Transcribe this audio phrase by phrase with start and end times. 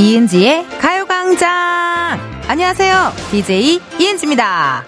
[0.00, 2.18] 이은지의 가요광장!
[2.48, 3.12] 안녕하세요.
[3.30, 4.82] DJ 이은지입니다.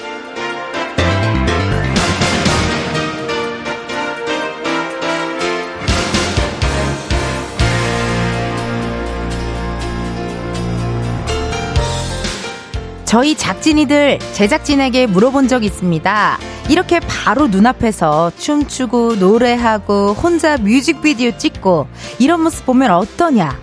[13.04, 16.38] 저희 작진이들 제작진에게 물어본 적 있습니다.
[16.70, 21.87] 이렇게 바로 눈앞에서 춤추고 노래하고 혼자 뮤직비디오 찍고
[22.18, 23.62] 이런 모습 보면 어떠냐?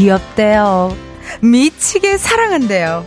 [0.00, 0.96] 귀엽대요.
[1.42, 3.04] 미치게 사랑한대요.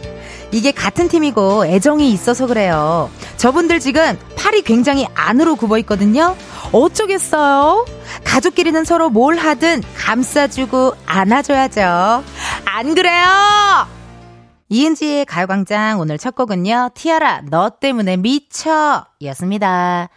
[0.52, 3.10] 이게 같은 팀이고 애정이 있어서 그래요.
[3.38, 6.36] 저분들 지금 팔이 굉장히 안으로 굽어 있거든요.
[6.72, 7.88] 어쩌겠어요?
[8.24, 12.24] 가족끼리는 서로 뭘 하든 감싸주고 안아줘야죠.
[12.66, 13.26] 안 그래요?
[14.70, 16.92] 이은지의 가요광장 오늘 첫 곡은요.
[16.94, 20.10] 티아라 너 때문에 미쳐 였습니다.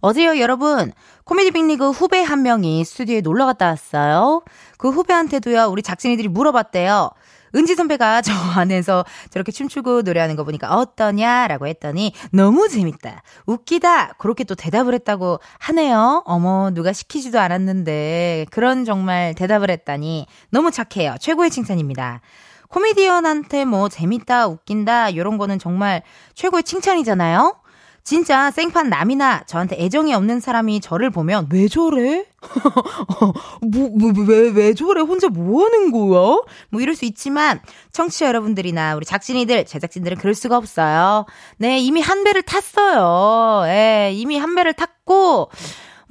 [0.00, 0.92] 어제요 여러분
[1.24, 4.42] 코미디 빅리그 후배 한 명이 스튜디오에 놀러 갔다 왔어요.
[4.76, 7.10] 그 후배한테도요 우리 작진이들이 물어봤대요.
[7.54, 13.22] 은지 선배가 저 안에서 저렇게 춤추고 노래하는 거 보니까 어떠냐라고 했더니 너무 재밌다.
[13.46, 14.14] 웃기다.
[14.14, 16.22] 그렇게 또 대답을 했다고 하네요.
[16.24, 21.16] 어머, 누가 시키지도 않았는데 그런 정말 대답을 했다니 너무 착해요.
[21.20, 22.20] 최고의 칭찬입니다.
[22.68, 26.02] 코미디언한테 뭐 재밌다, 웃긴다, 요런 거는 정말
[26.34, 27.61] 최고의 칭찬이잖아요?
[28.04, 32.24] 진짜 생판 남이나 저한테 애정이 없는 사람이 저를 보면 왜 저래?
[33.62, 35.00] 뭐, 뭐, 왜, 왜 저래?
[35.00, 36.40] 혼자 뭐 하는 거야?
[36.70, 37.60] 뭐 이럴 수 있지만
[37.92, 41.26] 청취자 여러분들이나 우리 작진이들, 제작진들은 그럴 수가 없어요.
[41.58, 43.66] 네, 이미 한 배를 탔어요.
[43.68, 45.50] 예, 이미 한 배를 탔고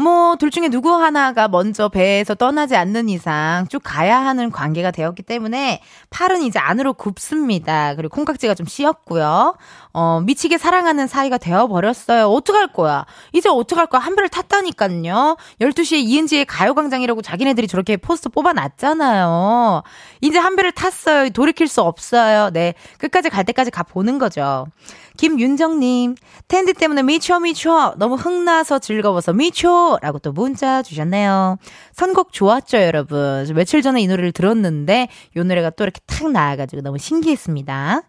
[0.02, 5.22] 뭐, 둘 중에 누구 하나가 먼저 배에서 떠나지 않는 이상 쭉 가야 하는 관계가 되었기
[5.22, 7.94] 때문에 팔은 이제 안으로 굽습니다.
[7.95, 9.56] 그리고 콩깍지가 좀 씌었고요.
[9.94, 12.28] 어, 미치게 사랑하는 사이가 되어버렸어요.
[12.28, 13.06] 어떡할 거야?
[13.34, 14.02] 이제 어떡할 거야?
[14.02, 15.38] 한 배를 탔다니까요.
[15.59, 19.84] 12시에 이은지의 가요광장이라고 자기네들이 저렇게 포스트 뽑아놨잖아요.
[20.22, 21.30] 이제 한 배를 탔어요.
[21.30, 22.51] 돌이킬 수 없어요.
[22.51, 22.74] 네.
[22.97, 24.68] 끝까지 갈 때까지 가 보는 거죠.
[25.18, 26.16] 김윤정님,
[26.47, 27.94] 텐디 때문에 미쳐, 미쳐.
[27.97, 30.00] 너무 흥나서 즐거워서 미쳐.
[30.01, 31.57] 라고 또 문자 주셨네요.
[31.94, 33.46] 선곡 좋았죠, 여러분.
[33.53, 38.01] 며칠 전에 이 노래를 들었는데, 이 노래가 또 이렇게 탁 나와가지고 너무 신기했습니다.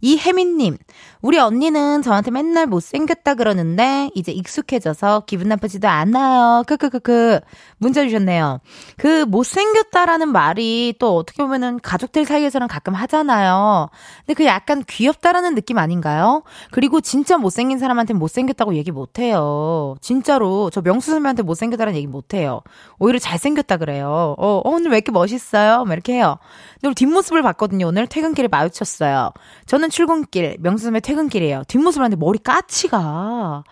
[0.00, 0.76] 이혜민님,
[1.20, 6.62] 우리 언니는 저한테 맨날 못생겼다 그러는데, 이제 익숙해져서 기분 나쁘지도 않아요.
[6.66, 7.40] 크크크크.
[7.78, 8.60] 문자 주셨네요.
[8.96, 13.88] 그 못생겼다라는 말이 또 어떻게 보면은 가족들 사이에서는 가끔 하잖아요.
[14.26, 16.42] 근데 그 약간 귀엽다라는 느낌 아닌가요?
[16.70, 19.96] 그리고 진짜 못생긴 사람한테 못생겼다고 얘기 못해요.
[20.00, 20.70] 진짜로.
[20.70, 22.62] 저 명수 선배한테 못생겼다는 얘기 못해요.
[22.98, 24.34] 오히려 잘생겼다 그래요.
[24.38, 25.84] 어, 어, 오늘 왜 이렇게 멋있어요?
[25.84, 26.38] 막 이렇게 해요.
[26.80, 27.86] 근데 뒷모습을 봤거든요.
[27.86, 29.32] 오늘 퇴근길에 마주쳤어요.
[29.66, 31.62] 저는 출근길, 명수 선배 퇴근길이에요.
[31.68, 32.98] 뒷모습을 하는데 머리 까치가.
[33.00, 33.62] 아,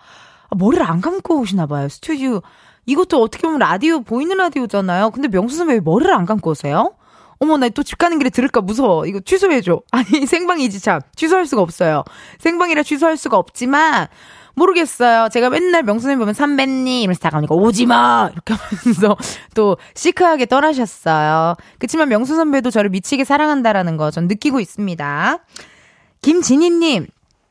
[0.57, 1.89] 머리를 안 감고 오시나 봐요.
[1.89, 2.41] 스튜디오.
[2.85, 5.11] 이것도 어떻게 보면 라디오, 보이는 라디오잖아요.
[5.11, 6.93] 근데 명수 선배 왜 머리를 안 감고 오세요?
[7.39, 9.05] 어머, 나 또 집 가는 길에 들을까 무서워.
[9.05, 9.81] 이거 취소해줘.
[9.91, 11.01] 아니, 생방이지, 참.
[11.15, 12.03] 취소할 수가 없어요.
[12.39, 14.07] 생방이라 취소할 수가 없지만,
[14.55, 15.29] 모르겠어요.
[15.29, 18.27] 제가 맨날 명수님 보면 선배님 이러면서 다가오니까 오지 마!
[18.33, 19.15] 이렇게 하면서
[19.53, 21.53] 또 시크하게 떠나셨어요.
[21.77, 25.37] 그치만 명수 선배도 저를 미치게 사랑한다라는 거 전 느끼고 있습니다.
[26.21, 27.07] 김진희님,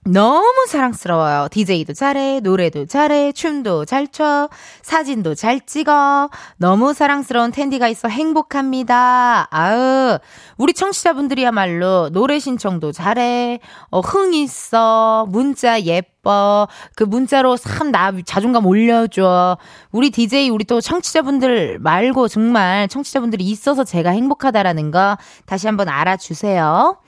[0.09, 1.49] 너무 사랑스러워요.
[1.51, 4.49] DJ도 잘해, 노래도 잘해, 춤도 잘 춰,
[4.83, 6.31] 사진도 잘 찍어.
[6.59, 9.49] 너무 사랑스러운 텐디가 있어 행복합니다.
[9.51, 10.19] 아으,
[10.59, 13.59] 우리 청취자분들이야말로 노래 신청도 잘해,
[13.91, 19.59] 어, 흥 있어, 문자 예뻐, 그 문자로 참 나 자존감 올려줘.
[19.91, 25.17] 우리 DJ, 우리 또 청취자분들 말고 정말 청취자분들이 있어서 제가 행복하다라는 거
[25.47, 26.99] 다시 한번 알아주세요.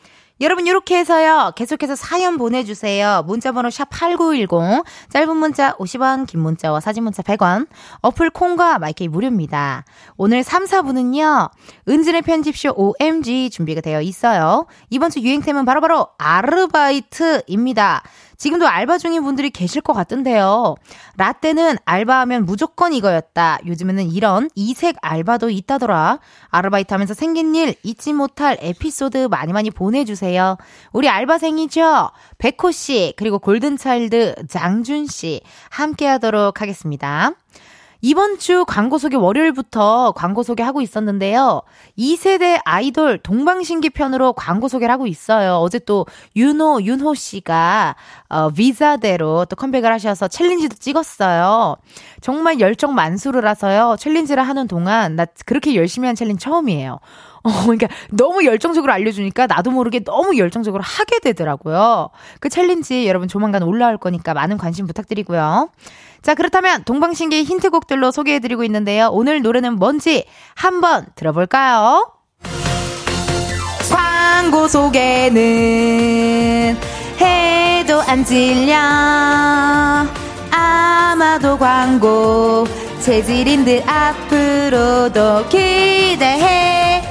[0.40, 1.52] 여러분 이렇게 해서요.
[1.56, 3.24] 계속해서 사연 보내주세요.
[3.26, 7.66] 문자번호 샵 8910 짧은 문자 50원 긴 문자와 사진 문자 100원
[8.02, 9.84] 어플 콩과 마이크이 무료입니다.
[10.16, 11.50] 오늘 3, 4분은요.
[11.88, 14.66] 은진의 편집쇼 OMG 준비가 되어 있어요.
[14.90, 18.02] 이번 주 유행템은 바로바로 아르바이트입니다.
[18.38, 20.76] 지금도 알바 중인 분들이 계실 것 같던데요.
[21.16, 23.58] 라떼는 알바하면 무조건 이거였다.
[23.66, 26.20] 요즘에는 이런 이색 알바도 있다더라.
[26.48, 30.56] 아르바이트 하면서 생긴 일 잊지 못할 에피소드 많이 많이 보내주세요.
[30.92, 32.10] 우리 알바생이죠?
[32.38, 37.32] 백호 씨, 그리고 골든차일드 장준 씨 함께 하도록 하겠습니다.
[38.00, 41.62] 이번 주 광고 소개 월요일부터 광고 소개하고 있었는데요.
[41.98, 45.56] 2세대 아이돌 동방신기 편으로 광고 소개를 하고 있어요.
[45.56, 46.06] 어제 또
[46.36, 47.96] 윤호, 윤호 씨가
[48.28, 51.76] 어, Vuja De로 또 컴백을 하셔서 challenge도 찍었어요.
[52.20, 53.96] 정말 열정 만수르라서요.
[53.98, 57.00] challenge를 하는 동안 나 그렇게 열심히 한 challenge 처음이에요.
[57.42, 62.10] 어, 그러니까 너무 열정적으로 알려주니까 나도 모르게 너무 열정적으로 하게 되더라고요.
[62.40, 65.70] 그 challenge 여러분 조만간 올라올 거니까 많은 관심 부탁드리고요.
[66.22, 69.08] 자, 그렇다면 동방신기 히트곡들로 소개해드리고 있는데요.
[69.12, 70.24] 오늘 노래는 뭔지
[70.54, 72.12] 한번 들어볼까요?
[73.90, 74.08] 과
[74.48, 75.36] 광고 소개는
[77.20, 78.76] 해도 안 질려
[80.50, 82.66] 아마도 광고
[83.00, 87.02] 재질인 듯 앞으로도 기대해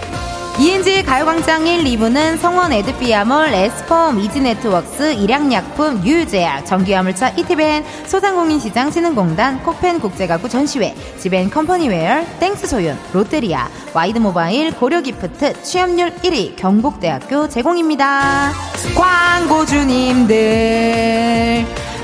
[0.60, 10.00] 이은지의 가요광장 1, 2부는 성원 에드피아몰, 에스펌, 이지네트웍스, 일양약품, 유유제약, 전기화물차 이티벤, 소상공인시장 진흥공단, 코펜
[10.00, 18.52] 국제가구 전시회, 지벤 컴퍼니웨어, 땡스 소윤, 롯데리아, 와이드모바일, 고려기프트, 취업률 1위, 경북대학교 제공입니다.
[18.96, 20.36] 광고주님들,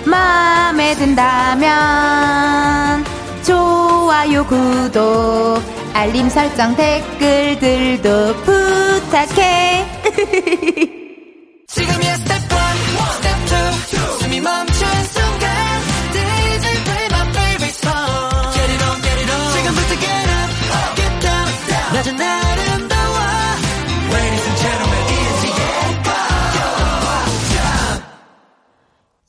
[0.05, 1.73] 마음에 든다면,
[3.41, 9.85] 좋아요, 구독, 알림 설정 댓글들도 부탁해.
[11.67, 12.57] 지금이야 스텝 1,
[13.15, 13.37] 스텝
[14.19, 15.53] 2, 숨이 멈춘 순간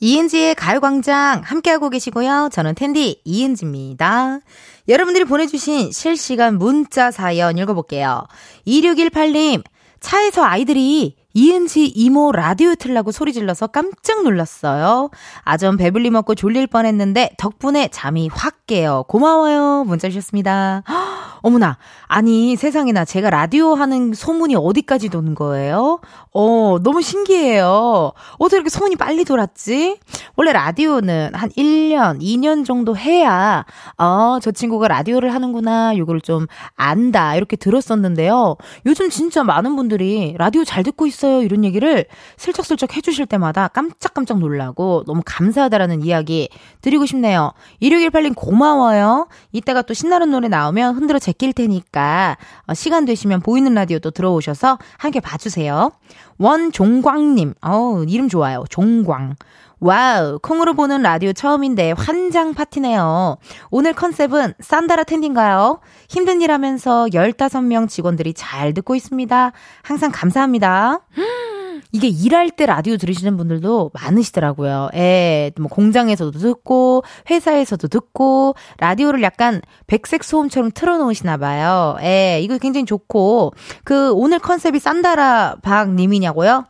[0.05, 2.51] 이은지의 가요광장 함께하고 계시고요.
[2.53, 4.41] 저는 텐디 이은지입니다.
[4.89, 8.27] 여러분들이 보내주신 실시간 문자 사연 읽어볼게요.
[8.67, 9.63] 2618님,
[10.01, 15.11] 차에서 아이들이 이은지 이모 라디오 틀라고 소리 질러서 깜짝 놀랐어요.
[15.43, 19.05] 아전 배불리 먹고 졸릴 뻔 했는데 덕분에 잠이 확 깨요.
[19.09, 19.85] 고마워요.
[19.85, 20.83] 문자 주셨습니다.
[21.45, 21.77] 어머나,
[22.07, 26.01] 아니 세상에나 제가 라디오 하는 소문이 어디까지 도는 거예요?
[26.33, 28.13] 어, 너무 신기해요.
[28.39, 29.99] 어떻게 이렇게 소문이 빨리 돌았지?
[30.37, 33.67] 원래 라디오는 한 1년, 2년 정도 해야,
[33.99, 36.47] 어, 저 친구가 라디오를 하는구나, 요걸 좀
[36.77, 38.57] 안다, 이렇게 들었었는데요.
[38.87, 42.07] 요즘 진짜 많은 분들이 라디오 잘 듣고 있어요, 이런 얘기를
[42.39, 46.49] 슬쩍슬쩍 해주실 때마다 깜짝깜짝 놀라고 너무 감사하다라는 이야기
[46.81, 47.53] 드리고 싶네요.
[47.83, 49.29] 2618님 고마워요.
[49.53, 52.37] 이따가 또 신나는 노래 나오면 흔들어 제낄 테니까,
[52.67, 55.91] 어, 시간 되시면 보이는 라디오 또 들어오셔서 함께 봐주세요.
[56.39, 58.65] 원종광님, 어우, 이름 좋아요.
[58.71, 59.37] 종광.
[59.81, 63.37] 와우, 콩으로 보는 라디오 처음인데 환장 파티네요.
[63.71, 65.81] 오늘 concept은 산다라 텐디인가요?
[66.09, 69.53] 힘든 일 하면서 15명 직원들이 잘 듣고 있습니다.
[69.83, 71.01] 항상 감사합니다.
[71.95, 74.89] 이게 일할 때 라디오 들으시는 분들도 많으시더라고요.
[74.95, 81.97] 예, 뭐 공장에서도 듣고, 회사에서도 듣고, 라디오를 약간 백색 소음처럼 틀어놓으시나 봐요.
[82.03, 83.53] 예, 이거 굉장히 좋고,
[83.85, 86.65] 그 오늘 컨셉이 산다라 박님이냐고요?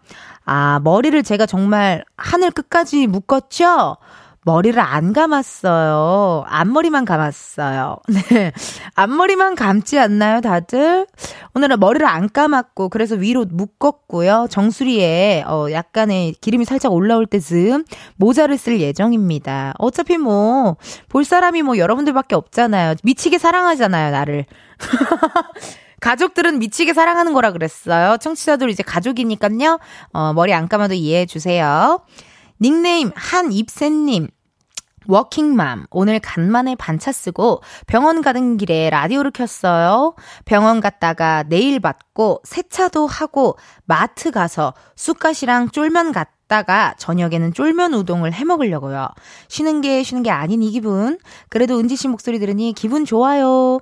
[0.44, 3.96] 아, 머리를 제가 정말 하늘 끝까지 묶었죠?
[4.44, 6.44] 머리를 안 감았어요.
[6.46, 7.96] 앞머리만 감았어요.
[8.08, 8.52] 네.
[8.94, 11.06] 앞머리만 감지 않나요, 다들?
[11.54, 14.48] 오늘은 머리를 안 감았고, 그래서 위로 묶었고요.
[14.50, 17.84] 정수리에, 어, 약간의 기름이 살짝 올라올 때쯤
[18.16, 19.74] 모자를 쓸 예정입니다.
[19.78, 20.76] 어차피 뭐,
[21.08, 22.96] 볼 사람이 뭐 여러분들밖에 없잖아요.
[23.02, 24.44] 미치게 사랑하잖아요, 나를.
[26.00, 28.18] 가족들은 미치게 사랑하는 거라 그랬어요.
[28.18, 29.78] 청취자들 이제 가족이니까요.
[30.12, 32.02] 어, 머리 안 감아도 이해해 주세요.
[32.60, 34.28] 닉네임 한입새님.
[35.06, 35.86] 워킹맘.
[35.90, 40.14] 오늘 간만에 반차 쓰고 병원 가는 길에 라디오를 켰어요.
[40.44, 48.32] 병원 갔다가 내일 받고 세차도 하고 마트 가서 쑥갓이랑 쫄면 갔 먹다가 저녁에는 쫄면 우동을
[48.32, 49.08] 해 먹으려고요.
[49.48, 51.18] 쉬는 게 쉬는 게 아닌 이 기분.
[51.48, 53.80] 그래도 은지 씨 목소리 들으니 기분 좋아요.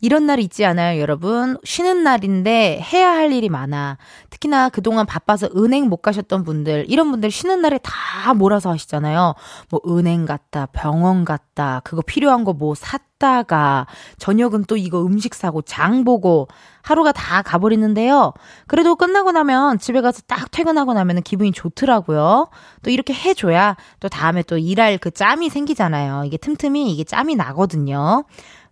[0.00, 1.56] 이런 날 있지 않아요, 여러분?
[1.64, 3.98] 쉬는 날인데 해야 할 일이 많아.
[4.30, 9.34] 특히나 그동안 바빠서 은행 못 가셨던 분들, 이런 분들 쉬는 날에 다 몰아서 하시잖아요.
[9.70, 13.86] 뭐 은행 갔다, 병원 갔다, 그거 필요한 거 뭐 샀다가,
[14.18, 16.48] 저녁은 또 이거 음식 사고, 장 보고,
[16.82, 18.32] 하루가 다 가버리는데요.
[18.66, 22.48] 그래도 끝나고 나면 집에 가서 딱 퇴근하고 나면 기분이 좋더라고요.
[22.82, 26.24] 또 이렇게 해줘야 또 다음에 또 일할 그 짬이 생기잖아요.
[26.24, 28.24] 이게 틈틈이 이게 짬이 나거든요.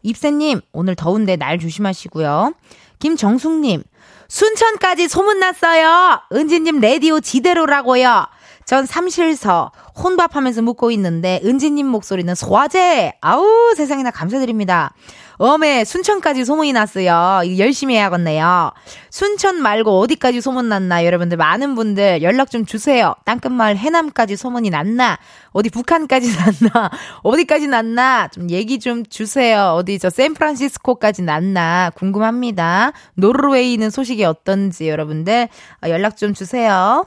[0.02, 2.54] 입새님, 오늘 더운데 날 조심하시고요.
[2.99, 3.82] 김정숙님,
[4.28, 6.23] 순천까지 소문났어요!
[6.32, 8.26] 은지님 레디오 지대로라고요!
[8.73, 9.71] 전 삼실서
[10.02, 13.12] 혼밥하면서 묵고 있는데 은지님 목소리는 소화제!
[13.21, 14.95] 아우 세상에나 감사드립니다.
[15.37, 17.43] 어메 순천까지 소문이 났어요.
[17.45, 18.73] 이거 열심히 해야겠네요.
[19.11, 23.14] 순천 말고 어디까지 소문 났나 여러분들 많은 분들 연락 좀 주세요.
[23.26, 25.19] 땅끝마을 해남까지 소문이 났나
[25.50, 26.29] 어디 북한까지
[26.73, 26.91] 났나
[27.23, 29.75] 어디까지 났나 좀 얘기 좀 주세요.
[29.76, 32.93] 어디 저 샌프란시스코까지 났나 궁금합니다.
[33.17, 35.49] 노르웨이는 소식이 어떤지 여러분들
[35.91, 37.05] 연락 좀 주세요.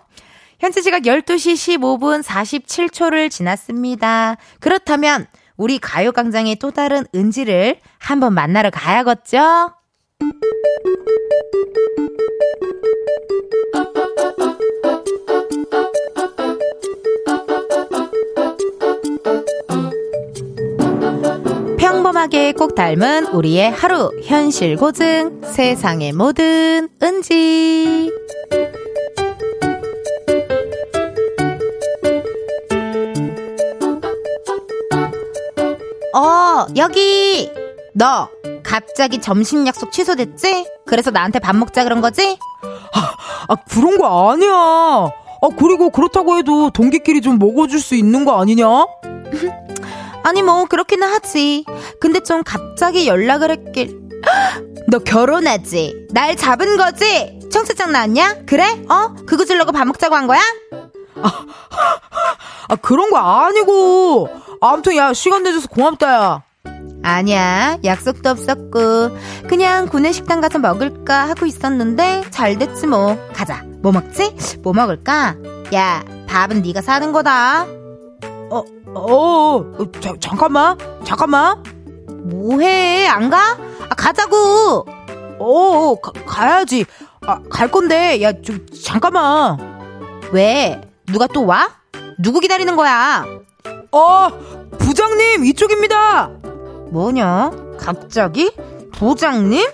[0.59, 4.37] 현재 시각 12시 15분 47초를 지났습니다.
[4.59, 9.73] 그렇다면 우리 가요광장의 또 다른 은지를 한번 만나러 가야겠죠?
[21.77, 28.11] 평범하게 꼭 닮은 우리의 하루 현실 고증 세상의 모든 은지
[36.15, 37.51] 여보, 여기!
[37.93, 38.29] 너,
[38.63, 40.65] 갑자기 점심 약속 취소됐지?
[40.85, 42.39] 그래서 나한테 밥 먹자 그런 거지?
[42.93, 43.13] 아,
[43.49, 44.49] 아 그런 거 아니야.
[44.53, 48.65] 아, 그리고 그렇다고 해도 동기끼리 좀 먹어줄 수 있는 거 아니냐?
[50.23, 51.65] 아니, 뭐, 그렇기는 하지.
[51.99, 53.99] 근데 좀 갑자기 연락을 했길.
[54.87, 56.07] 너 결혼하지?
[56.11, 57.39] 날 잡은 거지?
[57.51, 58.45] 청첩장 나왔냐?
[58.45, 58.63] 그래?
[58.89, 59.13] 어?
[59.25, 60.39] 그거 주려고 밥 먹자고 한 거야?
[61.25, 61.45] 아,
[62.69, 64.29] 아 그런 거 아니고.
[64.61, 66.43] 아무튼, 야, 시간 내줘서 고맙다, 야.
[67.03, 69.17] 아니야, 약속도 없었고,
[69.47, 73.17] 그냥 구내식당 가서 먹을까 하고 있었는데, 잘 됐지 뭐.
[73.33, 73.63] 가자.
[73.81, 74.35] 뭐 먹지?
[74.63, 75.35] 뭐 먹을까?
[75.73, 77.65] 야, 밥은 네가 사는 거다.
[78.49, 78.63] 어,
[78.95, 81.63] 어, 어 자, 잠깐만, 잠깐만.
[82.07, 83.07] 뭐해?
[83.07, 83.57] 안 가?
[83.89, 84.85] 아, 가자고!
[85.37, 86.85] 어, 어 가, 가야지.
[87.27, 89.75] 아, 갈 건데, 야, 좀, 잠깐만.
[90.31, 90.81] 왜?
[91.07, 91.69] 누가 또 와?
[92.19, 93.25] 누구 기다리는 거야?
[93.91, 94.27] 어,
[94.77, 96.27] 부장님, 이쪽입니다!
[96.91, 97.51] 뭐냐?
[97.77, 98.51] 갑자기?
[98.93, 99.65] 부장님?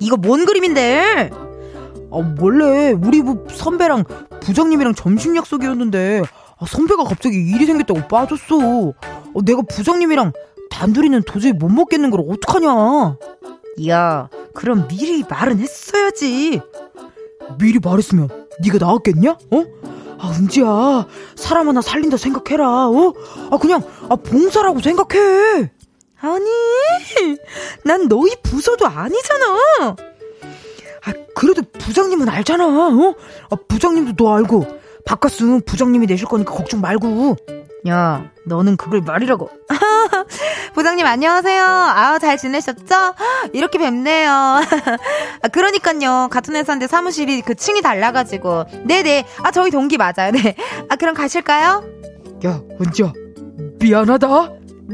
[0.00, 1.30] 이거 뭔 그림인데?
[2.10, 4.04] 아, 원래 우리 부 선배랑
[4.40, 6.22] 부장님이랑 점심 약속이었는데
[6.58, 8.56] 아, 선배가 갑자기 일이 생겼다고 빠졌어.
[8.58, 10.32] 어, 내가 부장님이랑
[10.70, 13.16] 단둘이는 도저히 못 먹겠는 걸 어떡하냐.
[13.88, 16.60] 야, 그럼 미리 말은 했어야지.
[17.58, 18.28] 미리 말했으면
[18.62, 19.30] 네가 나왔겠냐?
[19.50, 19.64] 어?
[20.18, 21.06] 아, 은지야.
[21.36, 22.88] 사람 하나 살린다 생각해라.
[22.88, 23.14] 어?
[23.50, 25.70] 아, 그냥 아, 봉사라고 생각해.
[26.20, 26.44] 아니,
[27.84, 29.46] 난 너희 부서도 아니잖아.
[31.04, 32.66] 아, 그래도 부장님은 알잖아.
[32.66, 33.14] 어?
[33.50, 34.66] 아, 부장님도 너 알고
[35.06, 37.36] 바깥은 부장님이 내실 거니까 걱정 말고.
[37.86, 39.50] 야, 너는 그걸 말이라고.
[40.74, 41.64] 부장님 안녕하세요.
[41.64, 43.14] 아, 잘 지내셨죠?
[43.52, 44.30] 이렇게 뵙네요.
[45.42, 46.28] 아, 그러니까요.
[46.30, 48.64] 같은 회사인데 사무실이 그 층이 달라가지고.
[48.84, 49.26] 네네.
[49.42, 50.32] 아, 저희 동기 맞아요.
[50.32, 50.56] 네.
[50.88, 51.84] 아, 그럼 가실까요?
[52.46, 53.12] 야, 은지야.
[53.78, 54.26] 미안하다.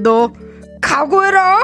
[0.03, 0.31] 너
[0.83, 1.59] 각오해라!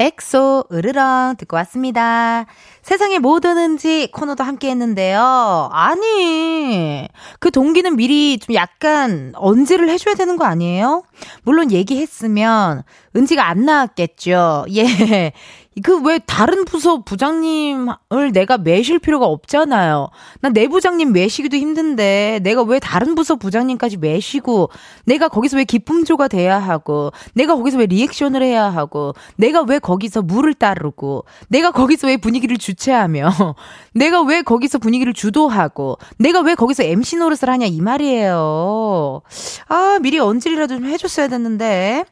[0.00, 2.46] 엑소 으르렁 듣고 왔습니다.
[2.82, 5.68] 세상의 모든 은지 코너도 함께 했는데요.
[5.72, 7.08] 아니,
[7.40, 11.02] 그 동기는 미리 좀 약간 언질을 해줘야 되는 거 아니에요?
[11.42, 12.84] 물론 얘기했으면
[13.16, 14.66] 은지가 안 나왔겠죠.
[14.76, 15.32] 예.
[15.80, 20.08] 그 왜 다른 부서 부장님을 내가 모실 필요가 없잖아요.
[20.40, 24.70] 난 내 부장님 매시기도 힘든데 내가 왜 다른 부서 부장님까지 매시고
[25.04, 30.22] 내가 거기서 왜 기쁨조가 돼야 하고 내가 거기서 왜 리액션을 해야 하고 내가 왜 거기서
[30.22, 33.30] 물을 따르고 내가 거기서 왜 분위기를 주최하며
[33.94, 39.22] 내가 왜 거기서 분위기를 주도하고 내가 왜 거기서 MC 노릇을 하냐 이 말이에요.
[39.68, 42.04] 아 미리 언질이라도 좀 해줬어야 됐는데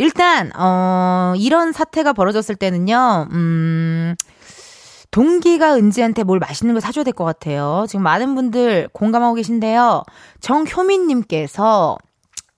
[0.00, 4.14] 일단, 어, 이런 사태가 벌어졌을 때는요, 음,
[5.10, 7.84] 동기가 은지한테 뭘 맛있는 걸 사줘야 될 것 같아요.
[7.86, 10.02] 지금 많은 분들 공감하고 계신데요.
[10.40, 11.98] 정효민님께서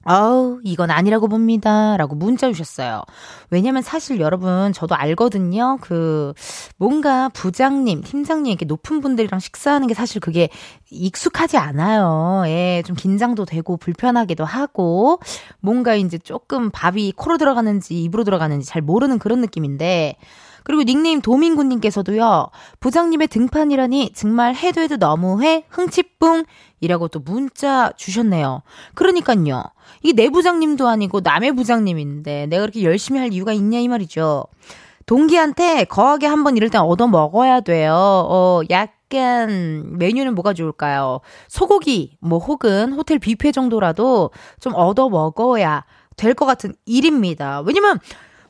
[0.04, 1.96] 아우, 이건 아니라고 봅니다.
[1.96, 3.02] 라고 문자 주셨어요.
[3.50, 5.78] 왜냐면 사실 여러분, 저도 알거든요.
[5.80, 6.32] 그,
[6.76, 10.48] 뭔가 부장님, 팀장님, 이렇게 높은 분들이랑 식사하는 게 사실 그게
[10.90, 12.42] 익숙하지 않아요.
[12.46, 15.20] 예, 좀 긴장도 되고, 불편하기도 하고,
[15.60, 20.16] 뭔가 이제 조금 밥이 코로 들어가는지 입으로 들어가는지 잘 모르는 그런 느낌인데,
[20.64, 22.50] 그리고 닉네임 도민구님께서도요,
[22.80, 26.44] 부장님의 등판이라니 정말 해도 해도 너무해, 흥치뿡,
[26.80, 28.62] 이라고 또 문자 주셨네요.
[28.94, 29.64] 그러니까요.
[30.02, 34.44] 이게 내 부장님도 아니고 남의 부장님인데 내가 그렇게 열심히 할 이유가 있냐 이 말이죠.
[35.06, 37.94] 동기한테 거하게 한번 이럴 땐 얻어 먹어야 돼요.
[37.94, 41.20] 어, 약간 메뉴는 뭐가 좋을까요?
[41.48, 45.84] 소고기 뭐 혹은 호텔 뷔페 정도라도 좀 얻어 먹어야
[46.16, 47.60] 될 것 같은 일입니다.
[47.60, 47.98] 왜냐면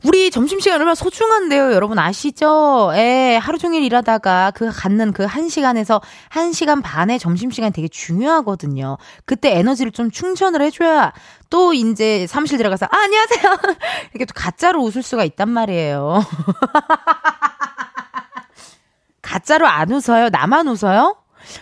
[0.04, 2.90] 우리 점심시간 얼마나 소중한데요, 여러분 아시죠?
[2.94, 8.98] 예, 하루 종일 일하다가 그 갖는 그한 시간에서 한 시간 반의 점심시간 되게 중요하거든요.
[9.24, 11.12] 그때 에너지를 좀 충전을 해줘야
[11.50, 13.58] 또 이제 사무실 들어가서, 아, 안녕하세요.
[14.12, 16.24] 이렇게 또 가짜로 웃을 수가 있단 말이에요.
[19.22, 20.30] 가짜로 안 웃어요?
[20.30, 21.16] 나만 웃어요?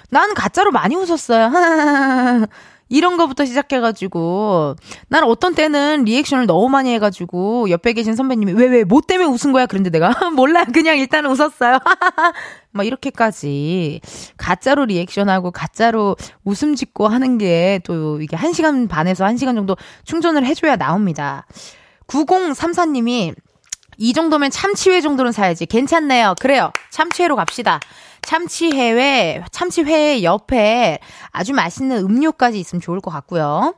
[0.09, 1.51] 난 가짜로 많이 웃었어요.
[2.91, 4.75] 이런 거부터 시작해가지고
[5.09, 9.53] 나는 어떤 때는 리액션을 너무 많이 해가지고 옆에 계신 선배님이 왜 왜 뭐 때문에 웃은
[9.53, 9.67] 거야?
[9.67, 11.79] 그런데 내가 몰라 그냥 일단 웃었어요.
[12.73, 14.01] 막 이렇게까지
[14.37, 20.77] 가짜로 리액션하고 가짜로 웃음 짓고 하는 게 또 이게 1시간 반에서 1시간 정도 충전을 해줘야
[20.77, 21.47] 나옵니다.
[22.09, 23.35] 9034님이
[23.99, 25.67] 이 정도면 참치회 정도는 사야지.
[25.67, 26.35] 괜찮네요.
[26.41, 26.73] 그래요.
[26.91, 27.79] 참치회로 갑시다.
[28.23, 30.99] 참치회에, 참치회 옆에
[31.31, 33.75] 아주 맛있는 음료까지 있으면 좋을 것 같고요.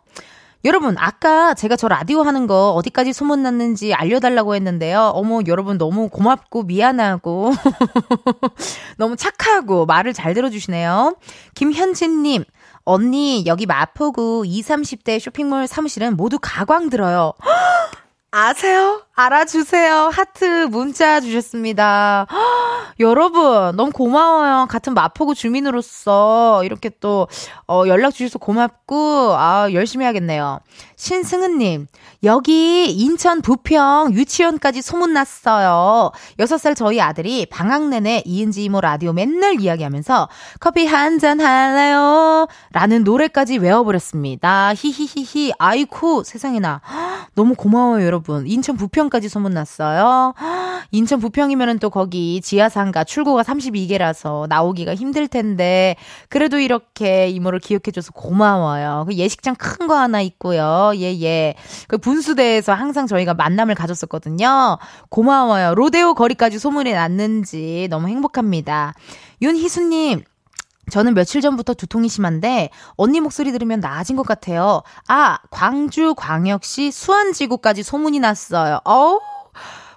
[0.65, 5.11] 여러분, 아까 제가 저 라디오 하는 거 어디까지 소문났는지 알려달라고 했는데요.
[5.15, 7.53] 어머, 여러분 너무 고맙고 미안하고
[8.97, 11.17] 너무 착하고 말을 잘 들어주시네요.
[11.55, 12.45] 김현진님,
[12.85, 17.33] 언니, 여기 마포구 20, 30대 쇼핑몰 사무실은 모두 가광 들어요.
[18.31, 19.03] 아세요?
[19.15, 20.11] 알아주세요.
[20.13, 22.27] 하트 문자 주셨습니다.
[22.31, 22.37] 허,
[23.01, 24.67] 여러분, 너무 고마워요.
[24.71, 27.29] 같은 마포구 주민으로서 이렇게 또,
[27.69, 30.61] 어, 연락 주셔서 고맙고, 아, 열심히 하겠네요.
[30.97, 31.89] 신승은님,
[32.25, 36.13] 여기 인천 부평 유치원까지 소문났어요.
[36.39, 40.29] 6살 저희 아들이 방학 내내 이은지 이모 라디오 맨날 이야기하면서
[40.61, 42.47] 커피 한 잔 할래요?
[42.73, 44.73] 라는 노래까지 외워버렸습니다.
[44.75, 46.81] 히히히히, 아이쿠, 세상에나.
[47.35, 48.47] 너무 고마워요, 여러분.
[48.47, 50.35] 인천 부평까지 소문났어요.
[50.93, 55.97] 인천 부평이면은 또 거기 지하상가 출구가 32개라서 나오기가 힘들 텐데,
[56.29, 59.05] 그래도 이렇게 이모를 기억해줘서 고마워요.
[59.09, 60.93] 그 예식장 큰 거 하나 있고요.
[60.95, 61.55] 예, 예.
[61.89, 64.79] 그 분수대에서 항상 저희가 만남을 가졌었거든요.
[65.09, 65.75] 고마워요.
[65.75, 68.95] 로데오 거리까지 소문이 났는지 너무 행복합니다.
[69.41, 70.23] 윤희수님,
[70.91, 74.83] 저는 며칠 전부터 두통이 심한데 언니 목소리 들으면 나아진 것 같아요.
[75.09, 78.81] 아, 광주 광역시 수안지구까지 소문이 났어요.
[78.85, 79.21] 어우.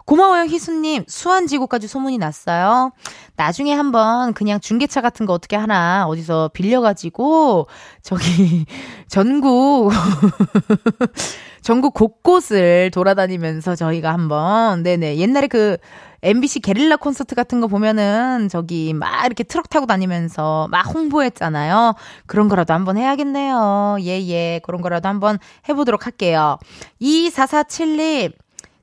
[0.05, 1.05] 고마워요, 희수님.
[1.07, 2.91] 수안지구까지 소문이 났어요.
[3.35, 7.67] 나중에 한번 그냥 중계차 같은 거 어떻게 하나 어디서 빌려가지고,
[8.03, 8.65] 저기,
[9.09, 9.91] 전국,
[11.63, 15.17] 전국 곳곳을 돌아다니면서 저희가 한번, 네네.
[15.17, 15.77] 옛날에 그,
[16.25, 21.93] MBC 게릴라 콘서트 같은 거 보면은 저기 막 이렇게 트럭 타고 다니면서 막 홍보했잖아요.
[22.25, 23.97] 그런 거라도 한번 해야겠네요.
[24.01, 24.59] 예, 예.
[24.63, 25.37] 그런 거라도 한번
[25.69, 26.57] 해보도록 할게요.
[27.01, 28.33] 2447님.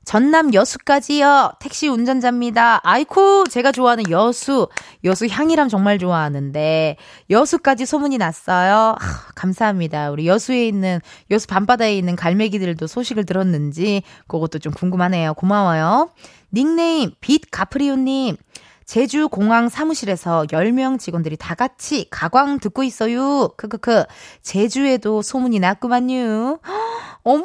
[0.05, 1.53] 전남 여수까지요.
[1.59, 2.81] 택시 운전자입니다.
[2.83, 4.67] 아이쿠, 제가 좋아하는 여수.
[5.05, 6.97] 여수 향이람 정말 좋아하는데,
[7.29, 8.95] 여수까지 소문이 났어요.
[8.99, 10.11] 아, 감사합니다.
[10.11, 10.99] 우리 여수에 있는,
[11.31, 15.35] 여수 밤바다에 있는 갈매기들도 소식을 들었는지, 그것도 좀 궁금하네요.
[15.35, 16.09] 고마워요.
[16.53, 18.37] 닉네임, 빛 가프리오님.
[18.85, 23.49] 제주 공항 사무실에서 10명 직원들이 다 같이 가광 듣고 있어요.
[23.57, 24.03] 크크크.
[24.43, 26.59] 제주에도 소문이 났구만요.
[27.23, 27.43] 어머!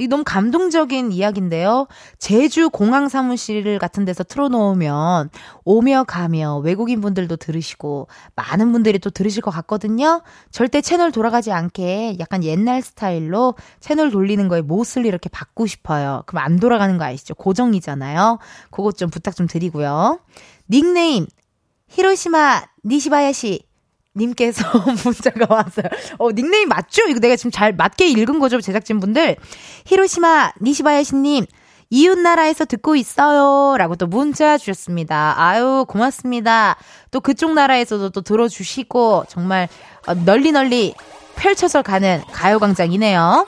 [0.00, 1.86] 이 너무 감동적인 이야기인데요.
[2.18, 5.28] 제주 공항 사무실 같은 데서 틀어놓으면
[5.64, 10.22] 오며 가며 외국인 분들도 들으시고 많은 분들이 또 들으실 것 같거든요.
[10.50, 16.22] 절대 채널 돌아가지 않게 약간 옛날 스타일로 채널 돌리는 거에 못을 이렇게 받고 싶어요.
[16.24, 17.34] 그럼 안 돌아가는 거 아시죠?
[17.34, 18.38] 고정이잖아요.
[18.70, 20.20] 그것 좀 부탁 좀 드리고요.
[20.70, 21.26] 닉네임
[21.88, 23.69] 히로시마 니시바야시
[24.16, 24.64] 님께서
[25.04, 25.86] 문자가 왔어요.
[26.18, 27.02] 어, 닉네임 맞죠?
[27.08, 29.36] 이거 내가 지금 잘 맞게 읽은 거죠, 제작진분들.
[29.86, 31.46] 히로시마 니시바야시님,
[31.90, 33.76] 이웃나라에서 듣고 있어요.
[33.76, 35.34] 라고 또 문자 주셨습니다.
[35.36, 36.76] 아유, 고맙습니다.
[37.10, 39.68] 또 그쪽 나라에서도 또 들어주시고, 정말
[40.06, 40.94] 어, 널리 널리
[41.36, 43.46] 펼쳐서 가는 가요광장이네요.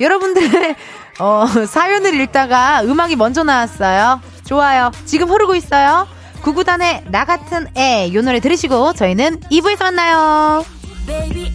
[0.00, 0.74] 여러분들,
[1.20, 4.20] 어, 사연을 읽다가 음악이 먼저 나왔어요.
[4.46, 4.90] 좋아요.
[5.04, 6.06] 지금 흐르고 있어요.
[6.42, 10.64] 구구단의 나 같은 애, 요 노래 들으시고 저희는 2부에서 만나요.
[11.06, 11.52] Baby,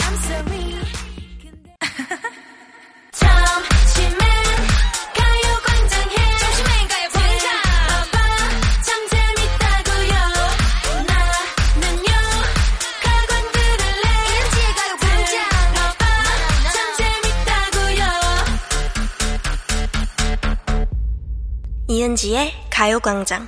[21.90, 23.48] 이은지의 가요광장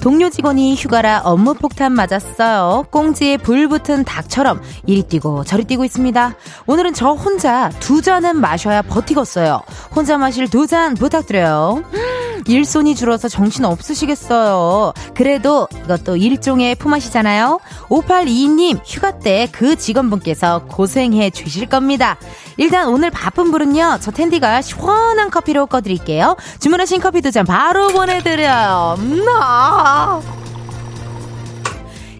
[0.00, 2.86] 동료 직원이 휴가라 업무 폭탄 맞았어요.
[2.90, 6.34] 꽁지에 불 붙은 닭처럼 이리 뛰고 저리 뛰고 있습니다.
[6.66, 9.60] 오늘은 저 혼자 두 잔은 마셔야 버티겠어요.
[9.94, 11.82] 혼자 마실 두 잔 부탁드려요.
[12.46, 14.92] 일손이 줄어서 정신 없으시겠어요.
[15.14, 17.60] 그래도 이것도 일종의 품앗이잖아요.
[17.88, 22.16] 5822님 휴가 때 그 직원분께서 고생해 주실 겁니다.
[22.56, 23.98] 일단 오늘 바쁜 분은요.
[24.00, 26.36] 저 텐디가 시원한 커피로 꺼드릴게요.
[26.60, 28.96] 주문하신 커피 두 잔 바로 보내드려요.
[28.98, 30.20] 음, 아.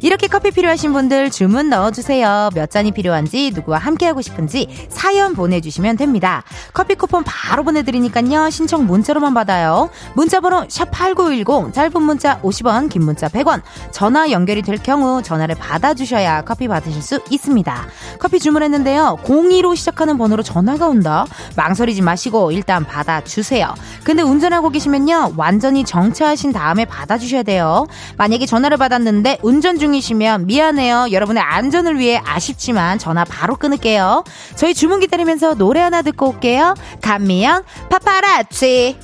[0.02, 2.50] 이렇게 커피 필요하신 분들 주문 넣어주세요.
[2.54, 6.42] 몇 잔이 필요한지 누구와 함께하고 싶은지 사연 보내주시면 됩니다.
[6.72, 8.48] 커피 쿠폰 바로 보내드리니까요.
[8.48, 9.90] 신청 문자로만 받아요.
[10.14, 13.60] 문자번호 샵8910 짧은 문자 50원 긴 문자 100원
[13.90, 17.86] 전화 연결이 될 경우 전화를 받아주셔야 커피 받으실 수 있습니다.
[18.18, 19.18] 커피 주문했는데요.
[19.24, 21.26] 02로 시작하는 번호로 전화가 온다.
[21.56, 23.74] 망설이지 마시고 일단 받아주세요.
[24.02, 25.34] 근데 운전하고 계시면요.
[25.36, 27.86] 완전히 정차하신 다음에 받아주셔야 돼요.
[28.16, 31.08] 만약에 전화를 받았는데 운전 중 중이시면 미안해요.
[31.10, 34.22] 여러분의 안전을 위해 아쉽지만 전화 바로 끊을게요.
[34.54, 36.74] 저희 주문 기다리면서 노래 하나 듣고 올게요.
[37.02, 38.98] 감미연 파파라치.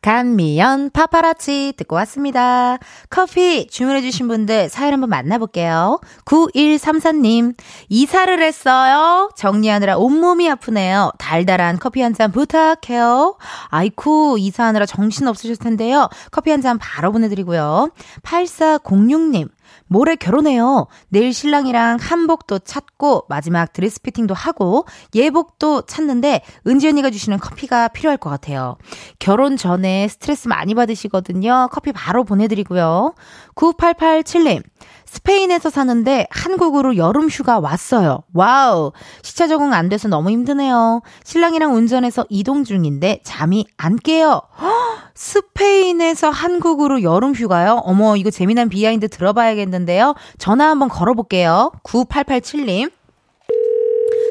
[0.00, 2.78] 간미연 파파라치 듣고 왔습니다.
[3.10, 5.98] 커피 주문해주신 분들 사연 한번 만나볼게요.
[6.24, 7.56] 9134님,
[7.88, 9.28] 이사를 했어요.
[9.36, 11.10] 정리하느라 온몸이 아프네요.
[11.18, 13.36] 달달한 커피 한 잔 부탁해요.
[13.70, 16.08] 아이쿠, 이사하느라 정신 없으실 텐데요.
[16.30, 17.90] 커피 한 잔 바로 보내드리고요.
[18.22, 19.48] 8406님,
[19.88, 20.86] 모레 결혼해요.
[21.08, 28.18] 내일 신랑이랑 한복도 찾고 마지막 드레스 fitting도 하고 예복도 찾는데 은지 언니가 주시는 커피가 필요할
[28.18, 28.76] 것 같아요.
[29.18, 31.68] 결혼 전에 스트레스 많이 받으시거든요.
[31.72, 33.14] 커피 바로 보내드리고요.
[33.54, 34.62] 9887님.
[35.08, 38.24] 스페인에서 사는데 한국으로 여름 휴가 왔어요.
[38.34, 38.92] 와우.
[39.22, 41.00] 시차 적응 안 돼서 너무 힘드네요.
[41.24, 44.42] 신랑이랑 운전해서 이동 중인데 잠이 안 깨요.
[45.14, 47.80] 스페인에서 한국으로 여름 휴가요?
[47.84, 50.14] 어머, 이거 재미난 behind 들어봐야겠는데요.
[50.36, 51.72] 전화 한번 걸어볼게요.
[51.84, 52.92] 9887님.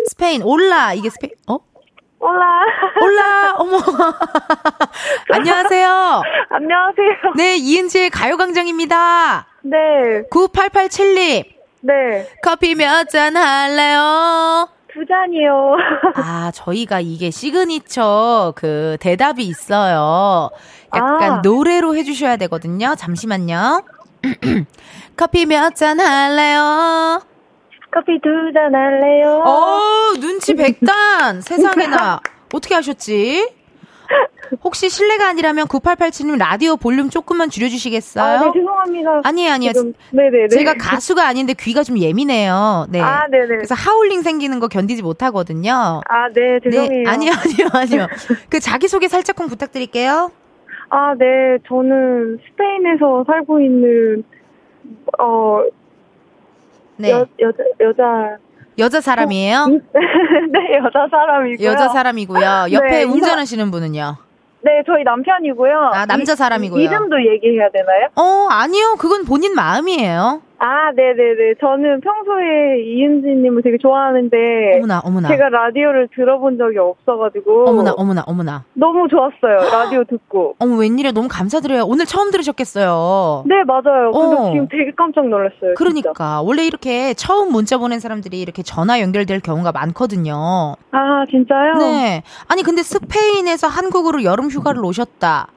[0.09, 0.93] 스페인, hola.
[0.93, 1.57] 이게 스페인, 어?
[2.19, 2.45] hola.
[3.01, 3.77] Hola, 어머.
[5.33, 6.21] 안녕하세요.
[6.49, 7.33] 안녕하세요.
[7.35, 9.47] 네, 이은지의 가요광장입니다.
[9.69, 10.23] 네.
[10.32, 11.43] 9887님.
[11.82, 12.27] 네.
[12.41, 14.69] 커피 몇 잔 할래요?
[14.91, 15.75] 두 잔이요.
[16.15, 20.49] 아, 저희가 이게 시그니처 그 대답이 있어요.
[20.95, 21.41] 약간 아.
[21.43, 22.95] 노래로 해주셔야 되거든요.
[22.95, 23.84] 잠시만요.
[25.15, 27.21] 커피 몇 잔 할래요?
[27.91, 29.43] 커피 두 잔 할래요?
[29.45, 31.41] 어, 눈치 백단!
[31.41, 32.19] 세상에나.
[32.53, 33.47] 어떻게 하셨지?
[34.63, 38.23] 혹시 실례가 아니라면 9887님 라디오 볼륨 조금만 줄여주시겠어요?
[38.23, 39.21] 아, 네, 죄송합니다.
[39.23, 39.73] 아니에요, 아니에요.
[40.12, 40.47] 네네네.
[40.49, 42.88] 제가 가수가 아닌데 귀가 좀 예민해요.
[42.89, 43.01] 네.
[43.01, 43.47] 아, 네네.
[43.47, 46.01] 그래서 하울링 생기는 거 견디지 못하거든요.
[46.07, 47.03] 아, 네, 죄송해요.
[47.03, 48.07] 네, 아니요, 아니요, 아니요.
[48.49, 50.31] 그 자기소개 살짝쿵 부탁드릴게요.
[50.89, 54.23] 아, 네, 저는 스페인에서 살고 있는,
[55.19, 55.60] 어,
[56.95, 57.12] 네.
[57.12, 58.38] 여, 여자, 여자,
[58.79, 59.65] 여자 사람이에요?
[59.91, 61.67] 네, 여자 사람이고요.
[61.67, 62.67] 여자 사람이고요.
[62.71, 64.26] 옆에 네, 운전하시는 분은요?
[64.61, 65.91] 네, 저희 남편이고요.
[65.93, 66.81] 아, 남자 이- 사람이고요.
[66.81, 68.07] 이름도 얘기해야 되나요?
[68.15, 68.95] 어, 아니요.
[68.97, 70.41] 그건 본인 마음이에요.
[70.59, 71.55] 아, 네네네.
[71.59, 75.27] 저는 평소에 이은지님을 되게 좋아하는데, 어머나, 어머나.
[75.27, 78.63] 제가 라디오를 들어본 적이 없어가지고, 어머나, 어머나, 어머나.
[78.73, 79.69] 너무 좋았어요.
[79.71, 80.55] 라디오 듣고.
[80.59, 81.11] 어머, 웬일이야.
[81.11, 81.83] 너무 감사드려요.
[81.85, 83.43] 오늘 처음 들으셨겠어요.
[83.45, 84.11] 네, 맞아요.
[84.11, 84.51] 근데 어.
[84.51, 85.75] 지금 되게 깜짝 놀랐어요.
[85.75, 85.75] 진짜.
[85.77, 86.41] 그러니까.
[86.41, 90.75] 원래 이렇게 처음 문자 보낸 사람들이 이렇게 전화 연결될 경우가 많거든요.
[90.91, 91.73] 아, 진짜요?
[91.77, 92.23] 네.
[92.47, 95.47] 아니, 근데 스페인에서 한국으로 여름 휴가를 오셨다.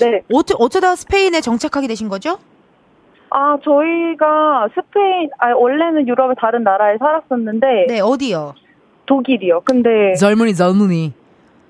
[0.00, 0.22] 네.
[0.32, 2.38] 어쩌, 어쩌다 스페인에 정착하게 되신 거죠?
[3.38, 8.54] 아, 저희가 스페인, 아, 원래는 유럽의 다른 나라에 살았었는데, 네, 어디요?
[9.04, 9.60] 독일이요.
[9.60, 11.12] 근데, Germany, Germany.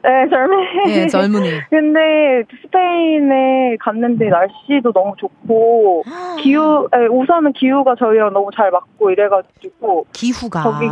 [0.06, 0.58] 네, Germany.
[0.88, 1.48] 예, Germany.
[1.70, 6.04] 근데 스페인에 갔는데 날씨도 너무 좋고,
[6.40, 10.62] 기후, 에, 우선은 기후가 저희랑 너무 잘 맞고 이래가지고, 기후가.
[10.62, 10.86] 거기-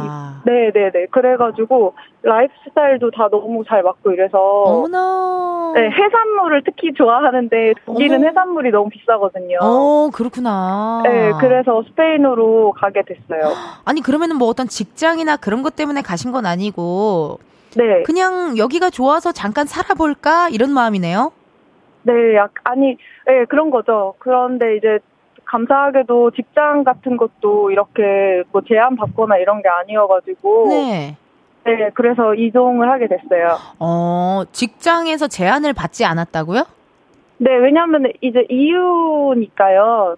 [0.46, 1.07] 네 네 네.
[1.12, 5.72] 그래가지고, 라이프 스타일도 다 너무 잘 맞고 이래서, 어머나.
[5.77, 8.27] 네, 해산물을 특히 좋아하는데, 독일은 어머.
[8.27, 9.59] 해산물이 너무 비싸거든요.
[9.62, 11.03] 어, 그렇구나.
[11.05, 13.53] 네, 그래서 스페인으로 가게 됐어요.
[13.85, 17.38] 아니, 그러면은 뭐 어떤 직장이나 그런 것 때문에 가신 건 아니고,
[17.77, 18.03] 네.
[18.05, 20.49] 그냥 여기가 좋아서 잠깐 살아볼까?
[20.49, 21.33] 이런 마음이네요?
[22.03, 24.15] 네, 약, 아니, 네, 그런 거죠.
[24.19, 24.99] 그런데 이제,
[25.45, 30.69] 감사하게도 직장 같은 것도 이렇게 뭐 제한 받거나 이런 게 아니어가지고.
[30.69, 31.17] 네.
[31.67, 33.57] 네, 그래서 이동을 하게 됐어요.
[33.79, 36.65] 어, 직장에서 제안을 받지 않았다고요?
[37.39, 40.17] 네, 왜냐면 이제 EU니까요.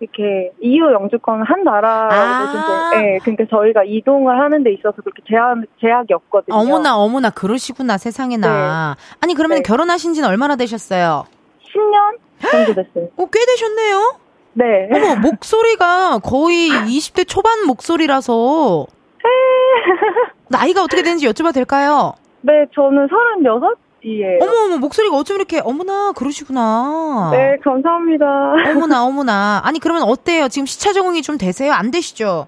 [0.00, 2.90] 이렇게 EU 영주권 한 나라라고 아.
[2.94, 6.56] 네, 그러니까 저희가 이동을 하는 데 있어서 그렇게 제한, 제약이 없거든요.
[6.56, 8.96] 어머나, 어머나, 그러시구나, 세상에나.
[9.20, 9.62] 아니, 그러면 네.
[9.62, 11.24] 결혼하신 지는 얼마나 되셨어요?
[11.64, 13.08] 10년 정도 됐어요.
[13.16, 14.14] 어, 꽤 되셨네요?
[14.54, 14.88] 네.
[14.92, 18.86] 어머, 목소리가 거의 20대 초반 목소리라서.
[20.48, 22.14] 나이가 어떻게 되는지 여쭤봐도 될까요?
[22.40, 24.38] 네, 저는 36 이에요.
[24.42, 27.30] 어머, 어머, 목소리가 어쩜 이렇게, 어머나, 그러시구나.
[27.32, 28.26] 네, 감사합니다.
[28.70, 29.60] 어머나, 어머나.
[29.64, 30.48] 아니, 그러면 어때요?
[30.48, 31.72] 지금 시차 적응이 좀 되세요?
[31.72, 32.46] 안 되시죠?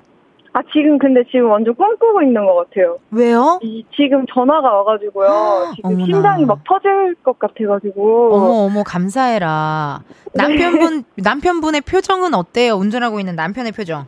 [0.52, 2.98] 아, 지금 근데 지금 완전 꿈꾸고 있는 것 같아요.
[3.12, 3.60] 왜요?
[3.62, 5.72] 이, 지금 전화가 와가지고요.
[5.76, 6.04] 지금 어머나.
[6.06, 8.34] 심장이 막 터질 것 같아가지고.
[8.34, 10.02] 어머, 어머, 감사해라.
[10.34, 12.74] 남편분, 남편분의 표정은 어때요?
[12.74, 14.06] 운전하고 있는 남편의 표정.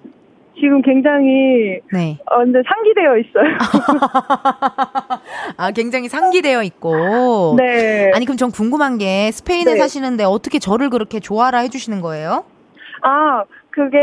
[0.62, 2.16] 지금 굉장히 네.
[2.30, 3.58] 완전 상기되어 있어요.
[5.58, 7.56] 아, 굉장히 상기되어 있고.
[7.58, 8.12] 네.
[8.14, 9.76] 아니, 그럼 전 궁금한 게 스페인에 네.
[9.76, 12.44] 사시는데 어떻게 저를 그렇게 좋아라 해 주시는 거예요?
[13.02, 13.98] 아, 그게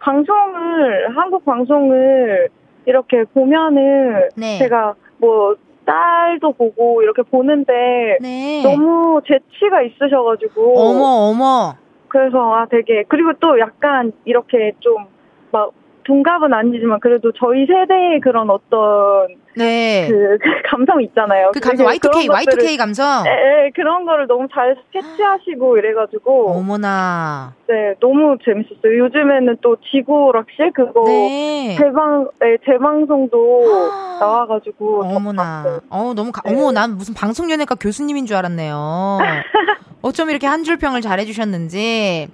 [0.00, 2.48] 방송을, 한국 방송을
[2.84, 4.58] 이렇게 보면은 네.
[4.58, 5.56] 제가 뭐
[5.86, 7.72] 딸도 보고 이렇게 보는데
[8.20, 8.62] 네.
[8.62, 10.78] 너무 재치가 있으셔가지고.
[10.78, 11.74] 어머, 어머.
[12.08, 15.16] 그래서 아 되게, 그리고 또 약간 이렇게 좀
[15.56, 15.72] 막
[16.06, 20.06] 동갑은 아니지만 그래도 저희 세대의 그런 어떤 네.
[20.08, 21.50] 그, 그 감성 있잖아요.
[21.52, 23.24] 그 감성 되게 Y2K 그런 것들을- Y2K 감성.
[23.26, 23.30] 예,
[23.66, 27.54] 예, 그런 거를 너무 잘 스케치하시고 이래가지고 어머나.
[27.68, 28.98] 네 너무 재밌었어요.
[28.98, 31.74] 요즘에는 또 지구 락실 그거 네.
[31.76, 33.64] 재방 예, 재방송도
[34.20, 35.42] 나와가지고 저 어머나.
[35.64, 35.80] 봤어요.
[35.90, 36.52] 어, 너무, 가, 네.
[36.54, 39.18] 어머, 난 무슨 방송연예과 교수님인 줄 알았네요.
[40.02, 42.28] 어쩜 이렇게 한 줄 평을 잘해주셨는지.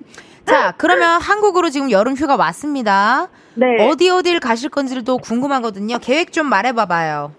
[0.44, 3.28] 자, 그러면 한국으로 지금 여름 휴가 왔습니다.
[3.54, 5.98] 네 어디 어딜 가실 건지를 또 궁금하거든요.
[5.98, 7.32] 계획 좀 말해봐봐요.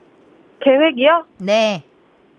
[0.61, 1.25] 계획이요?
[1.39, 1.83] 네.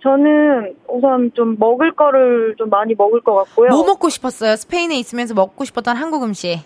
[0.02, 3.70] 저는 우선 좀 먹을 거를 좀 많이 먹을 것 같고요.
[3.70, 4.54] 뭐 먹고 싶었어요?
[4.56, 6.60] 스페인에 있으면서 먹고 싶었던 한국 음식.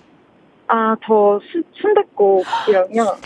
[0.67, 1.41] 아 저
[1.81, 3.17] 순댓국이랑요.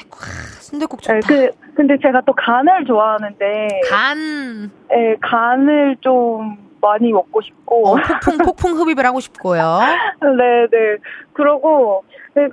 [0.61, 1.15] 순대국 좋다.
[1.15, 4.71] 네, 그 근데 제가 또 간을 좋아하는데 간.
[4.93, 9.81] 예, 간을 좀 많이 먹고 싶고 어, 폭풍, 폭풍 흡입을 하고 싶고요.
[10.21, 10.97] 네, 네.
[11.33, 12.49] 그러고 그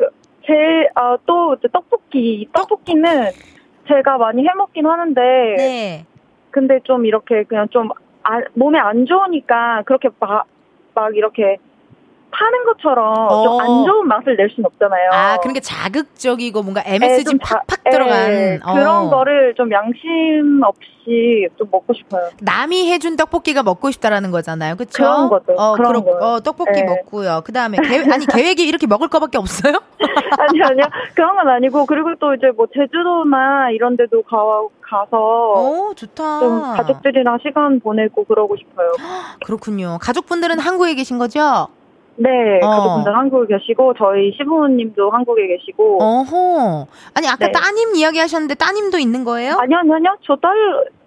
[0.50, 2.50] 제일 아, 또 이제 떡볶이.
[2.52, 3.32] 떡볶이는
[3.88, 6.06] 제가 많이 해 먹긴 하는데 네.
[6.50, 7.90] 근데 좀 이렇게 그냥 좀
[8.24, 10.48] 아, 몸에 안 좋으니까 그렇게 막,
[10.96, 11.58] 막 이렇게
[12.32, 13.60] 파는 것처럼 좀 어.
[13.62, 15.10] 안 좋은 맛을 낼순 없잖아요.
[15.14, 18.60] 아, 그러니까 자극적이고 뭔가 예, MSG 좀 자- 팍팍 예, 들어간.
[18.64, 18.74] 어.
[18.74, 22.30] 그런 거를 좀 양심 없이 좀 먹고 싶어요.
[22.42, 24.76] 남이 해준 떡볶이가 먹고 싶다라는 거잖아요.
[24.76, 25.04] 그쵸?
[25.04, 25.54] 그런 거죠.
[25.58, 26.16] 어, 그런 거요.
[26.22, 26.84] 어, 떡볶이 네.
[26.84, 27.42] 먹고요.
[27.44, 29.82] 그 다음에, 계획, 아니, 계획이 이렇게 먹을 거밖에 없어요?
[30.40, 34.38] 아니 아니요 그런 건 아니고 그리고 또 이제 뭐 제주도나 이런 데도 가
[34.82, 36.40] 가서 오, 좋다.
[36.40, 38.92] 좀 가족들이랑 시간 보내고 그러고 싶어요.
[39.46, 39.98] 그렇군요.
[40.02, 41.68] 가족분들은 한국에 계신 거죠?
[42.22, 42.70] 네, 어.
[42.70, 46.88] 가족분들 한국에 계시고 저희 시부모님도 한국에 계시고 어허.
[47.14, 47.52] 아니, 아까 네.
[47.52, 49.58] 따님 이야기 하셨는데 따님도 있는 거예요?
[49.60, 50.52] 아니요 아니요 아니요 저딸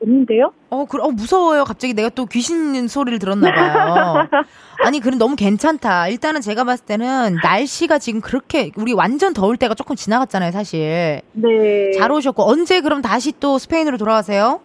[0.04, 0.52] 있는데요.
[0.70, 1.64] 어, 그, 어, 무서워요.
[1.64, 4.26] 갑자기 내가 또 귀신 소리를 들었나 봐요.
[4.84, 6.08] 아니, 그럼 너무 괜찮다.
[6.08, 11.20] 일단은 제가 봤을 때는 날씨가 지금 그렇게, 우리 완전 더울 때가 조금 지나갔잖아요, 사실.
[11.32, 11.92] 네.
[11.98, 14.60] 잘 오셨고, 언제 그럼 다시 또 스페인으로 돌아가세요?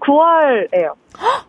[0.00, 0.94] 9월에요.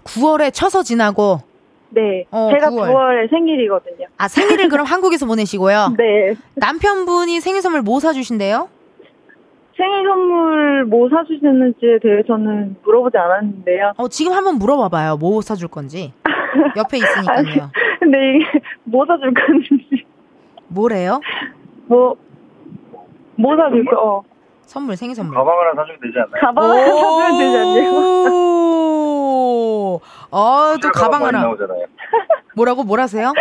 [0.04, 1.42] 9월에 쳐서 지나고,
[1.92, 2.26] 네.
[2.32, 2.90] 어, 제가 9월.
[2.94, 3.24] 9월.
[3.24, 4.08] 에 생일이거든요.
[4.18, 5.96] 아, 생일을 그럼 한국에서 보내시고요.
[5.98, 6.36] 네.
[6.56, 8.70] 남편분이 생일 선물 뭐 사주신대요?
[9.76, 13.94] 생일 선물 뭐 사주셨는지에 대해서는 물어보지 않았는데요.
[13.98, 15.18] 어, 지금 한번 물어봐봐요.
[15.18, 16.14] 뭐 사줄 건지.
[16.76, 17.72] 옆에 있으니까요.
[18.00, 20.06] 근데 이게 뭐 사줄 건지
[20.68, 21.22] 뭐래요?
[21.88, 22.16] 뭐,
[23.36, 23.98] 뭐 사줄 거?
[23.98, 24.24] 어.
[24.70, 25.36] 선물, 생일 선물.
[25.36, 26.42] 가방 하나 사주면 되지 않나요?
[26.42, 27.92] 가방 하나 사주면 되지 않나요?
[28.32, 31.48] 오, 어, 또 가방 많이 하나.
[31.48, 31.86] 나오잖아요.
[32.56, 33.34] 뭐라고, 뭐라세요?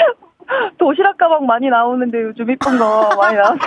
[0.78, 3.58] 도시락 가방 많이 나오는데 요즘 이쁜 거 많이 나와요.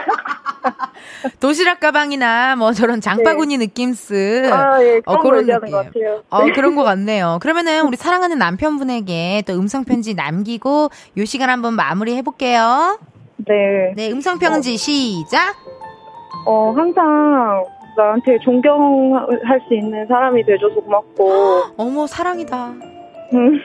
[1.39, 4.49] 도시락 가방이나 뭐 저런 장바구니 느낌스.
[4.51, 5.59] 아, 예, 그런 어, 거 그런 느낌.
[5.59, 6.23] 것 같아요.
[6.31, 7.37] 어, 그런 것 같네요.
[7.41, 12.97] 그러면은 우리 사랑하는 남편분에게 또 음성 편지 남기고 요 시간 한번 마무리 해볼게요.
[13.47, 13.93] 네.
[13.95, 15.55] 네, 음성 편지 시작!
[16.45, 21.31] 어, 항상 나한테 존경할 수 있는 사람이 돼줘서 고맙고,
[21.77, 22.67] 어머, 사랑이다.
[23.33, 23.59] 음.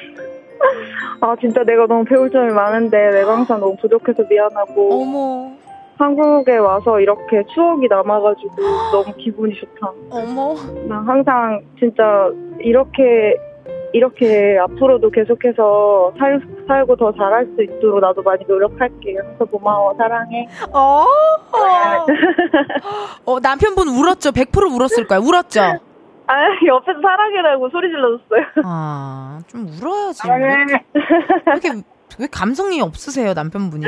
[1.20, 5.52] 아, 진짜 내가 너무 배울 점이 많은데, 내가 항상 너무 부족해서 미안하고, 어머,
[5.98, 8.54] 한국에 와서 이렇게 추억이 남아가지고
[8.92, 9.92] 너무 기분이 좋다.
[10.10, 10.54] 어머.
[10.88, 13.36] 나 항상 진짜 이렇게,
[13.96, 19.14] 이렇게 앞으로도 계속해서 살, 살고 더 잘할 수 있도록 나도 많이 노력할게.
[19.14, 20.46] 그래서 고마워, 사랑해.
[20.70, 21.04] 어.
[23.24, 24.32] 어, 남편분 울었죠?
[24.32, 25.18] 100% 울었을 거야.
[25.18, 25.60] 울었죠?
[26.28, 26.34] 아,
[26.66, 28.64] 옆에서 사랑해라고 소리 질러줬어요.
[28.64, 30.28] 아, 좀 울어야지.
[30.28, 31.82] 왜, 왜 이렇게,
[32.18, 33.84] 왜 감성이 없으세요, 남편분이?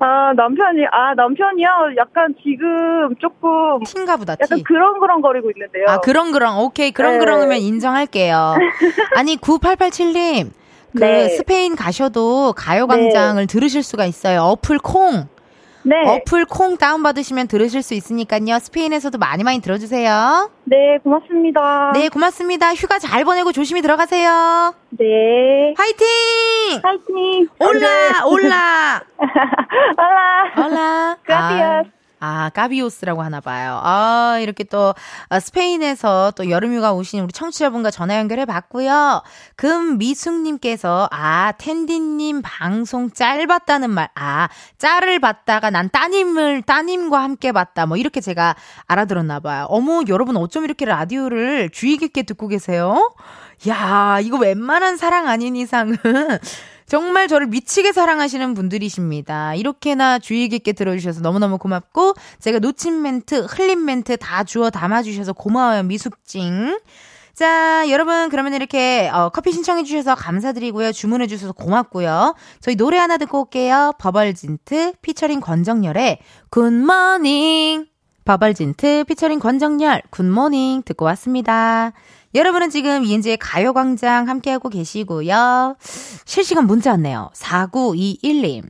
[0.00, 1.68] 아, 남편이, 아, 남편이요?
[1.98, 4.42] 약간 지금 조금, 티인가 보다, 티.
[4.42, 5.86] 약간 그렁그렁 거리고 있는데요.
[5.88, 6.58] 아, 그렁그렁.
[6.60, 6.88] 오케이.
[6.88, 6.92] 네.
[6.92, 8.56] 그렁그렁이면 인정할게요.
[9.16, 10.50] 아니, 9887님.
[10.92, 11.28] 그 네.
[11.28, 14.40] 스페인 가셔도 가요광장을 들으실 수가 있어요.
[14.42, 15.28] 어플 콩.
[15.82, 15.94] 네.
[16.06, 18.58] 어플 콩 다운받으시면 들으실 수 있으니까요.
[18.60, 20.50] 스페인에서도 많이 많이 들어주세요.
[20.64, 21.92] 네, 고맙습니다.
[21.94, 22.74] 네, 고맙습니다.
[22.74, 24.74] 휴가 잘 보내고 조심히 들어가세요.
[24.90, 25.74] 네.
[25.76, 26.80] 화이팅!
[26.82, 27.48] 파이팅!
[27.60, 29.02] 올라, 올라!
[30.58, 30.66] 올라!
[30.66, 31.16] 올라.
[31.26, 31.97] Gracias.
[32.20, 33.80] 아, 아, 까비오스라고 하나 봐요.
[33.82, 34.94] 아, 이렇게 또
[35.28, 39.22] 아, 스페인에서 또 여름휴가 오신 우리 청취자분과 전화 연결해 봤고요.
[39.56, 44.08] 금미숙님께서 아, 텐디님 방송 짧았다는 말.
[44.14, 47.86] 아, 짤을 봤다가 난 따님을 따님과 함께 봤다.
[47.86, 48.54] 뭐 이렇게 제가
[48.86, 49.66] 알아들었나 봐요.
[49.68, 53.12] 어머, 여러분 어쩜 이렇게 라디오를 주의 깊게 듣고 계세요?
[53.68, 55.96] 야, 이거 웬만한 사랑 아닌 이상은
[56.88, 59.54] 정말 저를 미치게 사랑하시는 분들이십니다.
[59.54, 65.82] 이렇게나 주의 깊게 들어주셔서 너무너무 고맙고, 제가 놓친 멘트, 흘린 멘트 다 주워 담아주셔서 고마워요,
[65.82, 66.80] 미숙징.
[67.34, 70.90] 자, 여러분, 그러면 이렇게, 어, 커피 신청해 주셔서 감사드리고요.
[70.90, 72.34] 주문해 주셔서 고맙고요.
[72.60, 73.92] 저희 노래 하나 듣고 올게요.
[73.98, 76.18] 버벌진트, 피처링 권정열의
[76.50, 77.86] 굿모닝.
[78.24, 81.92] 버벌진트, 피처링 권정열, 굿모닝 듣고 왔습니다.
[82.34, 85.76] 여러분은 지금 이은지의 가요광장 함께하고 계시고요.
[86.24, 87.30] 실시간 문자 왔네요.
[87.34, 88.64] 4921님.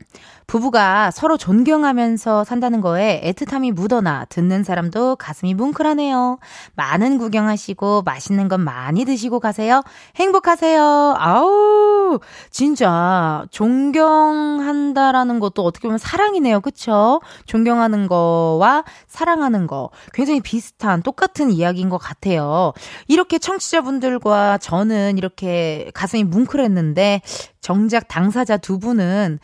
[0.49, 6.39] 부부가 서로 존경하면서 산다는 거에 애틋함이 묻어나 듣는 사람도 가슴이 뭉클하네요.
[6.73, 9.83] 많은 구경하시고 맛있는 것 많이 드시고 가세요.
[10.15, 11.15] 행복하세요.
[11.19, 16.61] 아우, 진짜 존경한다라는 것도 어떻게 보면 사랑이네요.
[16.61, 17.21] 그쵸?
[17.45, 22.73] 존경하는 거와 사랑하는 거 굉장히 비슷한 똑같은 이야기인 것 같아요.
[23.07, 27.21] 이렇게 청취자분들과 저는 이렇게 가슴이 뭉클했는데
[27.61, 29.39] 정작 당사자 두 분은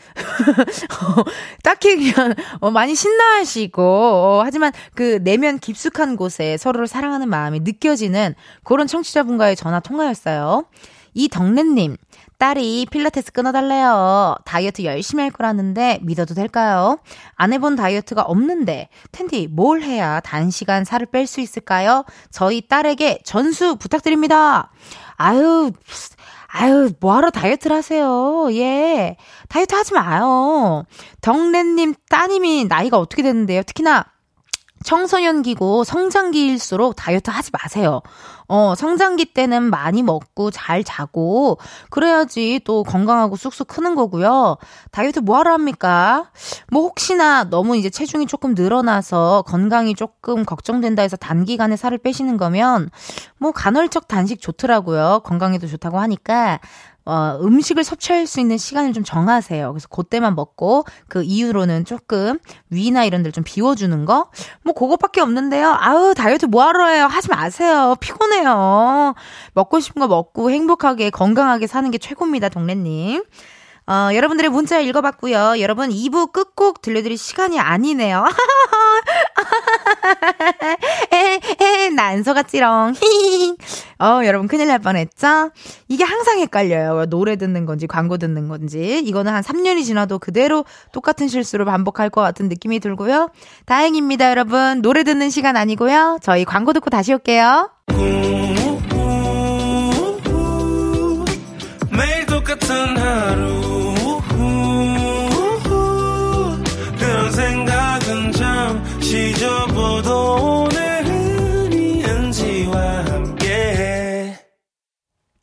[1.18, 1.24] 어,
[1.64, 8.36] 딱히 그냥 어, 많이 신나하시고 어, 하지만 그 내면 깊숙한 곳에 서로를 사랑하는 마음이 느껴지는
[8.64, 10.66] 그런 청취자분과의 전화 통화였어요.
[11.14, 11.96] 이덕래님
[12.38, 14.36] 딸이 필라테스 끊어달래요.
[14.44, 17.00] 다이어트 열심히 할 거라는데 믿어도 될까요?
[17.36, 22.04] 안 해본 다이어트가 없는데 텐디 뭘 해야 단시간 살을 뺄 수 있을까요?
[22.32, 24.72] 저희 딸에게 전수 부탁드립니다.
[25.16, 25.72] 아유
[26.58, 28.48] 아유, 뭐하러 다이어트를 하세요?
[28.52, 29.18] 예.
[29.50, 30.86] 다이어트 하지 마요.
[31.20, 33.64] 덕래님 따님이 나이가 어떻게 됐는데요?
[33.64, 34.06] 특히나
[34.86, 38.02] 청소년기고 성장기일수록 다이어트 하지 마세요.
[38.48, 41.58] 어, 성장기 때는 많이 먹고 잘 자고
[41.90, 44.58] 그래야지 또 건강하고 쑥쑥 크는 거고요.
[44.92, 46.30] 다이어트 뭐 하러 합니까?
[46.72, 52.92] 뭐 혹시나 너무 이제 체중이 조금 늘어나서 건강이 조금 걱정된다 해서 단기간에 살을 빼시는 거면
[53.40, 55.22] 뭐 간헐적 단식 좋더라고요.
[55.24, 56.60] 건강에도 좋다고 하니까
[57.06, 59.72] 어, 음식을 섭취할 수 있는 시간을 좀 정하세요.
[59.72, 62.40] 그래서 그때만 먹고 그 이후로는 조금
[62.70, 64.30] 위나 이런 데를 좀 비워주는 거?
[64.64, 65.78] 뭐 그것밖에 없는데요.
[65.80, 67.06] 아우 다이어트 뭐하러 해요.
[67.06, 67.96] 하지 마세요.
[68.00, 69.14] 피곤해요.
[69.54, 72.50] 먹고 싶은 거 먹고 행복하게 건강하게 사는 게 최고입니다.
[72.50, 73.24] 동래님.
[73.88, 75.60] 어, 여러분들의 문자 읽어봤고요.
[75.60, 78.26] 여러분 2부 끝곡 들려드릴 시간이 아니네요.
[81.14, 82.94] 에, 에, 난 속았지롱.
[84.00, 85.52] 어, 여러분 큰일 날 뻔했죠?
[85.88, 87.06] 이게 항상 헷갈려요.
[87.06, 89.02] 노래 듣는 건지 광고 듣는 건지.
[89.06, 93.30] 이거는 한 3년이 지나도 그대로 똑같은 실수를 반복할 것 같은 느낌이 들고요.
[93.66, 94.82] 다행입니다, 여러분.
[94.82, 96.18] 노래 듣는 시간 아니고요.
[96.24, 97.70] 저희 광고 듣고 다시 올게요.
[101.92, 102.95] 매일 똑같은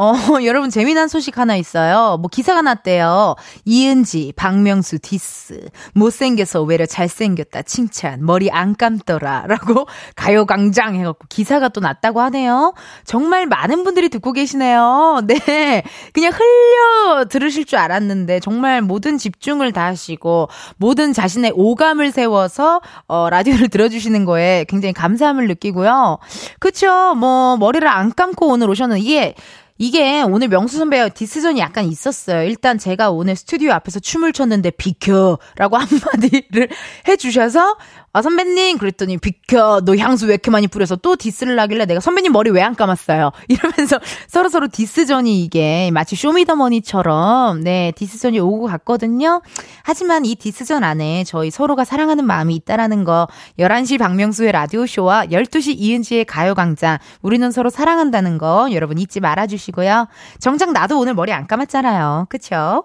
[0.00, 2.16] 어, 여러분 재미난 소식 하나 있어요.
[2.16, 3.34] 뭐 기사가 났대요.
[3.66, 5.68] 이은지, 박명수 디스.
[5.92, 8.24] 못생겨서 외려 잘생겼다 칭찬.
[8.24, 9.44] 머리 안 감더라.
[9.46, 9.86] 라고
[10.16, 12.72] 가요광장 해갖고 기사가 또 났다고 하네요.
[13.04, 15.20] 정말 많은 분들이 듣고 계시네요.
[15.28, 15.82] 네.
[16.14, 23.28] 그냥 흘려 들으실 줄 알았는데 정말 모든 집중을 다 하시고 모든 자신의 오감을 세워서 어,
[23.28, 26.20] 라디오를 들어주시는 거에 굉장히 감사함을 느끼고요.
[26.58, 27.14] 그쵸.
[27.16, 29.34] 뭐 머리를 안 감고 오늘 오셨는 이게
[29.82, 32.42] 이게 오늘 명수 선배와 디스전이 약간 있었어요.
[32.42, 36.68] 일단 제가 오늘 스튜디오 앞에서 춤을 췄는데 비켜라고 한마디를
[37.08, 37.78] 해주셔서
[38.12, 42.32] 아 선배님 그랬더니 비켜 너 향수 왜 이렇게 많이 뿌려서 또 디스를 하길래 내가 선배님
[42.32, 49.40] 머리 왜 안 감았어요 이러면서 서로 서로 디스전이 이게 마치 쇼미더머니처럼 네 디스전이 오고 갔거든요.
[49.82, 55.76] 하지만 이 디스전 안에 저희 서로가 사랑하는 마음이 있다라는 거 11시 박명수의 라디오 쇼와 12시
[55.78, 60.08] 이은지의 가요광장 우리는 서로 사랑한다는 거 여러분 잊지 말아주시고 요.
[60.38, 62.26] 정작 나도 오늘 머리 안 감았잖아요.
[62.28, 62.84] 그쵸?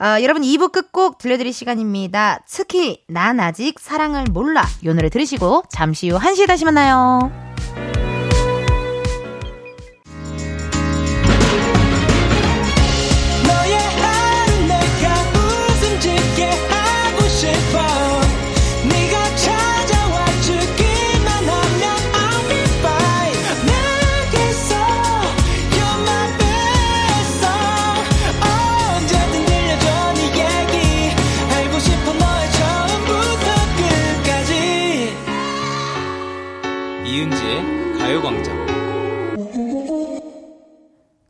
[0.00, 2.40] 어, 여러분 2부 끝곡 들려드릴 시간입니다.
[2.48, 7.30] 특히 난 아직 사랑을 몰라 이 노래 들으시고 잠시 후 1시에 다시 만나요.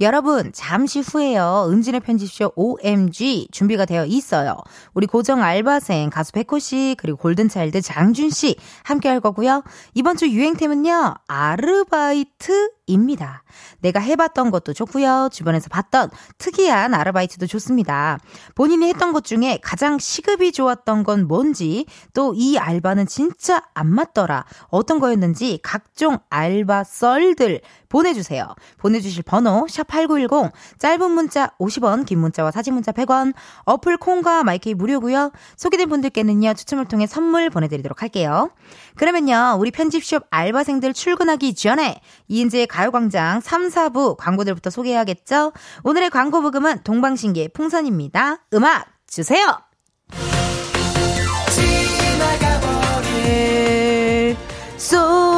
[0.00, 1.68] 여러분, 잠시 후에요.
[1.70, 4.56] 은진의 편집쇼 OMG 준비가 되어 있어요.
[4.92, 9.62] 우리 고정 알바생 가수 백호 씨, 그리고 골든차일드 장준 씨 함께 할 거고요.
[9.94, 13.42] 이번 주 유행템은요, 아르바이트 입니다.
[13.80, 15.30] 내가 해봤던 것도 좋고요.
[15.32, 18.18] 주변에서 봤던 특이한 아르바이트도 좋습니다.
[18.54, 24.44] 본인이 했던 것 중에 가장 시급이 좋았던 건 뭔지 또 이 알바는 진짜 안 맞더라.
[24.68, 28.54] 어떤 거였는지 각종 알바 썰들 보내주세요.
[28.78, 35.32] 보내주실 번호 샵8910 짧은 문자 50원 긴 문자와 사진 문자 100원 어플 콩과 마이크이 무료고요.
[35.56, 36.54] 소개된 분들께는요.
[36.54, 38.50] 추첨을 통해 선물 보내드리도록 할게요.
[38.96, 39.56] 그러면요.
[39.58, 45.52] 우리 편집숍 알바생들 출근하기 전에 이은지의 가요광장 3, 4부 광고들부터 소개해야겠죠?
[45.82, 48.38] 오늘의 광고 부금은 동방신기의 풍선입니다.
[48.54, 49.58] 음악 주세요!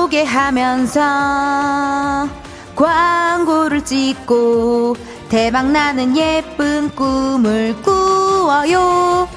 [0.07, 1.01] 소개하면서
[2.77, 4.97] 광고를 찍고
[5.29, 9.29] 대박나는 예쁜 꿈을 꾸어요.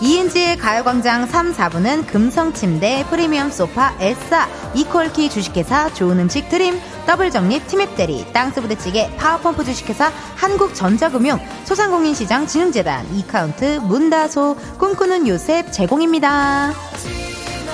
[0.00, 8.32] 이은지의 가요광장 3, 4부는 금성침대, 프리미엄 소파, 에싸, 이퀄키 주식회사, 좋은 음식 드림, 더블정립, 티맵대리,
[8.32, 16.72] 땅스부대찌개, 파워펌프 주식회사, 한국전자금융, 소상공인시장 진흥재단, 이카운트, 문다소, 꿈꾸는 요셉 제공입니다.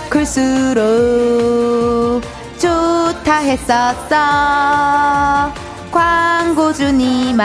[0.08, 1.91] 클수록
[2.62, 5.52] 좋다 했었어.
[5.90, 7.42] 광고주님아,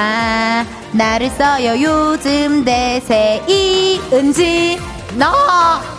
[0.92, 4.80] 나를 써요 요즘 대세 이은지,
[5.18, 5.97] 너!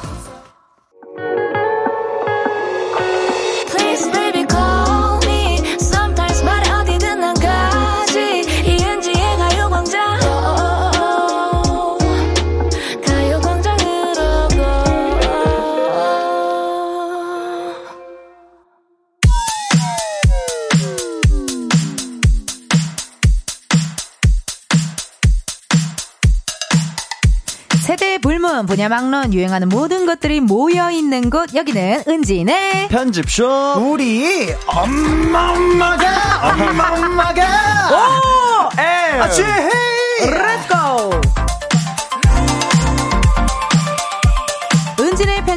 [28.59, 32.89] 세대의 불문, 분야 막론, 유행하는 모든 것들이 모여있는 곳, 여기는 은지네.
[32.89, 37.43] 편집쇼 우리 엄마 엄마가 엄마 엄마가
[37.93, 38.81] 오!
[38.81, 41.11] 에 아치 헤이 Let's go!
[41.15, 41.38] 은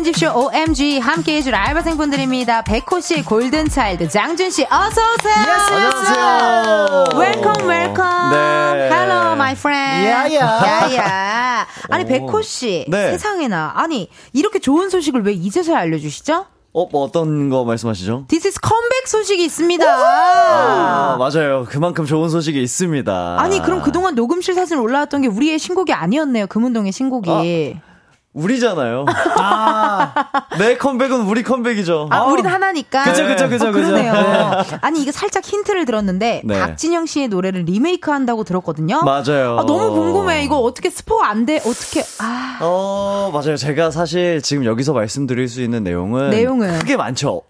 [0.02, 2.64] 편집쇼 OMG 함께 해줄 알바생분들입니다.
[2.64, 5.36] 백호씨, 골든차일드, 장준씨, 어서오세요!
[5.38, 7.20] 안녕하세요.
[7.20, 8.32] 웰컴, 웰컴.
[8.32, 8.90] 네.
[8.92, 10.08] Hello, my friend.
[10.10, 10.62] 야야.
[10.66, 11.68] 야야.
[11.90, 12.08] 아니, 오.
[12.08, 12.86] 백호씨.
[12.88, 13.12] 네.
[13.12, 13.74] 세상에나.
[13.76, 16.46] 아니, 이렇게 좋은 소식을 왜 이제서야 알려주시죠?
[16.74, 18.26] 어, 뭐 어떤 거 말씀하시죠?
[18.28, 19.86] This is 컴백 소식이 있습니다.
[19.86, 21.68] 아, 맞아요.
[21.70, 23.38] 그만큼 좋은 소식이 있습니다.
[23.40, 26.48] 아니, 그럼 그동안 녹음실 사진 올라왔던 게 우리의 신곡이 아니었네요.
[26.48, 27.78] 금운동의 신곡이.
[28.34, 29.06] 우리잖아요.
[29.38, 30.14] 아
[30.58, 32.08] 내 컴백은 우리 컴백이죠.
[32.12, 33.04] 아, 우리는 하나니까.
[33.04, 33.88] 그죠, 그죠, 그죠, 어, 그죠.
[33.88, 34.14] 그러네요.
[34.14, 34.78] 네.
[34.82, 36.60] 아니, 이게 살짝 힌트를 들었는데, 네.
[36.60, 39.02] 박진영 씨의 노래를 리메이크 한다고 들었거든요.
[39.04, 39.58] 맞아요.
[39.60, 40.44] 아, 너무 궁금해.
[40.44, 41.58] 이거 어떻게 스포 안 돼?
[41.66, 42.58] 어떻게, 아.
[42.62, 43.56] 어, 맞아요.
[43.56, 46.80] 제가 사실 지금 여기서 말씀드릴 수 있는 내용은 내용은?
[46.80, 47.42] 크게 많죠.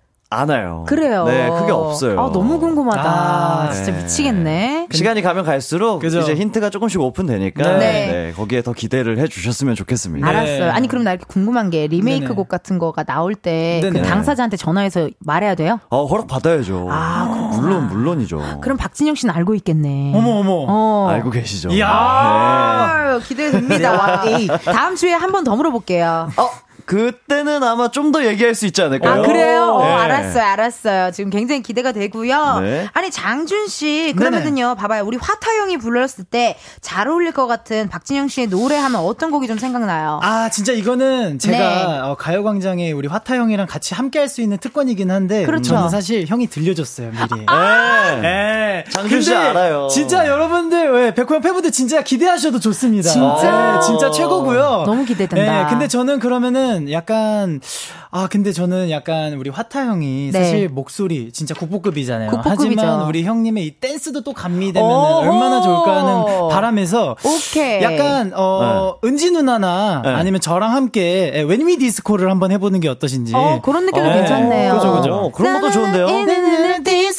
[0.42, 0.86] 않아요.
[0.88, 1.26] 그래요.
[1.26, 2.14] 네, 크게 없어요.
[2.20, 3.02] 아, 너무 궁금하다.
[3.04, 3.98] 아, 진짜 네.
[4.02, 4.88] 미치겠네.
[4.90, 6.20] 시간이 가면 갈수록 그죠.
[6.22, 7.78] 이제 힌트가 조금씩 오픈되니까 네.
[7.80, 8.34] 네.
[8.36, 10.26] 거기에 더 기대를 해 주셨으면 좋겠습니다.
[10.32, 10.38] 네.
[10.38, 10.72] 알았어요.
[10.72, 12.36] 아니, 그럼 나 이렇게 궁금한 게 리메이크 네네.
[12.36, 14.02] 곡 같은 거가 나올 때 그.
[14.02, 15.80] 당사자한테 전화해서 말해야 돼요?
[15.90, 16.88] 어, 허락 받아야죠.
[16.90, 17.58] 아, 그렇구나.
[17.62, 18.60] 물론 물론이죠.
[18.62, 20.14] 그럼 박진영 씨는 알고 있겠네.
[20.16, 21.08] 어머 어머 어.
[21.10, 21.70] 알고 계시죠.
[21.72, 21.90] 이야.
[21.90, 24.22] 아유, 기대됩니다.
[24.64, 26.30] 다음 주에 한 번 더 물어볼게요.
[26.38, 26.50] 어,
[26.86, 29.22] 그때는 아마 좀 더 얘기할 수 있지 않을까요?
[29.24, 29.64] 아, 그래요?
[29.76, 29.94] 어, 네.
[29.94, 31.12] 알았어요, 알았어요.
[31.12, 32.60] 지금 굉장히 기대가 되고요.
[32.60, 32.88] 네.
[32.92, 35.04] 아니, 장준 씨, 그러면은요, 봐봐요.
[35.06, 39.48] 우리 화타 형이 불렀을 때 잘 어울릴 것 같은 박진영 씨의 노래 하면 어떤 곡이
[39.48, 40.20] 좀 생각나요?
[40.24, 42.00] 아 진짜 이거는 제가 네.
[42.00, 45.74] 어, 가요광장에 우리 화타 형이랑 같이 함께 할 수 있는 특권이긴 한데 그렇죠.
[45.76, 48.22] 저는 사실 형이 들려줬어요 미리 네.
[48.22, 48.84] 네.
[48.90, 49.88] 장준 씨 근데 알아요.
[49.92, 53.10] 진짜 여러분들 왜 백호 형 팬분들 진짜 기대하셔도 좋습니다.
[53.10, 53.74] 진짜?
[53.82, 54.84] 네, 진짜 최고고요.
[54.86, 55.64] 너무 기대된다.
[55.64, 57.62] 네, 근데 저는 그러면은 약간
[58.10, 60.40] 아 근데 저는 약간 우리 화타 형이 네.
[60.40, 62.30] 사실 목소리 진짜 국보급이잖아요.
[62.30, 62.82] 국보급이죠.
[62.82, 64.90] 하지만 우리 형님의 이 댄스도 또 감미되면.
[64.92, 67.82] 얼마나 좋을까 하는 바람에서 오케이.
[67.82, 70.10] 약간 어 은지 누나나 네.
[70.10, 73.34] 아니면 저랑 함께 웬미 디스코를 한번 해보는 게 어떠신지.
[73.36, 74.74] 어, 그런 느낌도 어, 괜찮네요.
[74.76, 75.14] 그죠, 그죠.
[75.14, 76.08] 어, 그런 것도 좋은데요.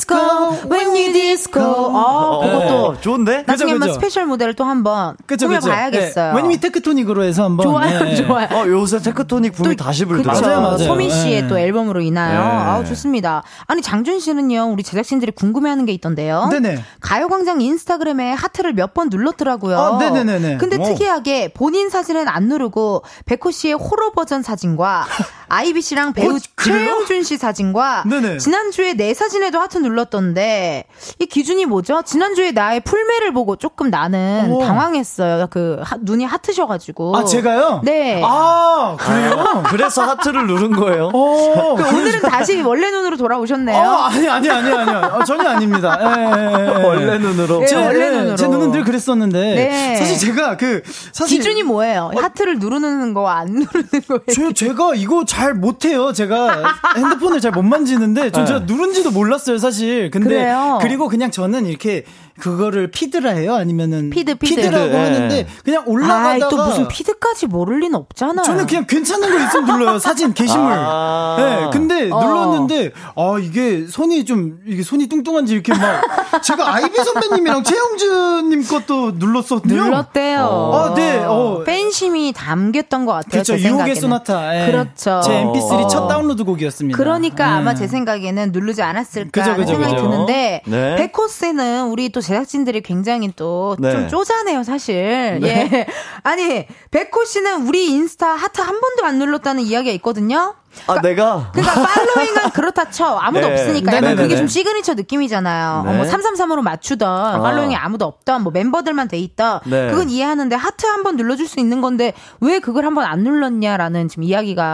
[0.06, 1.62] 디스코, When We Disco.
[1.62, 3.00] 어, 어, 그것도.
[3.00, 3.44] 좋은데?
[3.46, 3.92] 나중에 한번.
[3.94, 5.46] 스페셜 무대를 또 한번 그쵸.
[5.46, 6.32] 꾸며봐야겠어요.
[6.34, 7.64] 네, When We 테크토닉으로 해서 한번.
[7.66, 8.14] 좋아요, 네.
[8.16, 8.48] 좋아요.
[8.52, 10.04] 어, 요새 테크토닉 붐이 다시.
[10.04, 10.42] 불더라고요.
[10.42, 10.78] 맞아요, 맞아요.
[10.78, 11.48] 소민 씨의 네.
[11.48, 12.32] 또 앨범으로 인하여.
[12.32, 12.38] 네.
[12.44, 13.42] 아우, 좋습니다.
[13.66, 16.48] 아니, 장준 씨는요, 우리 제작진들이 궁금해하는 게 있던데요.
[16.50, 16.82] 네네.
[17.00, 19.78] 가요광장 인스타그램에 하트를 몇 번 눌렀더라고요.
[19.78, 20.58] 아, 네네네네.
[20.58, 20.82] 근데 오.
[20.84, 25.06] 특이하게 본인 사진은 안 누르고 백호 씨의 호러 버전 사진과
[25.48, 28.38] 아이비 씨랑 배우 최영준 씨 사진과 네네.
[28.38, 30.84] 지난주에 내 사진에도 하트 눌렀던데
[31.18, 32.02] 이 기준이 뭐죠?
[32.04, 34.60] 지난주에 나의 풀매를 보고 조금 나는 오.
[34.60, 35.46] 당황했어요.
[35.50, 37.16] 그 하- 눈이 하트셔가지고.
[37.16, 37.80] 아, 제가요?
[37.84, 38.20] 네.
[38.24, 39.62] 아, 그래요?
[39.66, 41.10] 그래서 하트를 누른 거예요.
[41.12, 43.76] 어, 그 오늘은 다시 원래 눈으로 돌아오셨네요.
[43.82, 45.10] 어, 아니, 아니, 아니, 아니요.
[45.14, 45.98] 어, 전혀 아닙니다.
[46.00, 46.84] 예, 예, 예.
[46.84, 47.62] 원래 눈으로.
[47.62, 48.36] 예, 제, 원래 예, 눈으로.
[48.36, 49.38] 제 눈은 늘 그랬었는데.
[49.54, 49.96] 네.
[49.96, 50.82] 사실 제가 그,
[51.12, 51.38] 사실.
[51.38, 52.10] 기준이 뭐예요?
[52.16, 54.20] 하트를 누르는 거 안 누르는 거예요?
[54.30, 56.12] 제, 제가 이거 잘 못해요.
[56.12, 56.51] 제가
[56.96, 60.10] 핸드폰을 잘 못 만지는데, 전 제가 누른지도 몰랐어요, 사실.
[60.10, 60.78] 근데, 그래요?
[60.80, 62.04] 그리고 그냥 저는 이렇게,
[62.38, 63.54] 그거를 피드라 해요?
[63.54, 64.10] 아니면은.
[64.10, 64.56] 피드, 피드.
[64.56, 64.98] 피드라고 피드, 예.
[64.98, 66.48] 하는데, 그냥 아이, 올라가다가.
[66.48, 68.44] 또 무슨 피드까지 모를 리는 없잖아요.
[68.44, 69.98] 저는 그냥 괜찮은 거 있으면 눌러요.
[69.98, 70.72] 사진, 게시물.
[70.72, 71.36] 아.
[71.38, 72.22] 네, 근데 어.
[72.24, 76.02] 눌렀는데, 아, 이게 손이 좀, 이게 손이 뚱뚱한지 이렇게 막,
[76.42, 79.84] 제가 아이비 선배님이랑 최영준 님 것도 눌렀었거든요.
[79.84, 80.70] 눌렀대요.
[80.72, 81.62] 아, 네, 어.
[81.64, 83.30] 팬심이 담겼던 것 같아요.
[83.30, 83.58] 그렇죠.
[83.58, 83.94] 제 유혹의.
[83.96, 84.62] 소나타.
[84.62, 84.70] 예.
[84.70, 85.20] 그렇죠.
[85.22, 85.86] 제 MP3 어.
[85.86, 86.96] 첫 다운로드 곡이었습니다.
[86.96, 87.48] 그러니까 예.
[87.50, 90.08] 아마 제 생각에는 누르지 않았을까 그죠, 그죠, 생각이 그죠.
[90.10, 90.96] 드는데 네.
[90.96, 94.08] 백호 씨는 우리 또 제작진들이 굉장히 또 좀 네.
[94.08, 95.40] 쪼잔해요 사실.
[95.42, 95.86] 예.
[96.22, 100.54] 아니 백호 씨는 우리 인스타 하트 한 번도 안 눌렀다는 이야기가 있거든요
[100.86, 101.50] 아, 내가.
[101.52, 103.52] 그러니까 팔로잉은 그렇다 쳐 아무도 네.
[103.52, 104.22] 없으니까 약간 네네네.
[104.22, 105.90] 그게 좀 시그니처 느낌이잖아요 네.
[105.90, 109.90] 어, 뭐 333으로 맞추던 팔로잉이 아무도 없던 뭐 멤버들만 돼 있던 네.
[109.90, 114.64] 그건 이해하는데 하트 한번 눌러줄 수 있는 건데 왜 그걸 한번 안 눌렀냐라는 지금 이야기가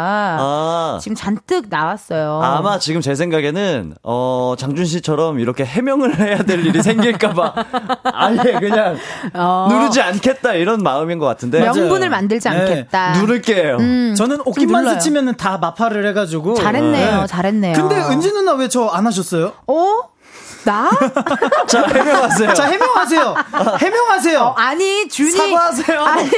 [0.40, 0.98] 아.
[1.00, 2.40] 지금 잔뜩 나왔어요.
[2.42, 7.54] 아마 지금 제 생각에는 어 장준 씨처럼 이렇게 해명을 해야 될 일이 생길까봐
[8.14, 8.96] 아예 그냥
[9.34, 9.68] 어.
[9.70, 12.56] 누르지 않겠다 이런 마음인 것 같은데 명분을 만들지 네.
[12.56, 13.12] 않겠다.
[13.18, 13.76] 누를게요.
[13.78, 14.88] 음, 저는 좀 옷깃만.
[14.88, 16.54] 스치면은 다 마파 를 해가지고.
[16.54, 17.26] 잘했네요, 네.
[17.26, 17.74] 잘했네요.
[17.74, 19.52] 근데 은지 누나 왜 저 안 하셨어요?
[19.66, 20.02] 어?
[20.64, 20.90] 나?
[21.66, 22.54] 자 해명하세요.
[22.54, 23.34] 자, 해명하세요.
[23.80, 24.40] 해명하세요.
[24.40, 25.30] 어, 아니, 준이.
[25.32, 26.00] 사과하세요.
[26.04, 26.30] 아니,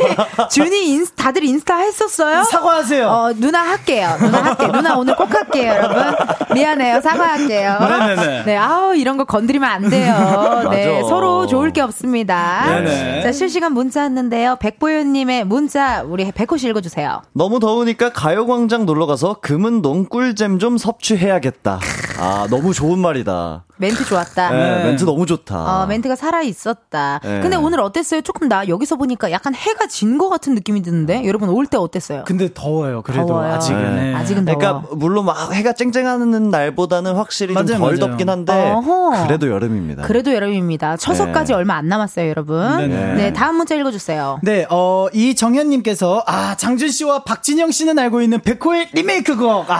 [0.50, 2.44] 준이 인스, 다들 인스타 했었어요?
[2.44, 3.08] 사과하세요.
[3.08, 4.08] 어, 누나 할게요.
[4.20, 4.66] 누나 할게.
[4.68, 6.14] 누나 오늘 꼭 할게요, 여러분.
[6.54, 7.00] 미안해요.
[7.00, 7.78] 사과할게요.
[7.80, 8.42] 네네네.
[8.44, 10.68] 네, 아우, 이런 거 건드리면 안 돼요.
[10.70, 11.02] 네.
[11.08, 12.64] 서로 좋을 게 없습니다.
[12.66, 13.22] 네네.
[13.22, 14.56] 자, 실시간 문자 왔는데요.
[14.60, 17.22] 백보현님의 문자, 우리 백호 씨 읽어주세요.
[17.32, 21.80] 너무 더우니까 가요광장 놀러가서 금은동 꿀잼 좀 섭취해야겠다.
[22.18, 23.64] 아 너무 좋은 말이다.
[23.80, 24.50] 멘트 좋았다.
[24.50, 25.82] 네, 멘트 너무 좋다.
[25.82, 27.18] 어, 멘트가 살아 있었다.
[27.22, 27.40] 네.
[27.40, 28.20] 근데 오늘 어땠어요?
[28.20, 32.24] 조금 나 여기서 보니까 약간 해가 진 것 같은 느낌이 드는데 여러분 올 때 어땠어요?
[32.26, 33.00] 근데 더워요.
[33.02, 33.54] 그래도 더워요.
[33.54, 33.94] 아직은.
[33.96, 34.02] 네.
[34.10, 34.14] 네.
[34.14, 34.58] 아직은 더워.
[34.58, 38.10] 그러니까 물론 막 해가 쨍쨍하는 날보다는 확실히 좀 맞아요, 덜 맞아요.
[38.10, 39.26] 덥긴 한데 어허.
[39.26, 40.02] 그래도 여름입니다.
[40.02, 40.96] 그래도 여름입니다.
[40.98, 41.56] 처서까지 네.
[41.56, 42.76] 얼마 안 남았어요, 여러분.
[42.76, 43.14] 네네.
[43.14, 44.40] 네, 다음 문자 읽어주세요.
[44.42, 49.66] 네, 어, 이정현님께서, 아, 장준 씨와 박진영 씨는 알고 있는 백호의 리메이크 곡.
[49.70, 49.74] 아,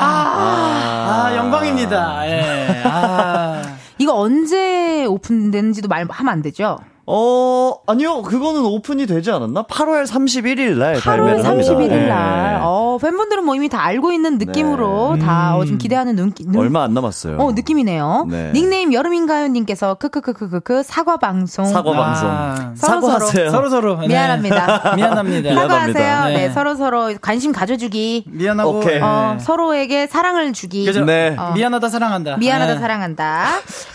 [1.28, 2.26] 아, 영광입니다.
[2.26, 2.82] 예.
[2.84, 3.62] 아.
[4.00, 6.78] 이거 언제 오픈되는지도 말하면 안 되죠?
[7.04, 8.22] 어, 아니요.
[8.22, 9.64] 그거는 오픈이 되지 않았나?
[9.64, 11.72] 8월 31일 날 8월 발매를 합니다.
[11.74, 12.06] 31일 네.
[12.08, 12.60] 날.
[12.90, 16.82] 어, 팬분들은 뭐 이미 다 알고 있는 느낌으로 다 어, 좀 기대하는 눈, 눈 얼마
[16.82, 17.36] 안 남았어요.
[17.38, 18.26] 어, 느낌이네요.
[18.28, 18.50] 네.
[18.52, 21.64] 닉네임 여름인가요 님께서 크크크크크크 사과 방송.
[21.66, 22.28] 사과 방송.
[22.28, 22.72] 아.
[22.76, 23.50] 서로 사과하세요.
[23.50, 24.00] 서로 서로.
[24.00, 24.08] 네.
[24.08, 24.94] 미안합니다.
[24.96, 25.54] 미안합니다.
[25.54, 26.24] 사과하세요.
[26.24, 26.34] 네.
[26.34, 26.50] 네.
[26.50, 28.24] 서로 서로 관심 가져주기.
[28.26, 28.78] 미안하고.
[28.78, 28.94] 오케이.
[28.94, 29.00] 네.
[29.00, 30.84] 어, 서로에게 사랑을 주기.
[30.84, 31.04] 그죠?
[31.04, 31.36] 네.
[31.38, 31.52] 어.
[31.54, 32.36] 미안하다, 사랑한다.
[32.38, 32.80] 미안하다 네.
[32.80, 33.46] 사랑한다.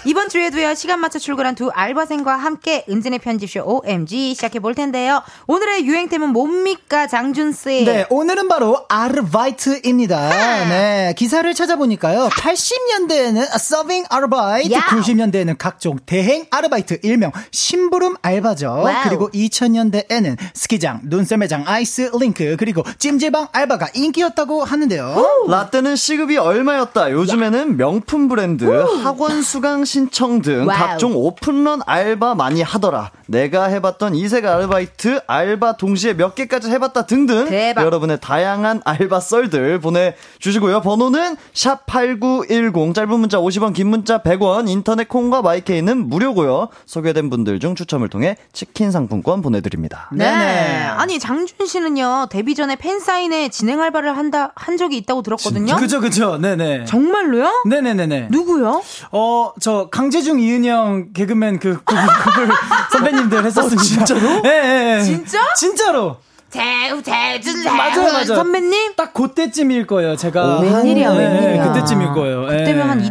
[0.05, 5.21] 이번 주에도요 시간 맞춰 출근한 두 알바생과 함께 은지네 편집숍 OMG 시작해 볼 텐데요.
[5.47, 7.83] 오늘의 유행템은 뭡니까 장준 씨?
[7.85, 10.29] 네, 오늘은 바로 아르바이트입니다.
[10.69, 12.29] 네, 기사를 찾아보니까요.
[12.29, 14.81] 80년대에는 서빙 아르바이트, wow.
[14.81, 18.71] 90년대에는 각종 대행 아르바이트, 일명 심부름 알바죠.
[18.83, 19.03] Wow.
[19.03, 25.45] 그리고 2000년대에는 스키장, 눈썰매장, 아이스 링크, 그리고 찜질방 알바가 인기였다고 하는데요.
[25.47, 27.11] 라떼는 시급이 얼마였다.
[27.11, 28.65] 요즘에는 명품 브랜드,
[29.03, 30.77] 학원 수강 신청 등 wow.
[30.77, 33.11] 각종 오픈런 알바 많이 하더라.
[33.27, 37.49] 내가 해봤던 이색 아르바이트, 알바 동시에 몇 개까지 해봤다 등등.
[37.49, 37.83] 대박.
[37.85, 40.81] 여러분의 다양한 알바 썰들 보내주시고요.
[40.81, 46.69] 번호는 샵8910, 짧은 문자 50원, 긴 문자 100원, 인터넷 콩과 마이케이는 무료고요.
[46.85, 50.09] 소개된 분들 중 추첨을 통해 치킨 상품권 보내드립니다.
[50.11, 50.25] 네.
[50.25, 50.83] 네네.
[50.85, 55.75] 아니 장준 씨는요 데뷔 전에 팬 사인회 진행 알바를 한다 한 적이 있다고 들었거든요.
[55.77, 56.37] 그죠, 그죠.
[56.37, 56.85] 네네.
[56.85, 57.63] 정말로요?
[57.67, 58.27] 네네네네.
[58.31, 58.81] 누구요?
[59.11, 62.49] 어, 저, 강재중, 이은영, 개그맨 그, 그, 그걸
[62.91, 63.83] 선배님들 했었습니다.
[64.05, 64.41] 진짜로?
[64.45, 65.03] 예, 예, 예.
[65.03, 65.39] 진짜?
[65.55, 66.17] 진짜로.
[66.55, 68.25] 대우 대준 맞아요, 맞아요.
[68.25, 68.93] 선배님?
[68.95, 70.59] 딱 그때쯤일 거예요, 제가.
[70.61, 71.73] 웬일이야, 한- 예, 웬일이야.
[71.73, 72.45] 그때쯤일 거예요.
[72.53, 72.57] 예.
[72.59, 73.03] 그때면 한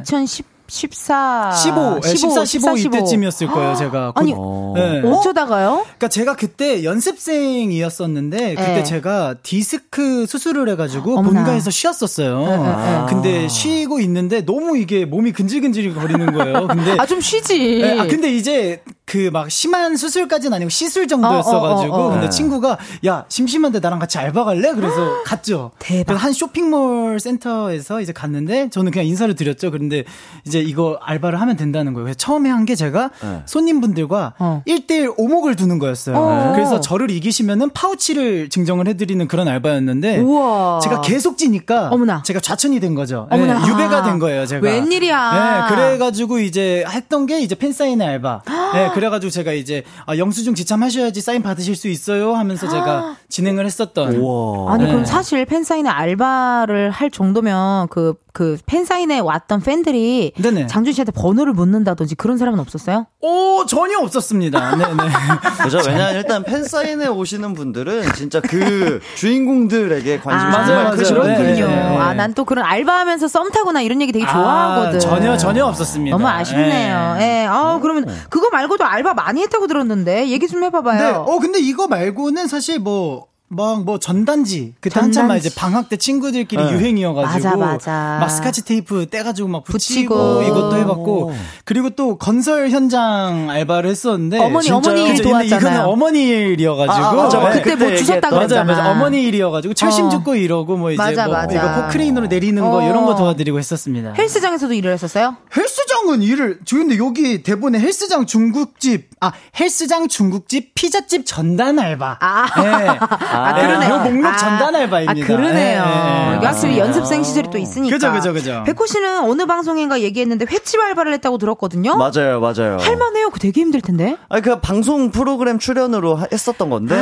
[0.66, 4.12] 2014, 15, 예, 14, 15 이때쯤이었을 거예요, 제가.
[4.14, 4.38] 아니, 그-
[4.76, 5.02] 예.
[5.04, 5.82] 어쩌다가요?
[5.84, 8.82] 그러니까 제가 그때 연습생이었었는데 그때 네.
[8.82, 11.40] 제가 디스크 수술을 해가지고 어머나.
[11.44, 12.38] 본가에서 쉬었었어요.
[12.46, 13.06] 네, 네.
[13.08, 16.66] 근데 쉬고 있는데 너무 이게 몸이 근질근질 거리는 거예요.
[16.68, 17.58] 근데 아 좀 쉬지.
[17.82, 22.10] 네, 아 근데 이제 그그막 심한 수술까지는 아니고 시술 정도였어가지고 어, 어, 어, 어.
[22.12, 22.30] 근데 네.
[22.30, 24.72] 친구가 야 심심한데 나랑 같이 알바 갈래?
[24.72, 25.72] 그래서 갔죠.
[25.78, 26.14] 대박.
[26.14, 29.70] 한 쇼핑몰 센터에서 이제 갔는데 저는 그냥 인사를 드렸죠.
[29.70, 30.04] 그런데
[30.46, 32.04] 이제 이거 알바를 하면 된다는 거예요.
[32.04, 33.42] 그래서 처음에 한 게 제가 네.
[33.44, 34.62] 손님분들과 어.
[34.66, 36.16] 1대1 오목을 두는 거였어요.
[36.16, 36.52] 어.
[36.54, 40.80] 그래서 저를 이기시면은 파우치를 증정을 해드리는 그런 알바였는데 우와.
[40.82, 42.22] 제가 계속 찌니까 어머나.
[42.22, 43.26] 제가 좌천이 된 거죠.
[43.30, 43.58] 어머나.
[43.60, 44.62] 네, 유배가 된 거예요, 제가.
[44.66, 45.68] 웬일이야.
[45.68, 48.42] 네, 그래가지고 이제 했던 게 이제 팬사인회 알바.
[48.74, 54.16] 네, 그래가지고 제가 이제 아, 영수증 지참하셔야지 사인 받으실 수 있어요 하면서 제가 진행을 했었던.
[54.16, 54.72] 우와.
[54.74, 54.90] 아니 네.
[54.90, 60.66] 그럼 사실 팬사인회 알바를 할 정도면 그그 팬사인회 왔던 팬들이 네네.
[60.66, 63.06] 장준 씨한테 번호를 묻는다든지 그런 사람은 없었어요?
[63.20, 64.76] 오, 전혀 없었습니다.
[64.76, 64.94] 네네.
[65.64, 65.78] 그죠?
[65.86, 71.14] 왜냐면 일단 팬 사인회 오시는 분들은 진짜 그 주인공들에게 관심이 아, 정말 크죠.
[71.14, 71.36] 맞아요.
[71.36, 71.66] 그렇군요.
[71.68, 71.96] 네, 네.
[71.98, 74.96] 아, 난 또 그런 알바하면서 썸 타거나 이런 얘기 되게 좋아하거든.
[74.96, 76.16] 아, 전혀, 전혀 없었습니다.
[76.16, 77.14] 너무 아쉽네요.
[77.18, 77.42] 네.
[77.42, 77.46] 예.
[77.48, 80.98] 아, 그러면 그거 말고도 알바 많이 했다고 들었는데 얘기 좀 해봐봐요.
[80.98, 81.10] 네.
[81.10, 85.48] 어, 근데 이거 말고는 사실 뭐, 막뭐 전단지 그때 한참 막 전단지.
[85.48, 86.72] 이제 방학 때 친구들끼리 네.
[86.72, 88.18] 유행이어가지고 맞아, 맞아.
[88.20, 90.42] 막 스카치 테이프 떼가지고 막 붙이고, 붙이고.
[90.42, 91.34] 이것도 해봤고
[91.64, 95.86] 그리고 또 건설 현장 알바를 했었는데 어머니, 어머니 일 근데 이거는 도왔잖아요.
[95.86, 97.54] 어머니 일이어가지고 아, 맞아, 맞아.
[97.56, 97.62] 네.
[97.62, 98.64] 그때 뭐 주셨다 그랬잖아.
[98.64, 98.90] 맞아, 맞아.
[98.90, 100.08] 어머니 일이어가지고 철심 어.
[100.08, 101.54] 죽고 이러고 뭐 이제 맞아, 뭐 맞아.
[101.54, 102.88] 이거 포크레인으로 내리는 거 어.
[102.88, 104.14] 이런 거 도와드리고 했었습니다.
[104.18, 105.36] 헬스장에서도 일을 했었어요?
[105.56, 112.18] 헬스장은 일을 저 근데 여기 대본에 헬스장 중국집 아 헬스장 중국집 피자집 전단 알바.
[112.20, 112.46] 아.
[112.62, 112.98] 네.
[113.34, 113.90] 아, 네, 그러네요.
[113.94, 115.12] 요 목록 아, 전단 알바입니다.
[115.24, 115.82] 아, 그러네요.
[115.84, 117.94] 네, 네, 확실히 연습생 시절이 또 있으니까.
[117.94, 118.62] 그죠, 그죠, 그죠.
[118.66, 121.96] 백호 씨는 어느 방송인가 얘기했는데 횟집 알바를 했다고 들었거든요?
[121.96, 122.78] 맞아요, 맞아요.
[122.80, 123.30] 할만해요.
[123.30, 124.16] 그 되게 힘들 텐데.
[124.28, 126.94] 아니, 그 방송 프로그램 출연으로 하- 했었던 건데.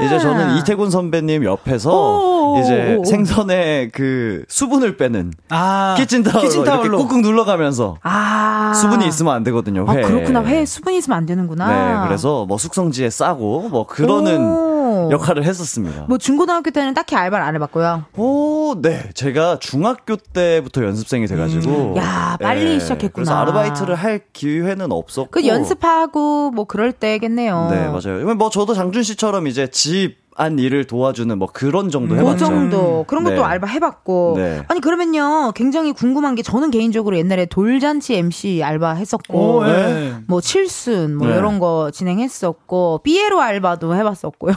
[0.00, 3.04] 이제 저는 이태곤 선배님 옆에서 오, 이제 오.
[3.04, 6.98] 생선의 그 수분을 빼는 아 키친타올로, 키친타올로.
[6.98, 8.72] 꾹꾹 눌러가면서 아.
[8.76, 9.84] 수분이 있으면 안 되거든요.
[9.88, 10.02] 아, 회.
[10.02, 10.44] 그렇구나.
[10.44, 11.66] 회 수분이 있으면 안 되는구나.
[12.02, 14.77] 네, 그래서 뭐 숙성지에 싸고 뭐 그러는 오.
[15.10, 16.06] 역할을 했었습니다.
[16.08, 18.04] 뭐 중고등학교 때는 딱히 알바를 안 해봤고요.
[18.16, 19.10] 오, 네.
[19.14, 21.94] 제가 중학교 때부터 연습생이 돼가지고.
[21.94, 21.96] 음.
[21.96, 23.12] 야, 빨리 시작했구나.
[23.12, 25.30] 그래서 아르바이트를 할 기회는 없었고.
[25.30, 27.68] 그 연습하고 뭐 그럴 때겠네요.
[27.70, 28.34] 네, 맞아요.
[28.34, 32.46] 뭐 저도 장준 씨처럼 이제 집 안 일을 도와주는 뭐 그런 정도 그 해봤죠.
[32.46, 33.42] 정도 그런 것도 네.
[33.42, 34.62] 알바 해봤고 네.
[34.68, 40.14] 아니 그러면요 굉장히 궁금한 게 저는 개인적으로 옛날에 돌잔치 MC 알바 했었고 오, 네.
[40.28, 41.36] 뭐 칠순 뭐 네.
[41.36, 44.48] 이런 거 진행했었고 삐에로 알바도 해봤었고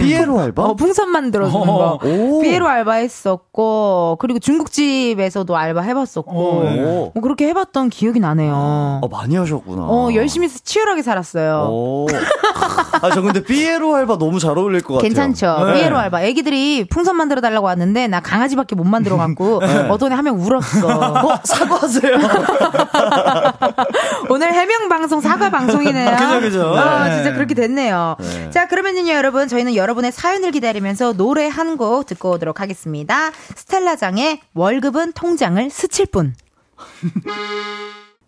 [0.00, 0.62] 삐에로 알바?
[0.62, 2.40] 어, 풍선 만들어주는 거 오.
[2.40, 6.80] 삐에로 알바 했었고 그리고 중국집에서도 알바 해봤었고 오, 네.
[6.80, 7.10] 오.
[7.12, 8.52] 뭐 그렇게 해봤던 기억이 나네요.
[8.54, 9.82] 어, 많이 하셨구나.
[9.82, 11.68] 어 열심히 치열하게 살았어요.
[11.70, 12.06] 오.
[13.02, 15.08] 아, 저 근데 삐에로 알바 너무 잘 어울릴 것 같아요.
[15.32, 15.66] 괜찮죠.
[15.66, 15.74] 네.
[15.74, 16.22] 삐에로 알바.
[16.22, 19.60] 애기들이 풍선 만들어 달라고 왔는데 나 강아지밖에 못 만들어 갖고
[19.90, 20.88] 어떤 애 하면 울었어.
[20.88, 22.16] 어, 사과하세요.
[24.30, 26.16] 오늘 해명 방송 사과 방송이네요.
[26.16, 26.70] 그죠, 그죠.
[26.72, 27.14] 어, 네.
[27.16, 28.16] 진짜 그렇게 됐네요.
[28.20, 28.50] 네.
[28.50, 29.48] 자, 그러면요, 여러분.
[29.48, 33.30] 저희는 여러분의 사연을 기다리면서 노래 한 곡 듣고 오도록 하겠습니다.
[33.56, 36.34] 스텔라장의 월급은 통장을 스칠 뿐.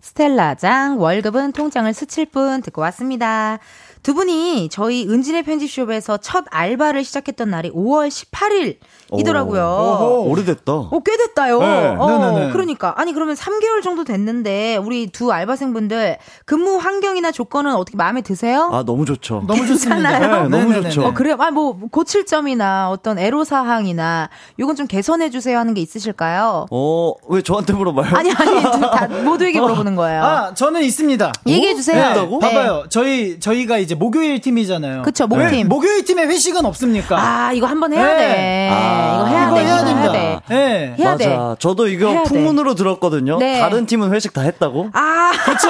[0.00, 3.58] 스텔라장 월급은 통장을 스칠 뿐 듣고 왔습니다.
[4.06, 8.78] 두 분이 저희 은진의 편집숍에서 첫 알바를 시작했던 날이 5월 18일
[9.16, 9.62] 이더라고요.
[9.64, 10.72] 오, 오래됐다.
[10.72, 11.60] 어, 꽤 됐다요.
[11.60, 11.96] 네.
[11.98, 12.48] 어.
[12.52, 12.94] 그러니까.
[12.96, 18.68] 아니, 그러면 3개월 정도 됐는데, 우리 두 알바생분들 근무 환경이나 조건은 어떻게 마음에 드세요?
[18.72, 19.44] 아, 너무 좋죠.
[19.46, 20.10] 너무 좋습니다.
[20.18, 20.48] 괜찮아요?
[20.48, 20.74] 네, 너무.
[20.82, 21.06] 좋죠.
[21.06, 21.36] 어, 그래요?
[21.38, 24.28] 아, 뭐, 고칠 점이나 어떤 애로사항이나,
[24.58, 26.66] 요건 좀 개선해주세요 하는 게 있으실까요?
[26.70, 28.14] 어, 왜 저한테 물어봐요?
[28.16, 30.22] 아니, 아니, 두- 다 모두에게 물어보는 거예요.
[30.22, 31.32] 아 저는 있습니다.
[31.46, 32.02] 얘기해주세요.
[32.04, 32.38] 네, 있다고?
[32.38, 32.84] 봐봐요.
[32.88, 35.02] 저희 저희가 이제 목요일 팀이잖아요.
[35.02, 35.46] 그쵸, 목팀.
[35.58, 37.16] 왜 목요일 팀에 회식은 없습니까?
[37.18, 38.16] 아, 이거 한번 해야 네.
[38.16, 38.70] 돼.
[38.72, 39.64] 아, 이거 해야 이거 돼.
[39.64, 40.12] 해야 됩니다.
[40.12, 40.40] 해야 돼.
[40.48, 40.94] 네.
[40.98, 41.16] 해야 맞아.
[41.16, 41.38] 돼.
[41.58, 42.28] 저도 이거 해야 돼.
[42.28, 43.38] 풍문으로 들었거든요.
[43.38, 43.60] 네.
[43.60, 44.90] 다른 팀은 회식 다 했다고?
[44.92, 45.68] 아, 그렇죠.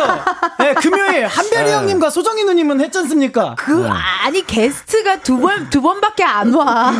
[0.58, 3.54] 네, 금요일 한별이 형님과 소정희 누님은 했지 않습니까?
[3.58, 3.88] 그,
[4.24, 6.92] 아니, 게스트가 두 번, 두 번밖에 안 와.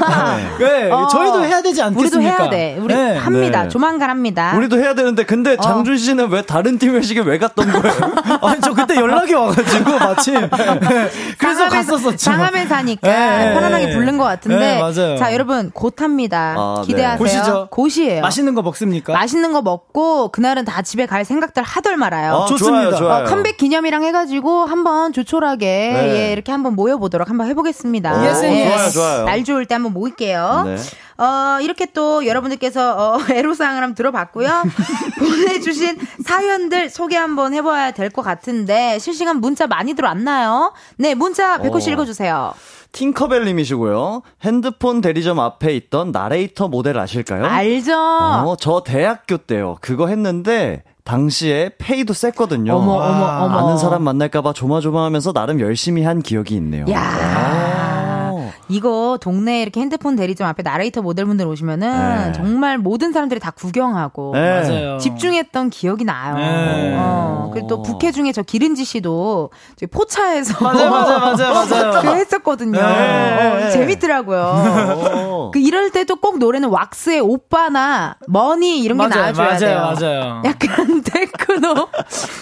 [0.59, 1.09] 네, 어.
[1.09, 2.19] 저희도 해야 되지 않겠습니까?
[2.19, 2.77] 우리도 해야 돼.
[2.81, 3.17] 우리 네.
[3.17, 3.63] 합니다.
[3.65, 3.69] 네.
[3.69, 4.55] 조만간 합니다.
[4.57, 7.95] 우리도 해야 되는데 근데 장준 씨는 왜 다른 팀 회식에 왜 갔던 거예요?
[8.43, 10.35] 아니, 저 그때 연락이 와가지고 마침.
[10.35, 10.49] 네,
[11.39, 12.17] 그래서 상암에, 갔었었죠.
[12.19, 14.59] 상암에 사니까 네, 편안하게 부른 것 같은데.
[14.59, 15.17] 네, 맞아요.
[15.17, 16.55] 자, 여러분, 곧 합니다.
[16.57, 16.87] 아, 네.
[16.87, 17.19] 기대하세요.
[17.19, 17.69] 곧이죠.
[17.71, 18.23] 곧이에요.
[18.23, 19.13] 맛있는 거 먹습니까?
[19.13, 22.35] 맛있는 거 먹고, 그날은 다 집에 갈 생각들 하덜 말아요.
[22.35, 22.91] 아, 좋습니다.
[22.91, 23.25] 좋아요, 좋아요.
[23.25, 26.17] 어, 컴백 기념이랑 해가지고 한번 조촐하게 네.
[26.29, 28.23] 예, 이렇게 한번 모여보도록 한번 해보겠습니다.
[28.23, 28.71] Yes, 예.
[28.71, 29.25] 좋아요, 좋아요.
[29.25, 30.63] 날 좋을 때 한번 모일게요.
[30.67, 30.77] 네.
[31.19, 34.63] 어, 이렇게 또 여러분들께서 어, 애로사항을 한번 들어봤고요.
[35.19, 40.73] 보내주신 사연들 소개 한번 해봐야 될 것 같은데 실시간 문자 많이 들어왔나요?
[40.97, 41.93] 네, 문자 백호 씨 어.
[41.95, 42.55] 읽어주세요.
[42.93, 44.23] 팅커벨님이시고요.
[44.45, 47.45] 핸드폰 대리점 앞에 있던 나레이터 모델 아실까요?
[47.45, 47.93] 알죠?
[47.95, 49.77] 어, 저 대학교 때요.
[49.81, 52.75] 그거 했는데 당시에 페이도 셌거든요.
[52.75, 53.59] 어머, 어머, 어머.
[53.59, 56.85] 아는 사람 만날까봐 조마조마하면서 나름 열심히 한 기억이 있네요.
[56.91, 57.46] 야 오.
[58.69, 62.33] 이거 동네 이렇게 핸드폰 대리점 앞에 나레이터 모델분들 오시면은 네.
[62.33, 64.61] 정말 모든 사람들이 다 구경하고 네.
[64.63, 64.99] 맞아요.
[64.99, 66.35] 집중했던 기억이 나요.
[66.35, 66.95] 네.
[66.99, 72.01] 어, 그리고 또 부캐 중에 저 길은지 씨도 저희 포차에서 맞아요, 맞아요, 맞아요, 맞아요.
[72.03, 72.81] 그 했었거든요.
[72.81, 73.67] 네.
[73.67, 75.23] 어, 재밌더라고요.
[75.31, 75.51] 오.
[75.53, 79.79] 그 이럴 때도 꼭 노래는 왁스의 오빠나 Money 이런 게 맞아요, 나와줘야 돼요.
[79.81, 80.43] 맞아요, 맞아요.
[80.45, 81.89] 약간 테크노,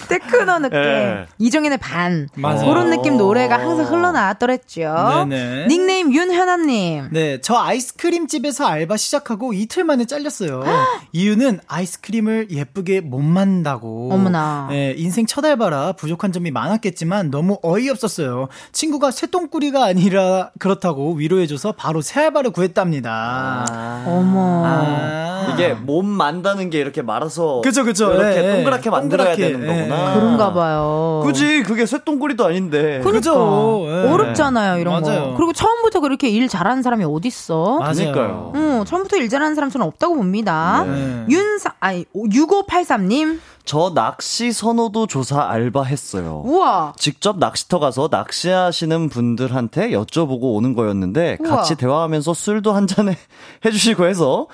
[0.09, 0.81] 테크노 느낌.
[0.81, 1.25] 네.
[1.37, 2.27] 이정현의 반.
[2.35, 2.65] 맞아요.
[2.65, 5.25] 그런 느낌 노래가 항상 흘러나왔더랬죠.
[5.29, 5.67] 네네.
[5.67, 7.09] 닉네임 윤현아님.
[7.11, 10.63] 네, 저 아이스크림 집에서 알바 시작하고 이틀 만에 잘렸어요.
[11.11, 14.09] 이유는 아이스크림을 예쁘게 못 만다고.
[14.13, 14.67] 어머나.
[14.69, 18.47] 네, 인생 첫 알바라 부족한 점이 많았겠지만 너무 어이없었어요.
[18.71, 23.65] 친구가 쇠똥꾸리가 아니라 그렇다고 위로해줘서 바로 새 알바를 구했답니다.
[24.07, 24.63] 어머.
[24.65, 25.51] 아.
[25.53, 28.11] 이게 몸 만다는 게 이렇게 말아서 그쵸, 그쵸.
[28.13, 28.51] 이렇게 예, 예.
[28.55, 29.87] 동그랗게 만들어야 동그랗게, 되는 예.
[29.89, 30.13] 거구나.
[30.15, 31.21] 그런가 봐요.
[31.25, 32.99] 그지 그게 쇳똥구리도 아닌데.
[33.03, 33.11] 그러니까.
[33.11, 33.85] 그죠.
[33.87, 34.09] 예.
[34.11, 35.23] 어렵잖아요, 이런 맞아요.
[35.31, 35.33] 거.
[35.35, 37.79] 그리고 처음부터 그렇게 일 잘하는 사람이 어딨어?
[37.79, 37.93] 맞아요.
[37.93, 38.51] 그러니까요.
[38.55, 40.83] 응, 처음부터 일 잘하는 사람 저는 없다고 봅니다.
[40.85, 41.25] 네.
[41.29, 43.39] 윤사, 아니, 6583님.
[43.65, 46.43] 저 낚시 선호도 조사 알바했어요.
[46.45, 46.93] 우와.
[46.97, 51.55] 직접 낚시터 가서 낚시하시는 분들한테 여쭤보고 오는 거였는데 우와.
[51.57, 53.17] 같이 대화하면서 술도 한 잔에
[53.65, 54.45] 해주시고 해서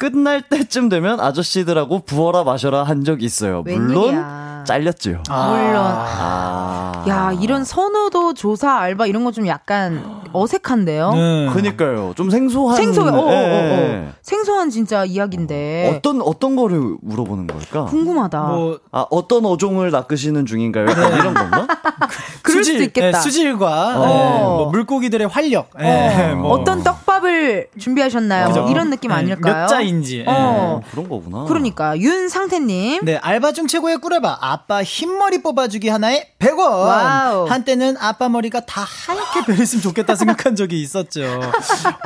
[0.00, 3.62] 끝날 때쯤 되면 아저씨들하고 부어라 마셔라 한적 있어요.
[3.66, 4.64] 물론 웬일이야.
[4.66, 5.10] 잘렸죠.
[5.10, 5.76] 물론.
[5.76, 7.04] 아.
[7.08, 11.12] 야, 이런 선호도 조사 알바 이런 거 좀 약간 어색한데요?
[11.12, 11.48] 네.
[11.52, 12.12] 그니까요.
[12.16, 12.76] 좀 생소한.
[12.76, 13.10] 생소해.
[13.10, 14.06] 어, 어, 어, 예.
[14.08, 14.12] 어.
[14.22, 15.94] 생소한 진짜 이야기인데.
[15.96, 17.84] 어떤 어떤 거를 물어보는 걸까?
[17.86, 18.40] 궁금하다.
[18.42, 20.88] 뭐 아 어떤 어종을 낚으시는 중인가요?
[20.88, 21.66] 약간 이런 건가?
[22.42, 23.18] 그럴 수도 있겠다.
[23.18, 24.04] 예, 수질과 어.
[24.04, 25.70] 예, 뭐 물고기들의 활력.
[25.80, 28.48] 예, 뭐 어떤 떡 밥을 준비하셨나요?
[28.48, 28.62] 그죠?
[28.62, 29.54] 뭐 이런 느낌 예, 아닐까요?
[29.54, 30.24] 몇 자인지.
[30.26, 30.80] 어.
[30.90, 31.44] 그런 거구나.
[31.44, 33.04] 그러니까 윤상태님.
[33.04, 34.38] 네, 알바 중 최고의 꿀알바.
[34.40, 36.58] 아빠 흰머리 뽑아주기 하나에 100원.
[36.58, 37.46] wow.
[37.48, 41.22] 한때는 아빠 머리가 다 하얗게 변했으면 좋겠다 생각한 적이 있었죠.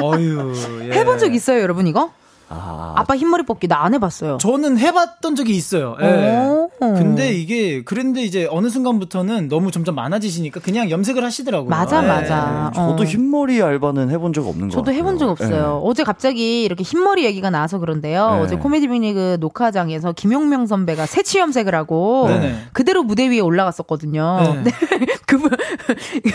[0.02, 0.52] 어유.
[0.90, 0.98] 예.
[0.98, 2.10] 해본 적 있어요, 여러분 이거?
[2.48, 4.38] 아, 아빠 흰머리 뽑기 나 안 해봤어요.
[4.38, 5.96] 저는 해봤던 적이 있어요.
[6.00, 6.38] 예.
[6.38, 6.70] 오.
[6.80, 11.68] 근데 이게 그런데 이제 어느 순간부터는 너무 점점 많아지시니까 그냥 염색을 하시더라고요.
[11.68, 12.06] 맞아, 예.
[12.06, 12.72] 맞아.
[12.74, 13.04] 저도 어.
[13.06, 14.98] 흰머리 알바는 해본 적 없는 거 저도 같아요.
[14.98, 15.80] 해본 적 없어요.
[15.84, 18.30] 어제 갑자기 이렇게 흰머리 얘기가 나와서 그런데요.
[18.36, 18.40] 네.
[18.40, 22.54] 어제 코미디 빅리그 녹화장에서 김용명 선배가 새치 염색을 하고 네네.
[22.72, 24.62] 그대로 무대 위에 올라갔었거든요.
[24.64, 24.70] 네.
[25.26, 25.50] 그분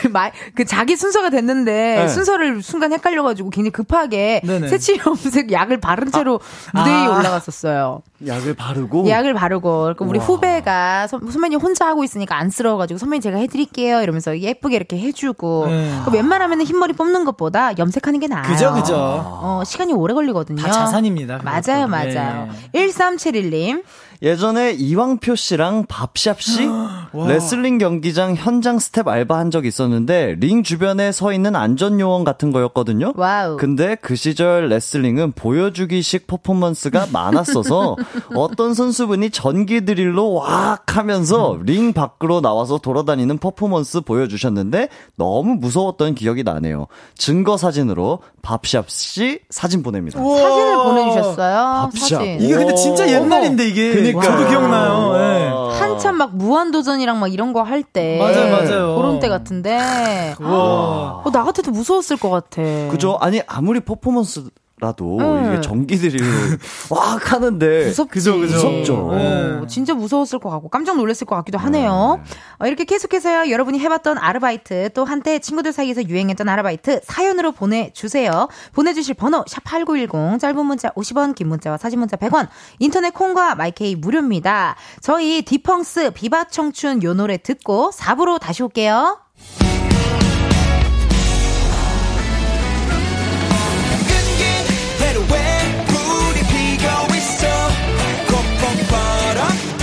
[0.01, 2.07] 그 마- 그 자기 순서가 됐는데 네.
[2.07, 4.67] 순서를 순간 헷갈려가지고 굉장히 급하게 네네.
[4.67, 6.39] 새치 염색 약을 바른 채로
[6.73, 7.17] 무대 위에 아.
[7.17, 8.01] 올라갔었어요.
[8.25, 13.37] 약을 바르고 약을 바르고 그러니까 우리 후배가 선, 선배님 혼자 하고 있으니까 안쓰러워가지고 선배님 제가
[13.37, 15.87] 해드릴게요 이러면서 예쁘게 이렇게 해주고 네.
[15.87, 18.43] 그러니까 웬만하면 흰머리 뽑는 것보다 염색하는 게 나아요.
[18.43, 18.95] 그죠, 그죠.
[18.97, 20.61] 어, 시간이 오래 걸리거든요.
[20.61, 21.39] 다 자산입니다.
[21.39, 21.71] 그것도.
[21.71, 22.49] 맞아요, 맞아요.
[22.75, 23.83] 1371님.
[24.21, 26.67] 예전에 이왕표 씨랑 밥샙 씨
[27.27, 33.13] 레슬링 경기장 현장 스텝 알바한 적 있었는데 링 주변에 서 있는 안전 요원 같은 거였거든요.
[33.15, 33.55] wow.
[33.55, 37.95] 근데 그 시절 레슬링은 보여주기식 퍼포먼스가 많았어서
[38.35, 46.43] 어떤 선수분이 전기 드릴로 왁 하면서 링 밖으로 나와서 돌아다니는 퍼포먼스 보여주셨는데 너무 무서웠던 기억이
[46.43, 46.87] 나네요.
[47.15, 50.19] 증거 사진으로 밥샵 씨 사진 보냅니다.
[50.19, 51.89] 사진을 보내주셨어요.
[51.91, 52.09] 밥샵.
[52.09, 52.41] 사진.
[52.41, 53.07] 이게 근데 진짜 오.
[53.09, 54.37] 옛날인데 이게 그니까요.
[54.37, 55.13] 저도 기억나요.
[55.15, 55.79] 예.
[55.79, 58.17] 한참 막 무한도전이랑 막 이런 거 할 때.
[58.19, 58.95] 맞아요, 맞아요.
[58.95, 60.33] 그런 때 같은데.
[60.39, 61.21] 우와.
[61.23, 62.61] 어, 나 같아도 무서웠을 것 같아.
[62.89, 63.17] 그죠?
[63.21, 64.43] 아니 아무리 퍼포먼스
[64.79, 65.51] 라도 음.
[65.51, 66.19] 이게 전기들이
[66.89, 68.11] 왁 하는데 무섭지.
[68.11, 68.55] 그죠, 그죠.
[68.55, 69.09] 무섭죠.
[69.11, 72.21] 어, 진짜 무서웠을 것 같고 깜짝 놀랐을 것 같기도 하네요.
[72.59, 73.51] 어, 이렇게 계속해서요.
[73.51, 78.47] 여러분이 해봤던 아르바이트 또 한때 친구들 사이에서 유행했던 아르바이트 사연으로 보내주세요.
[78.73, 82.47] 보내주실 번호 샵 8910 짧은 문자 50원 긴 문자와 사진 문자 100원
[82.79, 84.75] 인터넷 콩과 마이케이 무료입니다.
[85.01, 89.19] 저희 딕펑스 비바 청춘 요 노래 듣고 4부로 다시 올게요.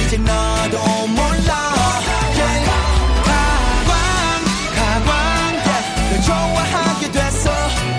[0.07, 0.79] 이제 너도
[1.09, 1.75] 몰라.
[2.37, 2.71] Yeah.
[3.25, 4.45] 가광
[4.77, 5.57] 가광
[6.11, 7.51] 널 좋아하게 됐어.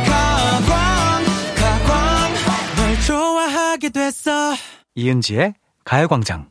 [0.05, 2.33] 가광 가광
[2.77, 4.55] 널 좋아하게 됐어.
[4.95, 5.53] 이은지의
[5.83, 6.49] 가요광장.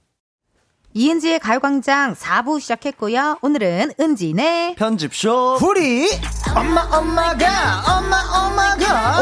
[0.92, 3.38] 이은지의 가요광장 4부 시작했고요.
[3.42, 4.74] 오늘은 은지네.
[4.76, 5.58] 편집쇼.
[5.62, 6.08] 우리.
[6.54, 9.20] 엄마 엄마가 엄마 엄마가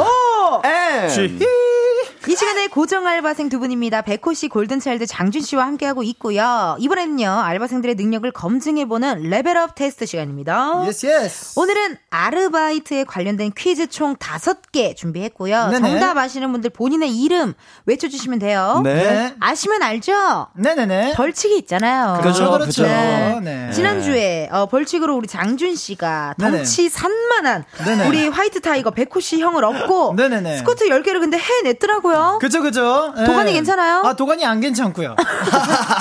[0.65, 4.03] 앤이 시간에 고정 알바생 두 분입니다.
[4.03, 6.77] 백호 씨, 골든차일드 장준 씨와 함께하고 있고요.
[6.81, 10.85] 이번에는요, 알바생들의 능력을 검증해보는 level up 테스트 시간입니다.
[10.87, 11.59] yes yes.
[11.59, 15.69] 오늘은 아르바이트에 관련된 퀴즈 총 다섯 개 준비했고요.
[15.69, 15.91] 네네.
[15.91, 17.55] 정답 아시는 분들 본인의 이름
[17.87, 18.81] 외쳐주시면 돼요.
[18.83, 19.35] 네.
[19.39, 20.49] 아시면 알죠?
[20.57, 21.15] 네네네.
[21.15, 22.21] 벌칙이 있잖아요.
[22.21, 22.83] 그렇죠 그렇죠.
[22.85, 23.41] 네.
[23.43, 23.71] 네.
[23.73, 26.57] 지난주에 어, 벌칙으로 우리 장준 씨가 네네.
[26.57, 28.09] 덩치 산만한 네네.
[28.09, 30.59] 우리 white tiger 백호 씨 형을 업고 네네네.
[30.59, 32.39] 스쿼트 10개를 근데 해냈더라고요.
[32.41, 33.13] 그죠 그죠.
[33.19, 33.25] 예.
[33.25, 34.03] 도가니 괜찮아요?
[34.05, 35.15] 아 도가니 안 괜찮고요.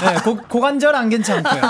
[0.01, 1.61] 네, 고, 고관절 안 괜찮고요.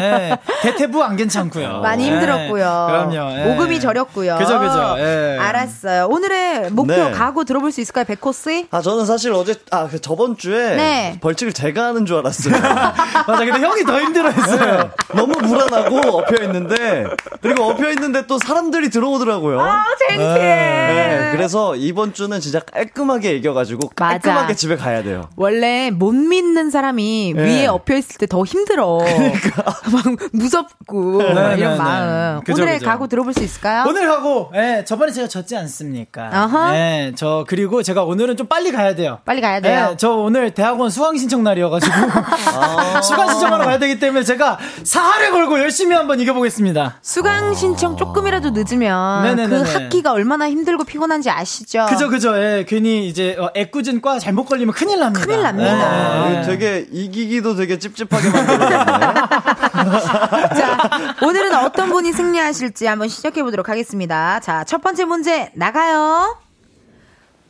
[0.00, 1.80] 네, 대퇴부 안 괜찮고요.
[1.80, 2.86] 많이 네, 힘들었고요.
[2.88, 3.38] 그럼요.
[3.38, 3.52] 예.
[3.52, 4.36] 오금이 저렸고요.
[4.38, 4.94] 그죠 그죠.
[4.98, 5.36] 예.
[5.40, 6.06] 알았어요.
[6.08, 7.10] 오늘의 목표 네.
[7.12, 8.66] 각오 들어볼 수 있을까요, 백호 씨?
[8.70, 11.18] 아, 저는 사실 어제, 아, 그 저번 주에 네.
[11.20, 12.54] 벌칙을 제가 하는 줄 알았어요.
[13.26, 14.90] 맞아 근데 형이 더 힘들어 했어요.
[15.14, 17.04] 너무 불안하고 엎여 있는데,
[17.40, 19.60] 그리고 엎여 있는데 또 사람들이 들어오더라고요.
[19.60, 20.28] 아, 창피해.
[20.28, 24.18] 네, 그래서 이번 주는 진짜 깔끔하게 이겨가지고 맞아.
[24.18, 25.28] 깔끔하게 집에 가야 돼요.
[25.36, 27.42] 원래 못 믿는 사람이 네.
[27.42, 28.98] 위에 엎여 있을 때 더 힘들어.
[29.92, 31.78] 막 무섭고 네, 막 네, 이런 네.
[31.78, 32.40] 마음.
[32.44, 32.90] 그죠, 오늘의 그죠.
[32.90, 33.84] 각오 들어볼 수 있을까요?
[33.86, 36.28] 오늘 하고 예, 저번에 제가 졌지 않습니까?
[36.32, 36.74] 아하.
[36.76, 39.18] 예, 저 그리고 제가 오늘은 좀 빨리 가야 돼요.
[39.24, 39.88] 빨리 가야 돼요.
[39.92, 41.92] 예, 저 오늘 대학원 수강 신청 날이어가지고
[42.58, 43.00] 아.
[43.02, 46.98] 수강 신청하러 가야 되기 때문에 제가 사활을 걸고 열심히 한번 이겨보겠습니다.
[47.02, 49.48] 수강 신청 조금이라도 늦으면 네네네네.
[49.64, 51.86] 그 학기가 얼마나 힘들고 피곤한지 아시죠?
[51.96, 52.36] 그죠 그죠.
[52.36, 55.24] 예, 괜히 이제 어, 애꿎은 과 잘못 걸리면 큰일 납니다.
[55.24, 55.70] 큰일 납니다.
[55.72, 56.42] 아, 예, 예.
[56.42, 58.84] 되게 이기기도 되게 찝찝하게 만들어졌네.
[60.56, 64.40] 자, 오늘은 어떤 분이 승리하실지 한번 시작해 보도록 하겠습니다.
[64.40, 66.38] 자, 첫 번째 문제 나가요.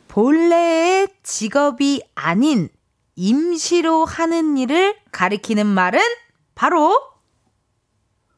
[0.07, 2.69] 본래의 직업이 아닌
[3.15, 5.99] 임시로 하는 일을 가리키는 말은
[6.55, 6.99] 바로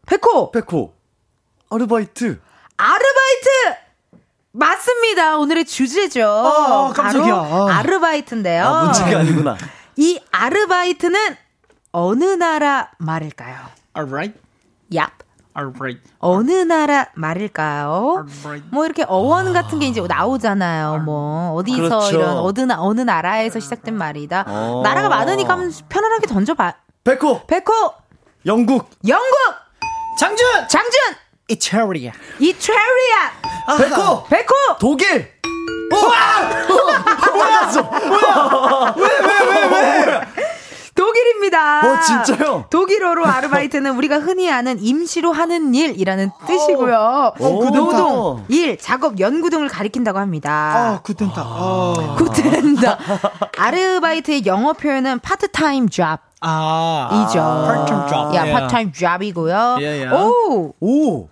[0.06, 0.94] 백호 백호,
[1.70, 2.42] 아르바이트.
[2.78, 3.89] 아르바이트
[4.52, 5.38] 맞습니다.
[5.38, 6.26] 오늘의 주제죠.
[6.26, 7.36] 아, 깜짝이야.
[7.42, 7.76] 바로 아.
[7.78, 8.64] 아르바이트인데요.
[8.66, 9.58] 아, 문제가 아니구나.
[9.96, 11.36] 이 아르바이트는
[11.92, 13.58] 어느 나라 말일까요?
[13.98, 14.40] Alright,
[14.92, 15.10] 얍.
[15.58, 16.02] alright.
[16.20, 18.26] 어느 나라 말일까요?
[18.28, 18.70] Alright.
[18.72, 21.00] 뭐 이렇게 어원 같은 게 이제 나오잖아요.
[21.00, 22.10] 뭐 어디서 그렇죠.
[22.18, 24.46] 이런 어느 나 어느 나라에서 시작된 말이다.
[24.48, 24.82] 어.
[24.84, 25.58] 나라가 많으니까
[25.90, 26.74] 편안하게 던져봐.
[27.04, 27.94] 백호, 백호,
[28.46, 29.28] 영국, 영국,
[30.20, 31.00] 장준, 장준,
[31.50, 32.12] 이태리야.
[32.40, 35.32] 이트리아, 백호, 백호, 독일.
[40.96, 41.80] 독일입니다.
[41.80, 42.66] 어, 진짜요?
[42.70, 46.96] 독일어로 아르바이트는 우리가 흔히 아는 임시로 하는 일이라는 뜻이고요.
[46.98, 50.52] 어, 그 노동, 일, 작업, 연구 등을 가리킨다고 합니다.
[50.52, 51.42] 아, 굿텐다.
[51.42, 52.98] 아, 굿된다.
[53.58, 56.20] 아르바이트의 영어 표현은 part-time job.
[56.42, 57.40] 아, 이죠.
[57.40, 58.36] part-time job.
[58.36, 58.52] 야, 예.
[58.54, 59.78] 파트타임 잡이고요.
[59.80, 60.08] 예, 예.
[60.10, 60.74] 오!
[60.80, 61.30] 오,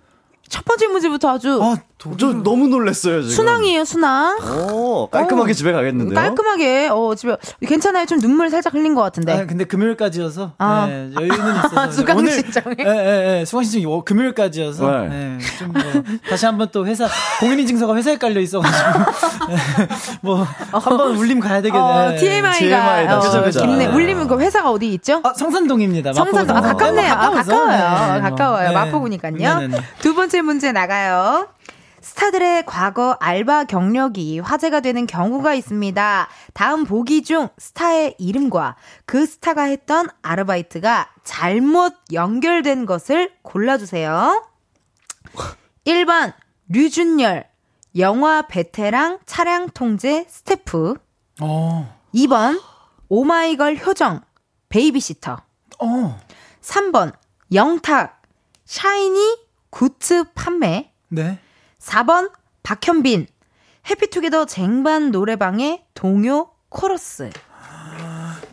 [0.48, 3.34] 첫 번째 문제부터 아주 아, 저 너무 놀랐어요, 지금.
[3.34, 4.38] 순항이에요, 순항.
[4.72, 5.54] 오, 깔끔하게 오.
[5.54, 6.14] 집에 가겠는데요?
[6.14, 7.36] 깔끔하게, 어, 집에,
[7.66, 8.06] 괜찮아요?
[8.06, 9.32] 좀 눈물 살짝 흘린 것 같은데.
[9.32, 10.86] 아, 근데 금요일까지여서 아.
[10.88, 12.76] 네, 여유는 있어서 수강 신청이?
[12.78, 15.08] 예, 예, 예, 수강 신청이 오- 금요일까지여서 네.
[15.08, 15.82] 네, 좀 뭐,
[16.30, 17.08] 다시 한번 또 회사
[17.40, 18.88] 공인인증서가 회사에 깔려 있어가지고
[20.22, 21.84] 뭐 한번 울림 가야 되겠네.
[21.84, 22.52] 어, TMI가.
[22.58, 23.60] TMI 다 어, 그죠.
[23.64, 23.64] 아.
[23.64, 25.20] 울리면 그 회사가 어디 있죠?
[25.24, 26.12] 아, 성산동입니다.
[26.12, 26.56] 성산동.
[26.56, 27.12] 아, 가깝네요.
[27.12, 27.30] 아.
[27.30, 27.66] 가까워요.
[28.12, 28.30] 네, 뭐.
[28.30, 28.68] 가까워요.
[28.68, 28.74] 네.
[28.74, 29.32] 마포구니까요.
[29.32, 29.78] 네네네.
[29.98, 31.48] 두 번째 문제 나가요.
[32.08, 36.28] 스타들의 과거 알바 경력이 화제가 되는 경우가 있습니다.
[36.54, 44.42] 다음 보기 중 스타의 이름과 그 스타가 했던 아르바이트가 잘못 연결된 것을 골라주세요.
[45.84, 46.32] 1번,
[46.70, 47.46] 류준열,
[47.98, 50.94] 영화 베테랑 차량 통제 스태프.
[51.42, 52.58] 어, 2번,
[53.10, 54.22] 오마이걸 효정,
[54.70, 55.36] 베이비시터.
[55.80, 56.20] 어,
[56.62, 57.12] 3번
[57.52, 58.22] 영탁
[58.64, 59.36] 샤이니
[59.68, 61.38] 굿즈 판매 네.
[61.88, 62.30] 4번
[62.62, 63.26] 박현빈
[63.88, 67.30] 해피투게더 쟁반 노래방의 동요 코러스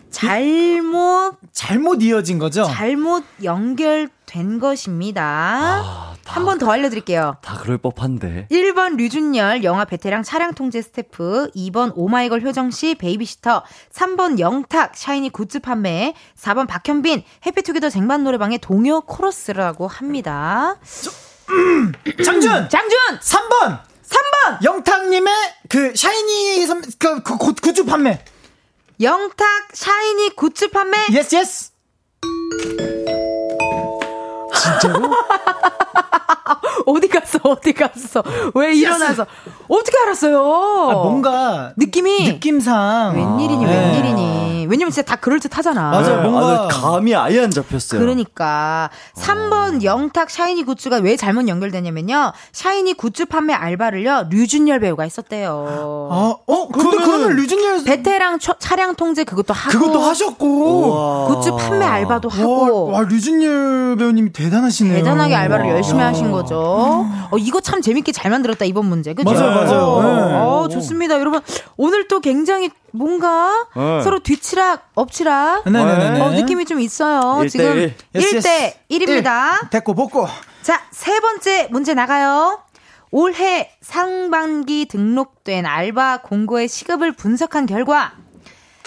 [0.09, 2.63] 잘못 잘못 이어진 거죠?
[2.63, 6.13] 잘못 연결된 것입니다.
[6.23, 7.37] 한번 더 알려드릴게요.
[7.41, 8.47] 다 그럴 법한데.
[8.49, 15.29] 1번 류준열 영화 베테랑 차량 통제 스태프 2번 오마이걸 효정 씨 베이비시터 3번 영탁 샤이니
[15.31, 20.77] 굿즈 판매 4번 박현빈 해피투게더 쟁반 노래방의 동요 코러스라고 합니다.
[22.23, 22.69] 장준!
[22.69, 23.19] 장준!
[23.19, 23.79] 3번!
[24.07, 24.63] 3번!
[24.63, 25.33] 영탁님의
[25.69, 28.23] 그 샤이니 선, 그, 그 굿- 굿즈 판매.
[29.01, 30.97] 영탁 샤이니 굿즈 판매?
[31.11, 31.71] yes yes.
[36.85, 38.21] 어디 갔어 어디 갔어
[38.53, 39.25] 왜 일어나서
[39.67, 40.39] 어떻게 알았어요?
[40.43, 43.71] 아, 뭔가 느낌이 느낌상 웬일이니 네.
[43.79, 44.67] 웬일이니.
[44.67, 45.91] 왜냐면 진짜 다 그럴 듯 하잖아.
[45.91, 46.21] 맞아요.
[46.23, 47.99] 네, 뭔가- 아, 감이 아예 안 잡혔어요.
[47.99, 52.33] 그러니까 3번 영탁 샤이니 굿즈가 왜 잘못 연결되냐면요.
[52.51, 54.27] 샤이니 굿즈 판매 알바를요.
[54.31, 56.09] 류준열 배우가 했었대요.
[56.11, 60.45] 아, 어, 그런데 그러면은- 그러면 류준열 베테랑 처- 차량 통제 그것도 하고 그것도 하셨고.
[60.47, 61.27] 우와.
[61.35, 64.95] 굿즈 판매 알바도 하고 와, 와, 류준열 배우님이 대단하시네요.
[64.97, 65.75] 대단하게 알바를 와.
[65.85, 66.57] 열심히 하신 거죠.
[67.31, 69.13] 어, 이거 참 재밌게 잘 만들었다 이번 문제.
[69.13, 69.31] 그죠?
[69.31, 69.81] 맞아요, 맞아요.
[69.83, 70.33] 어, 네.
[70.33, 71.19] 어, 좋습니다.
[71.19, 71.41] 여러분
[71.77, 74.01] 오늘 또 굉장히 뭔가 네.
[74.01, 76.21] 서로 뒤치락 엎치락 네네네.
[76.21, 77.43] 어, 느낌이 좀 있어요.
[77.43, 77.95] 일 지금 대 일.
[78.15, 79.69] yes, 1대 1입니다.
[79.69, 80.27] 됐고, 복고.
[80.63, 82.59] 자, 세 번째 문제 나가요.
[83.11, 88.13] 올해 상반기 등록된 알바 공고의 시급을 분석한 결과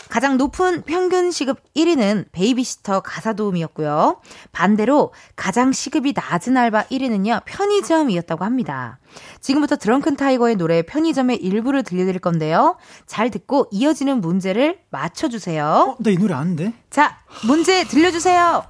[0.09, 4.20] 가장 높은 평균 시급 1위는 베이비시터 가사 도우미였고요.
[4.52, 8.98] 반대로 가장 시급이 낮은 알바 1위는요, 편의점이었다고 합니다.
[9.40, 12.76] 지금부터 드렁큰 타이거의 노래 편의점의 일부를 들려드릴 건데요.
[13.06, 15.64] 잘 듣고 이어지는 문제를 맞춰주세요.
[15.64, 16.72] 어, 나 이 노래 아는데?
[16.90, 18.64] 자, 문제 들려주세요.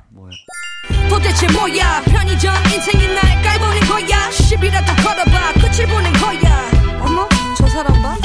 [1.08, 6.70] 도대체 뭐야 편의점 인생이 날 깔보는 거야 10이라도 걸어봐 끝을 보는 거야
[7.00, 8.16] 어머 저 사람 봐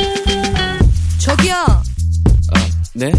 [1.19, 1.55] 저기요
[2.95, 3.11] 네?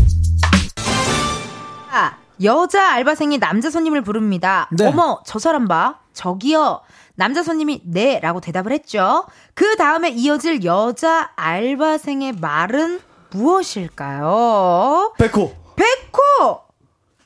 [1.90, 4.68] 아, 여자 알바생이 남자 손님을 부릅니다.
[4.72, 4.86] 네.
[4.86, 5.98] 어머, 저 사람 봐.
[6.12, 6.80] 저기요.
[7.16, 9.26] 남자 손님이 네 라고 대답을 했죠.
[9.54, 13.00] 그 다음에 이어질 여자 알바생의 말은
[13.30, 15.14] 무엇일까요?
[15.18, 16.60] 백호 백호!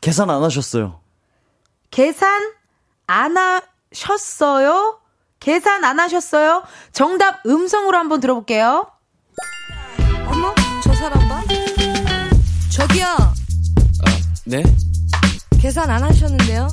[0.00, 1.00] 계산 안 하셨어요.
[1.90, 2.52] 계산
[3.06, 5.00] 안 하셨어요?
[5.40, 6.62] 계산 안 하셨어요?
[6.92, 8.86] 정답 음성으로 한번 들어볼게요.
[12.78, 13.06] 저기요
[14.46, 14.62] 네?
[15.60, 16.68] 계산 안 하셨는데요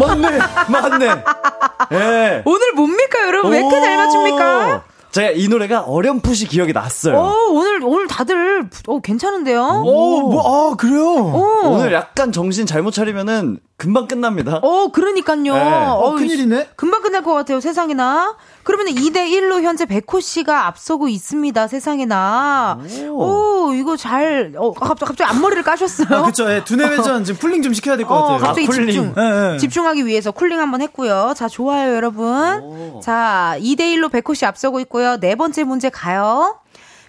[0.00, 0.38] 맞네,
[0.68, 1.06] 맞네.
[1.92, 2.42] 예.
[2.44, 3.52] 오늘 뭡니까, 여러분?
[3.52, 4.82] 왜 이렇게 잘 맞춥니까?
[5.12, 7.18] 제가 이 노래가 어렴풋이 기억이 났어요.
[7.18, 9.82] 어, 오늘, 오늘 다들, 어, 괜찮은데요?
[9.84, 11.04] 오, 뭐, 아, 그래요?
[11.04, 11.68] 어.
[11.68, 14.58] 오늘 약간 정신 잘못 차리면은 금방 끝납니다.
[14.62, 15.42] 어, 그러니까요.
[15.42, 15.50] 네.
[15.50, 16.70] 어, 어우, 큰일이네.
[16.76, 18.36] 금방 끝날 것 같아요, 세상에나.
[18.64, 22.78] 그러면 2대1로 현재 백호 씨가 앞서고 있습니다, 세상에나.
[23.10, 26.18] 오, 이거 잘, 어, 갑자기, 갑자기 앞머리를 까셨어요.
[26.18, 26.50] 아, 그쵸.
[26.50, 28.38] 예, 두뇌 회전 지금 cooling 좀 시켜야 될것 어, 같아요.
[28.38, 28.70] 갑자기 아.
[28.70, 29.14] 집중.
[29.18, 29.58] 예, 예.
[29.58, 31.34] 집중하기 위해서 cooling 한번 했고요.
[31.36, 33.00] 자, 좋아요, 여러분.
[33.02, 35.16] 자, 2대1로 백호 씨 앞서고 있고요.
[35.18, 36.56] 네 번째 문제 가요.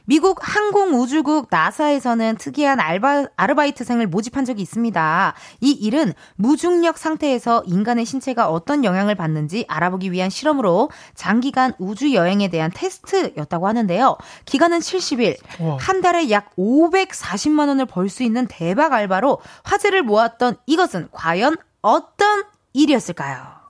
[0.05, 5.33] 미국 항공우주국 나사에서는 특이한 알바, 아르바이트생을 모집한 적이 있습니다.
[5.61, 12.49] 이 일은 무중력 상태에서 인간의 신체가 어떤 영향을 받는지 알아보기 위한 실험으로 장기간 우주 여행에
[12.49, 14.17] 대한 테스트였다고 하는데요.
[14.45, 15.77] 기간은 70일, 와.
[15.79, 22.43] 한 달에 약 540만 원을 벌 수 있는 대박 알바로 화제를 모았던 이것은 과연 어떤
[22.73, 23.62] 일이었을까요?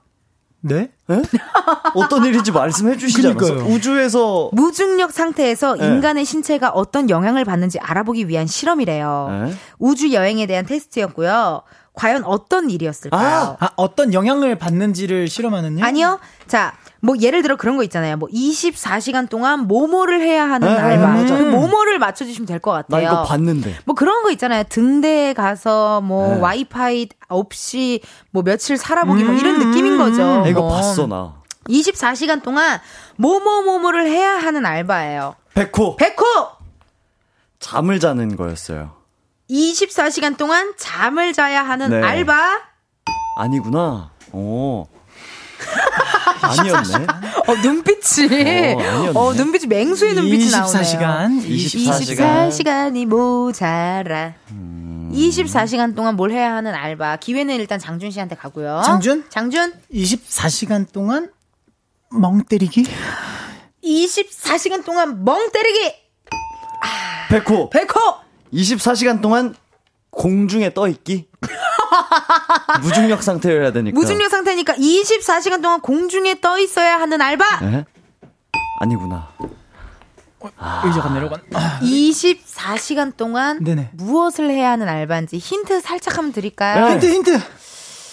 [0.66, 0.88] 네?
[1.94, 3.66] 어떤 일인지 말씀해 주시지 않았어요?
[3.66, 5.86] 우주에서 무중력 상태에서 네.
[5.86, 9.44] 인간의 신체가 어떤 영향을 받는지 알아보기 위한 실험이래요.
[9.46, 9.54] 네.
[9.78, 11.62] 우주 여행에 대한 테스트였고요.
[11.92, 13.56] 과연 어떤 일이었을까요?
[13.60, 15.84] 아, 어떤 영향을 받는지를 실험하는요?
[15.84, 16.18] 아니요.
[16.48, 16.74] 자,
[17.04, 18.16] 뭐 예를 들어 그런 거 있잖아요.
[18.16, 21.06] 뭐 24시간 동안 뭐뭐를 해야 하는 네, 알바.
[21.06, 21.26] 맞아요.
[21.36, 23.06] 그 뭐뭐를 맞춰주시면 될것나 같아요.
[23.06, 23.76] 이거 봤는데.
[23.84, 24.64] 뭐 그런 거 있잖아요.
[24.70, 26.40] 등대에 가서 뭐 네.
[26.40, 28.00] 와이파이 없이
[28.30, 30.22] 뭐 며칠 살아보기 뭐 이런 느낌인 거죠.
[30.22, 30.70] 나 이거 뭐.
[30.70, 31.34] 봤어 나.
[31.68, 32.80] 24시간 동안
[33.16, 35.34] 뭐뭐뭐뭐를 해야 하는 알바예요.
[35.52, 36.24] 백호 백호!
[37.60, 38.92] 잠을 자는 거였어요.
[39.50, 42.02] 24시간 동안 잠을 자야 하는 네.
[42.02, 42.62] 알바.
[43.36, 44.10] 아니구나.
[44.32, 44.86] 오.
[46.40, 47.06] 아니었네.
[47.46, 48.74] 어, 눈빛이.
[48.74, 49.12] 어.
[49.14, 50.82] 어, 눈빛이 맹수의 눈빛이 나오네요.
[50.82, 51.46] 24시간.
[51.46, 52.48] 24시간.
[52.50, 54.34] 24시간 이 모자라.
[54.50, 55.10] 음.
[55.14, 57.16] 24시간 동안 뭘 해야 하는 알바.
[57.16, 58.82] 기회는 일단 장준 씨한테 가고요.
[58.84, 59.26] 장준?
[59.28, 59.72] 장준?
[59.92, 61.30] 24시간 동안
[62.10, 62.84] 멍 때리기?
[63.84, 65.94] 24시간 동안 멍 때리기.
[67.30, 67.94] 백호 백호.
[68.52, 69.54] 24시간 동안
[70.10, 71.28] 공중에 떠 있기.
[72.82, 73.98] 무중력 상태여야 되니까.
[73.98, 77.60] 무중력 상태니까 24시간 동안 공중에 떠 있어야 하는 알바.
[77.60, 77.84] 네?
[78.80, 79.28] 아니구나.
[80.84, 81.40] 의자가 내려간.
[81.54, 83.90] 아, 24시간 동안 네네.
[83.92, 86.84] 무엇을 해야 하는 알바인지 힌트 살짝 한번 드릴까요?
[86.86, 86.92] 네.
[86.92, 87.40] 힌트, 힌트.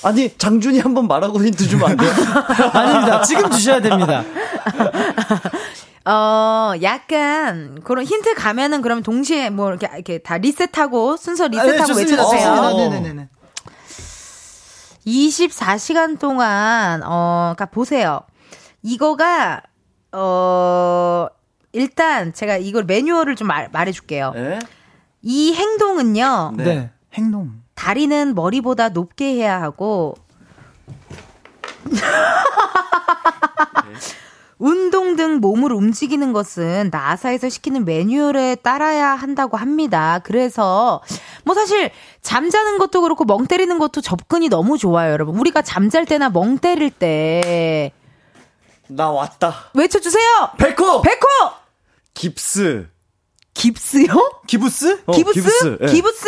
[0.03, 2.09] 아니 장준이 한번 말하고 힌트 주면 안 돼요?
[2.73, 3.21] 아닙니다.
[3.21, 4.23] 지금 주셔야 됩니다.
[6.05, 11.57] 어, 약간 그런 힌트 가면은 그러면 동시에 뭐 이렇게 이렇게 다 리셋하고 순서 아, 네,
[11.57, 11.93] 리셋하고.
[11.93, 12.51] 외쳐주세요.
[12.51, 12.89] 어.
[12.89, 13.27] 네네네.
[15.05, 18.21] 24시간 동안 어, 그러니까 보세요.
[18.83, 19.61] 이거가
[20.11, 21.27] 어
[21.71, 24.31] 일단 제가 이걸 매뉴얼을 좀 말, 말해줄게요.
[24.31, 24.59] 네?
[25.21, 26.53] 이 행동은요.
[26.57, 26.63] 네.
[26.63, 26.91] 네.
[27.13, 27.61] 행동.
[27.75, 30.15] 다리는 머리보다 높게 해야 하고
[34.61, 40.19] 운동 등 몸을 움직이는 것은 나사에서 시키는 매뉴얼에 따라야 한다고 합니다.
[40.23, 41.01] 그래서
[41.43, 41.89] 뭐 사실
[42.21, 45.37] 잠자는 것도 그렇고 멍 때리는 것도 접근이 너무 좋아요, 여러분.
[45.39, 47.91] 우리가 잠잘 때나 멍 때릴 때
[48.93, 49.55] 나 왔다.
[49.73, 50.49] 외쳐주세요.
[50.57, 51.01] 백호!
[51.01, 51.25] 백호!
[52.13, 52.89] 깁스.
[53.53, 54.41] 깁스요?
[54.47, 55.03] 기부스?
[55.05, 55.33] 어, 기부스?
[55.33, 55.85] 기부스, 예.
[55.87, 56.27] 기부스?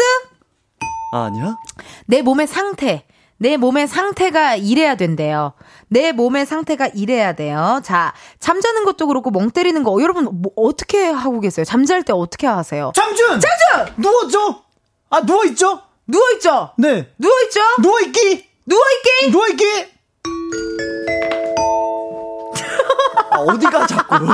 [1.14, 1.58] 아, 아니야?
[2.06, 3.06] 내 몸의 상태.
[3.38, 5.54] 내 몸의 상태가 이래야 된대요.
[5.94, 7.80] 내 몸의 상태가 이래야 돼요.
[7.84, 11.64] 자, 잠자는 것도 그렇고 멍 때리는 거 여러분 뭐 어떻게 하고 계세요?
[11.64, 12.92] 잠잘 때 어떻게 하세요?
[12.96, 13.40] 장준!
[13.40, 13.94] 장준!
[13.98, 14.64] 누워줘!
[15.12, 15.82] 아, 누워있죠?
[16.08, 16.72] 누워 있죠?
[16.80, 17.08] 네.
[17.20, 17.62] 누워 있죠?
[17.80, 18.50] 누워있기!
[18.66, 19.30] 누워 있기?
[19.32, 19.94] 누워있기!
[23.30, 24.16] 아, 어디가 자꾸.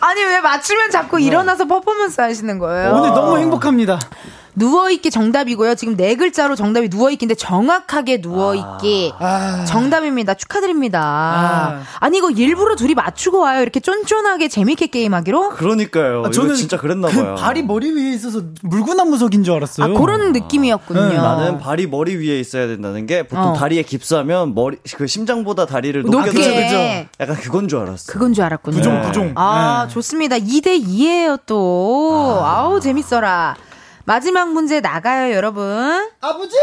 [0.00, 2.94] 아니 왜 맞추면 자꾸 일어나서 퍼포먼스 하시는 거예요?
[2.94, 3.98] 오늘 너무 행복합니다.
[4.56, 5.74] 누워있기 정답이고요.
[5.74, 9.12] 지금 네 글자로 정답이 누워있기인데 정확하게 누워있기.
[9.18, 9.64] 아.
[9.66, 10.34] 정답입니다.
[10.34, 11.00] 축하드립니다.
[11.02, 11.82] 아.
[12.00, 12.08] 아.
[12.08, 13.60] 니 이거 일부러 둘이 맞추고 와요.
[13.60, 15.50] 이렇게 쫀쫀하게 재밌게 게임하기로?
[15.50, 16.24] 그러니까요.
[16.24, 17.34] 아, 저는 진짜 그랬나 봐요.
[17.36, 19.94] 그 발이 머리 위에 있어서 물구나무석인 줄 알았어요.
[19.94, 21.08] 아, 그런 느낌이었군요.
[21.08, 23.52] 네, 나는 발이 머리 위에 있어야 된다는 게 보통 어.
[23.52, 26.16] 다리에 깁스하면 머리 그 심장보다 다리를 높게.
[26.16, 28.10] 높게 그죠, 죠 약간 그건 줄 알았어.
[28.10, 28.76] 그건 줄 알았군요.
[28.76, 29.32] 부종, 부종.
[29.34, 29.92] 아, 네.
[29.92, 30.38] 좋습니다.
[30.38, 32.40] 2대 2예요, 또.
[32.42, 32.66] 아.
[32.68, 33.56] 우 재밌어라.
[34.06, 36.08] 마지막 문제 나가요, 여러분.
[36.20, 36.56] 아버지!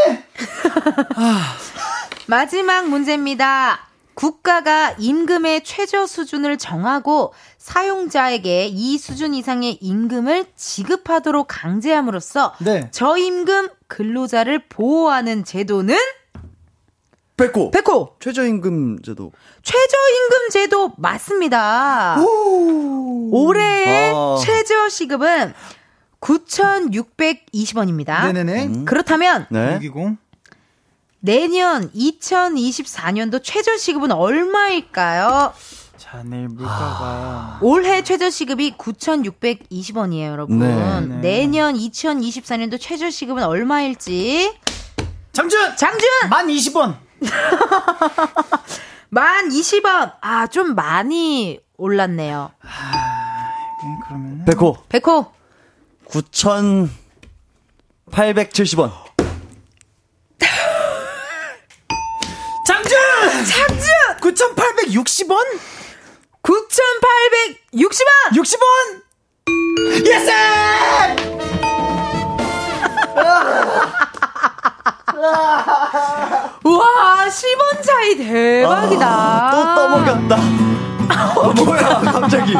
[2.26, 3.86] 마지막 문제입니다.
[4.14, 12.88] 국가가 임금의 최저 수준을 정하고 사용자에게 이 수준 이상의 임금을 지급하도록 강제함으로써 네.
[12.92, 15.98] 저임금 근로자를 보호하는 제도는
[17.36, 17.72] 백호.
[17.72, 19.32] 백호 최저임금 제도.
[19.62, 22.16] 최저임금 제도 맞습니다.
[23.32, 24.38] 올해의 아.
[24.40, 25.52] 최저 시급은
[26.24, 28.32] 9,620원입니다.
[28.32, 28.84] 네네네.
[28.86, 29.78] 그렇다면 네.
[29.82, 30.16] 620.
[31.20, 35.52] 내년 2024년도 최저 시급은 얼마일까요?
[35.96, 37.58] 자, 내일 물가가.
[37.62, 40.58] 올해 최저 시급이 9,620원이에요, 여러분.
[40.58, 41.00] 네.
[41.00, 41.16] 네.
[41.20, 44.54] 내년 2024년도 최저 시급은 얼마일지.
[45.32, 45.76] 장준!
[45.76, 46.08] 장준!
[46.30, 46.96] 만 20원!
[49.10, 50.14] 만 20원.
[50.20, 52.50] 아, 좀 많이 올랐네요.
[52.62, 54.44] 음, 그러면.
[54.44, 54.76] 백호.
[54.88, 55.33] 백호.
[56.08, 58.90] 9,870원.
[62.66, 62.98] 장준!
[63.46, 63.86] 장준!
[64.20, 65.44] 9,860원?
[66.42, 68.10] 9,860원!
[68.34, 68.64] 60원!
[70.06, 70.30] 예스!
[76.64, 79.06] 우와, 10원 차이 대박이다.
[79.06, 80.36] 아, 또 떠먹였다.
[81.40, 82.54] 어, 뭐야, 갑자기.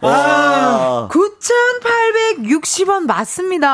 [0.00, 1.08] 와.
[1.10, 3.68] 9,860원 맞습니다.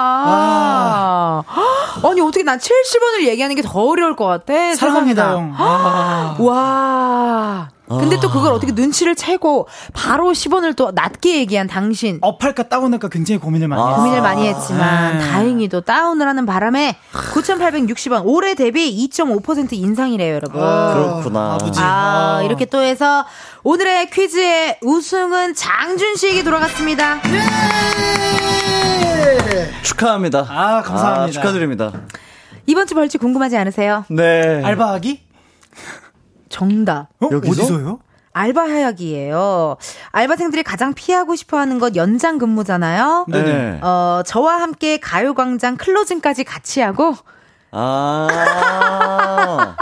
[2.05, 4.75] 아니, 어떻게 난 70원을 얘기하는 게 더 어려울 것 같아.
[4.75, 5.25] 사랑합니다.
[5.57, 6.37] 아.
[6.39, 7.69] 와.
[7.89, 12.19] 근데 또 그걸 어떻게 눈치를 채고 바로 10원을 또 낮게 얘기한 당신.
[12.21, 13.87] 업할까 다운할까 굉장히 고민을 많이 아.
[13.87, 13.97] 했어요.
[14.03, 15.19] 고민을 많이 했지만 아.
[15.21, 20.61] 다행히도 다운을 하는 바람에 9,860원 올해 대비 2.5% 인상이래요, 여러분.
[20.61, 21.55] 그렇구나.
[21.55, 21.81] 아버지.
[21.81, 22.43] 아, 아.
[22.43, 23.25] 이렇게 또 해서
[23.63, 27.21] 오늘의 퀴즈의 우승은 장준 씨에게 돌아갔습니다.
[29.83, 30.41] 축하합니다.
[30.49, 31.23] 아, 감사합니다.
[31.23, 31.93] 아, 축하드립니다.
[32.67, 34.05] 이번 주 벌칙 궁금하지 않으세요?
[34.09, 34.63] 네.
[34.65, 35.26] 알바하기?
[36.57, 37.09] 정답.
[37.21, 37.29] 어?
[37.31, 37.63] 여기서?
[37.63, 37.99] 어디서요?
[38.33, 39.77] 알바 하약이에요.
[40.13, 43.27] 알바생들이 가장 피하고 싶어 하는 것 연장 근무잖아요.
[43.29, 43.79] 네.
[43.83, 47.15] 어, 저와 함께 가요광장 클로징까지 같이 하고
[47.77, 49.77] 아.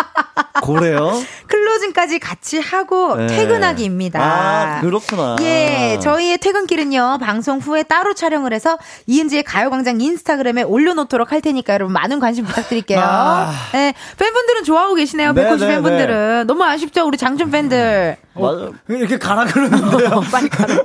[0.62, 1.12] 고래요?
[1.46, 3.26] 클로징까지 같이 하고 네.
[3.26, 4.20] 퇴근하기입니다.
[4.20, 5.36] 아, 그렇구나.
[5.42, 11.92] 예, 저희의 퇴근길은요, 방송 후에 따로 촬영을 해서 이은지의 가요광장 인스타그램에 올려놓도록 할 테니까 여러분
[11.92, 13.00] 많은 관심 부탁드릴게요.
[13.02, 13.52] 아.
[13.72, 16.46] 네, 팬분들은 좋아하고 계시네요, 네, 백호시 네, 팬분들은.
[16.46, 18.16] 너무 아쉽죠, 우리 장준 팬들.
[18.34, 18.70] 맞아.
[18.88, 20.22] 이렇게 가라 그러는데요.
[20.32, 20.82] 빨리 가라고.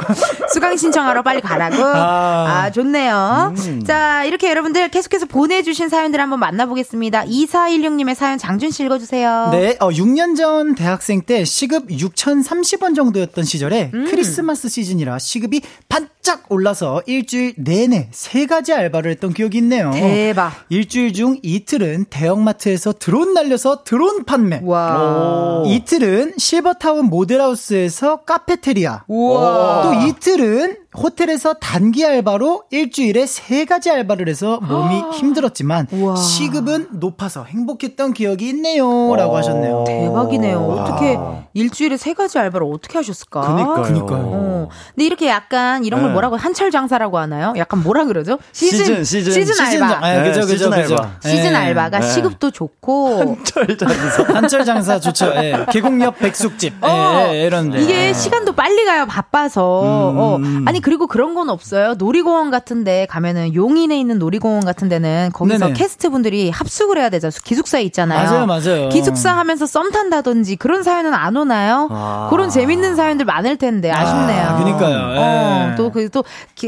[0.54, 1.84] 수강 신청하러 빨리 가라고.
[1.84, 2.72] 아, 아.
[2.72, 3.56] 좋네요.
[3.88, 6.99] 자, 이렇게 여러분들 계속해서 보내주신 사연들 한번 만나보겠습니다.
[7.00, 9.50] 2416님의 사연 장준 씨 읽어주세요.
[9.52, 14.06] 네, 어, 6년 전 대학생 때 시급 6,030원 정도였던 시절에 음.
[14.10, 19.92] 크리스마스 시즌이라 시급이 반짝 올라서 일주일 내내 세 가지 알바를 했던 기억이 있네요.
[19.92, 20.52] 대박.
[20.70, 24.60] 일주일 중 이틀은 대형마트에서 드론 날려서 드론 판매.
[24.64, 25.64] 와.
[25.66, 29.06] 이틀은 실버타운 모델하우스에서 카페테리아.
[29.08, 29.82] 우와.
[29.84, 36.16] 또 이틀은 호텔에서 단기 알바로 일주일에 세 가지 알바를 해서 몸이 힘들었지만 우와.
[36.16, 39.84] 시급은 높아서 행복했던 기억이 있네요라고 하셨네요.
[39.86, 40.58] 대박이네요.
[40.60, 41.20] 어떻게
[41.54, 43.42] 일주일에 세 가지 알바를 어떻게 하셨을까?
[43.42, 43.82] 그니까요.
[43.84, 44.22] 그니까요.
[44.34, 44.68] 어.
[44.96, 46.14] 근데 이렇게 약간 이런 걸 네.
[46.14, 47.54] 뭐라고 한철 장사라고 하나요?
[47.58, 48.40] 약간 뭐라 그러죠?
[48.52, 49.64] 시즌 시즌, 시즌.
[49.64, 49.88] 알바.
[49.90, 50.96] 장- 아, 그죠, 네, 그죠, 시즌 그죠.
[50.96, 51.12] 알바.
[51.22, 51.56] 시즌 예.
[51.56, 52.08] 알바가 네.
[52.10, 54.24] 시급도 좋고 철장사.
[54.34, 55.28] 한철 장사 좋죠.
[55.36, 55.66] 예.
[55.72, 56.74] 계곡역 백숙집.
[56.84, 57.80] 예, 어, 예, 이런 데.
[57.82, 60.40] 이게 시간도 빨리 가요 바빠서 어.
[60.66, 65.74] 아니 그리고 그런 건 없어요 놀이공원 같은데 가면은 용인에 있는 놀이공원 같은 데는 거기서 네네.
[65.74, 68.90] 캐스트 분들이 합숙을 해야 되죠 기숙사에 있잖아요 맞아요, 맞아요.
[68.90, 72.28] 기숙사 하면서 썸 탄다든지 그런 사연은 안 오나요 아.
[72.30, 75.14] 그런 재밌는 사연들 많을 텐데 아쉽네요 아, 그니까요.
[75.16, 75.18] 예.
[75.20, 76.24] 어, 또그또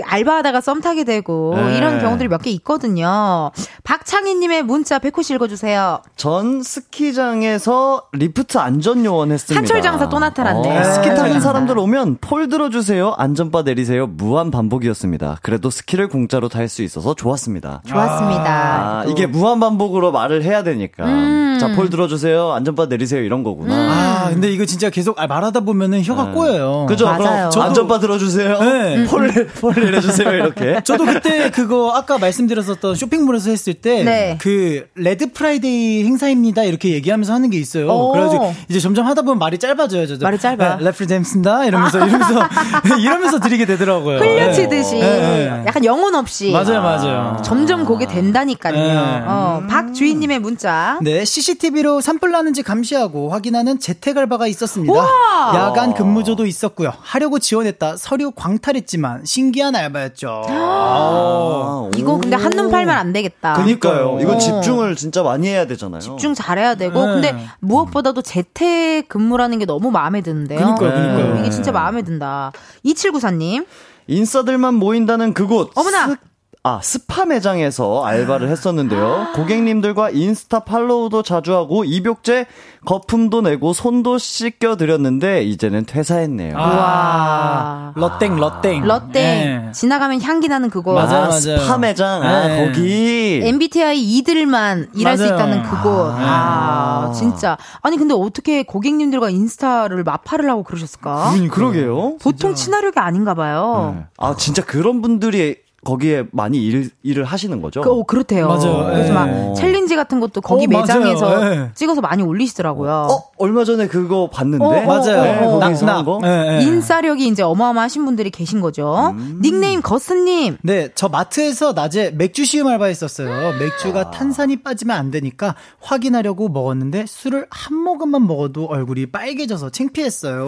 [0.06, 1.78] 알바하다가 썸 타게 되고 네.
[1.78, 3.52] 이런 경우들이 몇 개 있거든요
[3.84, 9.58] 박창희님의 문자 백호 씨 읽어주세요 전 스키장에서 리프트 안전 요원 했습니다.
[9.60, 10.80] 한철 장사 또 나타났네.
[10.80, 11.40] 어, 스키 타는 장사.
[11.40, 13.14] 사람들 오면 폴 들어주세요.
[13.18, 14.08] 안전바 내리세 요.
[14.08, 15.38] 무한 반복이었습니다.
[15.42, 17.82] 그래도 스키를 공짜로 탈 수 있어서 좋았습니다.
[17.86, 21.06] 좋았습니다 아, 이게 무한 반복으로 말을 해야 되니까.
[21.06, 21.51] 음.
[21.62, 22.52] 자, 폴 들어주세요.
[22.54, 23.22] 안전바 내리세요.
[23.22, 23.74] 이런 거구나.
[23.76, 26.86] 아, 근데 이거 진짜 계속 아, 말하다 보면은 혀가 꼬여요.
[26.88, 27.06] 그죠?
[27.06, 27.50] 맞아요.
[27.50, 28.60] 그럼 안전바 들어주세요.
[28.60, 29.06] 네.
[29.06, 30.32] 폴, 폴 내려주세요.
[30.32, 30.82] 이렇게.
[30.84, 34.38] 저도 그때 그거 아까 말씀드렸었던 쇼핑몰에서 했을 때 네.
[34.40, 37.88] 그 Red Friday 행사입니다 이렇게 얘기하면서 하는 게 있어요.
[37.90, 38.12] 오.
[38.12, 40.08] 그래가지고 이제 점점 하다 보면 말이 짧아져요.
[40.08, 40.78] 저도 말이 짧아.
[40.78, 42.42] 네, 레프리 잼스입니다 이러면서 이러면서
[43.00, 44.20] 이러면서 드리게 되더라고요.
[44.20, 45.20] 흘려치듯이 네.
[45.20, 45.64] 네.
[45.68, 47.42] 약간 영혼 없이 맞아요, 맞아요.
[47.44, 48.74] 점점 고게 된다니까요.
[48.74, 49.24] 네.
[49.26, 51.00] 어, 박주인님의 문자.
[51.02, 54.94] 네, CCTV로 산불 나는지 감시하고 확인하는 재택 알바가 있었습니다.
[54.94, 55.52] 우와!
[55.56, 56.94] 야간 근무조도 있었고요.
[57.02, 60.44] 하려고 지원했다 서류 광탈했지만 신기한 알바였죠.
[60.48, 62.40] 아, 이거 근데 오.
[62.40, 63.54] 한눈 팔면 안 되겠다.
[63.54, 64.20] 그니까요.
[64.22, 64.38] 이거 어.
[64.38, 66.00] 집중을 진짜 많이 해야 되잖아요.
[66.00, 67.14] 집중 잘해야 되고 네.
[67.14, 70.60] 근데 무엇보다도 재택 근무라는 게 너무 마음에 드는데요.
[70.60, 71.40] 그니까요, 그니까요.
[71.40, 72.52] 이게 진짜 마음에 든다.
[72.86, 73.66] 2794님.
[74.08, 75.72] 인싸들만 모인다는 그곳.
[75.76, 76.18] 어머나!
[76.62, 79.30] 스, 아, 스파 매장에서 알바를 했었는데요.
[79.36, 82.46] 고객님들과 인스타 팔로우도 자주 하고 입욕제
[82.86, 86.56] 거품도 내고 손도 씻겨 드렸는데 이제는 퇴사했네요.
[86.58, 86.62] 아.
[86.62, 87.94] 와.
[87.96, 88.84] 러땡, 러땡.
[88.86, 89.72] 러땡 네.
[89.72, 90.94] 지나가면 향기 나는 그거.
[90.94, 91.32] 맞아요, 아.
[91.32, 92.22] 스파 매장.
[92.22, 92.66] 아, 네.
[92.68, 93.42] 거기.
[93.44, 95.36] MBTI E들만 일할 수 맞아요.
[95.36, 96.14] 있다는 그곳.
[96.16, 97.58] 아, 진짜.
[97.82, 101.32] 아니, 근데 어떻게 고객님들과 인스타를 맞팔을 하고 그러셨을까?
[101.34, 102.18] 음, 그러게요.
[102.22, 103.96] 보통 친화력이 아닌가 봐요.
[103.98, 104.06] 네.
[104.18, 107.82] 아, 진짜 그런 분들이 거기에 많이 일, 일을 하시는 거죠?
[107.82, 108.48] 그, 어, 그렇대요.
[108.48, 108.86] 맞아요.
[108.86, 109.14] 그래서 예.
[109.14, 110.68] 막 챌린지 같은 것도 거기 어.
[110.68, 111.72] 매장에서 예.
[111.74, 113.08] 찍어서 많이 올리시더라고요.
[113.10, 114.64] 어, 얼마 전에 그거 봤는데.
[114.64, 115.24] 어, 어, 맞아요.
[115.24, 115.60] 네, 어, 어.
[115.60, 115.98] Knock Knock.
[115.98, 116.20] 한 거.
[116.22, 116.66] 네, 네.
[116.66, 119.14] 인싸력이 이제 어마어마하신 분들이 계신 거죠.
[119.16, 119.40] 음.
[119.42, 120.58] 닉네임 거스님.
[120.62, 123.58] 네, 저 마트에서 낮에 맥주 시음 알바했었어요.
[123.58, 130.48] 맥주가 탄산이 빠지면 안 되니까 확인하려고 먹었는데 술을 한 모금만 먹어도 얼굴이 빨개져서 창피했어요.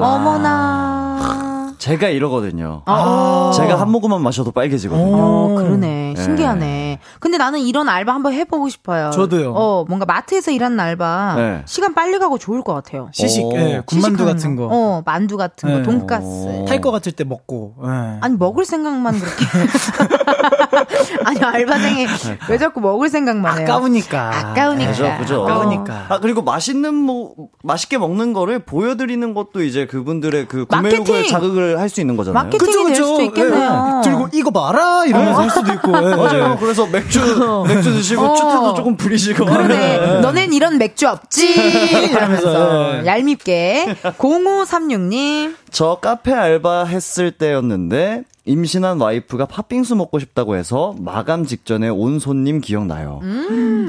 [0.00, 1.40] 어머나.
[1.78, 2.82] 제가 이러거든요.
[2.84, 5.16] 아, 제가 한 모금만 마셔도 빨개지거든요.
[5.16, 6.14] 어, 그러네.
[6.16, 6.22] 네.
[6.22, 6.98] 신기하네.
[7.20, 9.10] 근데 나는 이런 알바 한번 해보고 싶어요.
[9.10, 9.52] 저도요.
[9.54, 11.34] 어, 뭔가 마트에서 일하는 알바.
[11.36, 11.62] 네.
[11.66, 13.08] 시간 빨리 가고 좋을 것 같아요.
[13.12, 13.52] 시식, 오.
[13.56, 14.68] 예, 군만두 같은 거.
[14.70, 15.82] 어, 만두 같은 거, 네.
[15.82, 16.24] 돈가스.
[16.26, 16.64] 어.
[16.68, 17.74] 탈것 같을 때 먹고.
[17.84, 18.18] 예.
[18.20, 19.44] 아니, 먹을 생각만 그렇게.
[21.24, 22.06] 아니, 알바생이
[22.48, 23.66] 왜 자꾸 먹을 생각만 해요?
[23.68, 24.30] 아까우니까.
[24.50, 24.90] 아까우니까.
[24.90, 25.42] 그죠, 그죠.
[25.44, 26.06] 아까우니까.
[26.08, 31.28] 아, 그리고 맛있는, 뭐, 맛있게 먹는 거를 보여드리는 것도 이제 그분들의 그 구매욕을 마케팅!
[31.30, 32.44] 자극을 할 수 있는 거잖아요.
[32.44, 33.96] 마케팅이 될 수도 있겠네요.
[33.98, 34.08] 예.
[34.08, 35.90] 들고 이거 봐라 이러면서 할 수도 있고.
[35.96, 36.16] 예.
[36.16, 36.56] 맞아요.
[36.58, 37.20] 그래서 맥주,
[37.68, 38.34] 맥주 드시고 어.
[38.34, 39.44] 추태도 조금 부리시고.
[39.44, 40.20] 그러네.
[40.20, 41.46] 너넨 이런 맥주 없지?
[42.10, 43.06] 이러면서 예.
[43.06, 43.96] 얄밉게.
[44.18, 45.54] 0536님.
[45.70, 52.60] 저 카페 알바 했을 때였는데, 임신한 와이프가 팥빙수 먹고 싶다고 해서 마감 직전에 온 손님
[52.60, 53.20] 기억나요.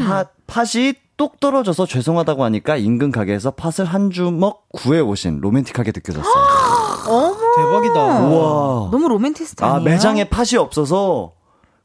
[0.06, 6.34] 팥, 팥이 똑 떨어져서 죄송하다고 하니까 인근 가게에서 팥을 한 주먹 구해 오신 로맨틱하게 느껴졌어요.
[7.08, 7.41] 어머.
[7.56, 8.20] 대박이다.
[8.22, 8.90] 우와.
[8.92, 9.84] 너무 로맨티스트 아, 아니에요?
[9.90, 11.34] 매장에 팥이 없어서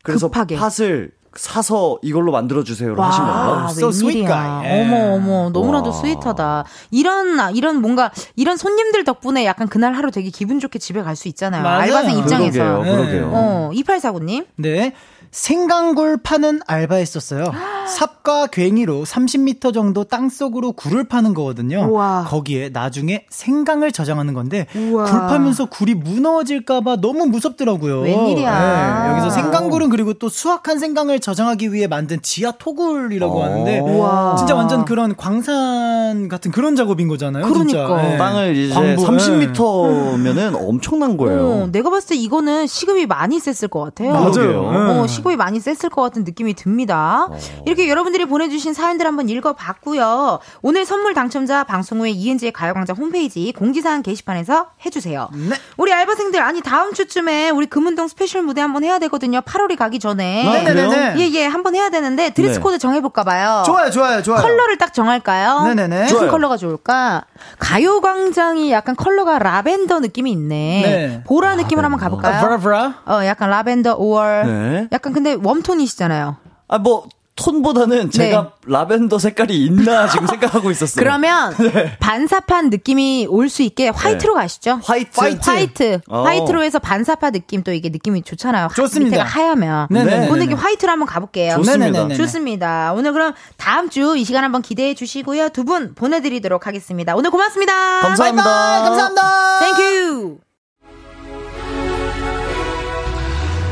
[0.02, 0.56] 그래서 급하게.
[0.56, 3.68] 팥을 사서 이걸로 만들어 주세요로 하신 아, 건가요?
[3.68, 4.64] So sweet guy.
[4.64, 4.80] 예.
[4.82, 5.92] 어머, 어머, 너무나도 와.
[5.96, 6.64] sweet하다.
[6.92, 11.28] 이런, 이런 뭔가, 이런 손님들 덕분에 약간 그날 하루 되게 기분 좋게 집에 갈 수
[11.28, 11.62] 있잖아요.
[11.62, 11.80] 맞아요.
[11.82, 12.58] 알바생 입장에서.
[12.58, 12.90] 그러게요, 네.
[12.96, 13.30] 그러게요.
[13.34, 14.46] 어, 2849님.
[14.56, 14.94] 네.
[15.36, 17.44] 생강굴 파는 알바했었어요.
[17.86, 21.86] 삽과 괭이로 30m 정도 땅 속으로 굴을 파는 거거든요.
[21.88, 22.24] 우와.
[22.26, 25.04] 거기에 나중에 생강을 저장하는 건데 우와.
[25.04, 28.00] 굴 파면서 굴이 무너질까 봐 너무 무섭더라고요.
[28.00, 29.04] 웬일이야.
[29.04, 33.44] 네, 여기서 생강굴은 그리고 또 수확한 생강을 저장하기 위해 만든 지하 토굴이라고 어.
[33.44, 34.36] 하는데 우와.
[34.38, 37.44] 진짜 완전 그런 광산 같은 그런 작업인 거잖아요.
[37.46, 38.02] 그러니까.
[38.02, 38.16] 네.
[38.16, 41.46] 땅을 이제 광부, 30m면은 엄청난 거예요.
[41.46, 44.12] 어, 내가 봤을 때 이거는 시급이 많이 셌을 것 같아요.
[44.14, 44.70] 맞아요.
[44.72, 44.78] 네.
[45.00, 47.28] 어, 시급이 많이 셌을 것 같은 느낌이 듭니다.
[47.64, 50.38] 이렇게 이렇게 여러분들이 보내주신 사연들 한번 읽어봤고요.
[50.62, 55.28] 오늘 선물 당첨자 방송 후에 이은지의 가요광장 홈페이지 공지사항 게시판에서 해주세요.
[55.32, 55.56] 네.
[55.76, 59.40] 우리 알바생들 아니 다음 주쯤에 우리 금운동 스페셜 무대 한번 해야 되거든요.
[59.40, 60.46] 8월이 가기 전에.
[60.46, 60.88] 아, 그래요?
[60.90, 61.20] 네네네.
[61.20, 62.60] 예예 한번 해야 되는데 드레스 네.
[62.60, 63.62] 코드 정해볼까 봐요.
[63.66, 64.40] 좋아요, 좋아요, 좋아요.
[64.40, 65.64] 컬러를 딱 정할까요?
[65.64, 66.02] 네네네.
[66.04, 66.30] 무슨 좋아요.
[66.30, 67.24] 컬러가 좋을까?
[67.58, 70.82] 가요광장이 약간 컬러가 라벤더 느낌이 있네.
[70.82, 71.22] 네.
[71.26, 72.40] 보라 느낌으로 한번 아, 가볼까요?
[72.40, 72.94] 보라, 보라.
[73.06, 74.46] 어, 약간 라벤더 5월.
[74.46, 74.88] 네.
[75.06, 76.36] 약간 근데 웜톤이시잖아요.
[76.68, 77.06] 아, 뭐,
[77.38, 80.96] 톤보다는 제가 라벤더 색깔이 있나 지금 생각하고 있었어요.
[81.04, 81.04] 네.
[81.04, 81.52] 그러면
[82.00, 84.80] 반사판 느낌이 올 수 있게 화이트로 가시죠.
[84.82, 85.20] 화이트.
[85.20, 85.50] 화이트.
[85.50, 86.00] 화이트.
[86.08, 86.22] 어.
[86.22, 88.64] 화이트로 해서 반사판 느낌 또 이게 느낌이 좋잖아요.
[88.64, 89.22] 하- 좋습니다.
[89.22, 89.88] 하얗면.
[89.90, 90.28] 네네네네.
[90.30, 91.56] 오늘 이렇게 화이트로 한번 가볼게요.
[91.56, 91.84] 좋습니다.
[91.86, 92.14] 네네네네.
[92.14, 92.94] 좋습니다.
[92.94, 95.50] 오늘 그럼 다음 주 이 시간 한번 기대해 주시고요.
[95.50, 97.14] 두 분 보내드리도록 하겠습니다.
[97.16, 98.00] 오늘 고맙습니다.
[98.00, 98.44] 감사합니다.
[98.44, 99.60] bye bye, 감사합니다.
[99.76, 100.45] Thank you.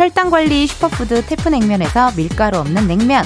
[0.00, 3.22] 혈당관리 슈퍼푸드 태프냉면에서 밀가루 없는 냉면,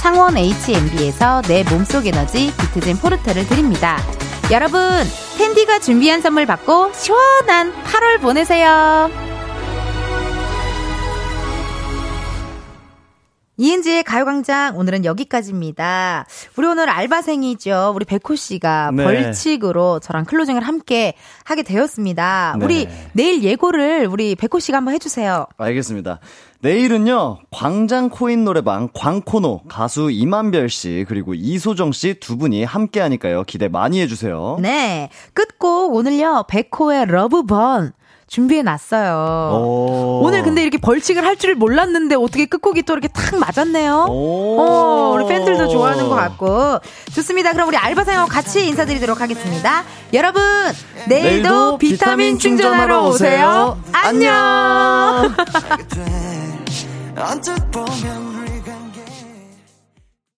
[0.00, 3.98] 창원 H&B에서 내 몸속 에너지 비트젠 포르테를 드립니다.
[4.52, 4.80] 여러분,
[5.36, 9.10] 텐디가 준비한 선물 받고 시원한 8월 보내세요.
[13.62, 16.26] 이은지의 가요광장 오늘은 여기까지입니다.
[16.56, 17.92] 우리 오늘 알바생이죠.
[17.94, 19.04] 우리 백호 씨가 네.
[19.04, 21.14] 벌칙으로 저랑 클로징을 함께
[21.44, 22.56] 하게 되었습니다.
[22.58, 22.64] 네.
[22.64, 25.46] 우리 내일 예고를 우리 백호 씨가 한번 해주세요.
[25.58, 26.18] 알겠습니다.
[26.60, 33.44] 내일은요, 광장 코인 노래방 광코노 가수 이만별 씨, 그리고 이소정 씨 두 분이 함께 하니까요.
[33.44, 34.58] 기대 많이 해주세요.
[34.60, 35.08] 네.
[35.34, 37.92] 끝곡 오늘요, 백호의 Love Burn
[38.32, 39.58] 준비해 놨어요.
[39.60, 40.22] 오.
[40.24, 44.06] 오늘 근데 이렇게 벌칙을 할 줄 몰랐는데 어떻게 끝곡이 또 이렇게 탁 맞았네요.
[44.08, 44.58] 오.
[44.60, 46.78] 어, 우리 팬들도 좋아하는 것 같고.
[47.14, 47.52] 좋습니다.
[47.52, 49.82] 그럼 우리 알바생하고 같이 인사드리도록 하겠습니다.
[50.14, 50.40] 여러분,
[51.08, 53.76] 내일도, 내일도 비타민 비타민 충전하러 오세요.
[53.76, 53.78] 오세요.
[53.92, 55.34] 안녕.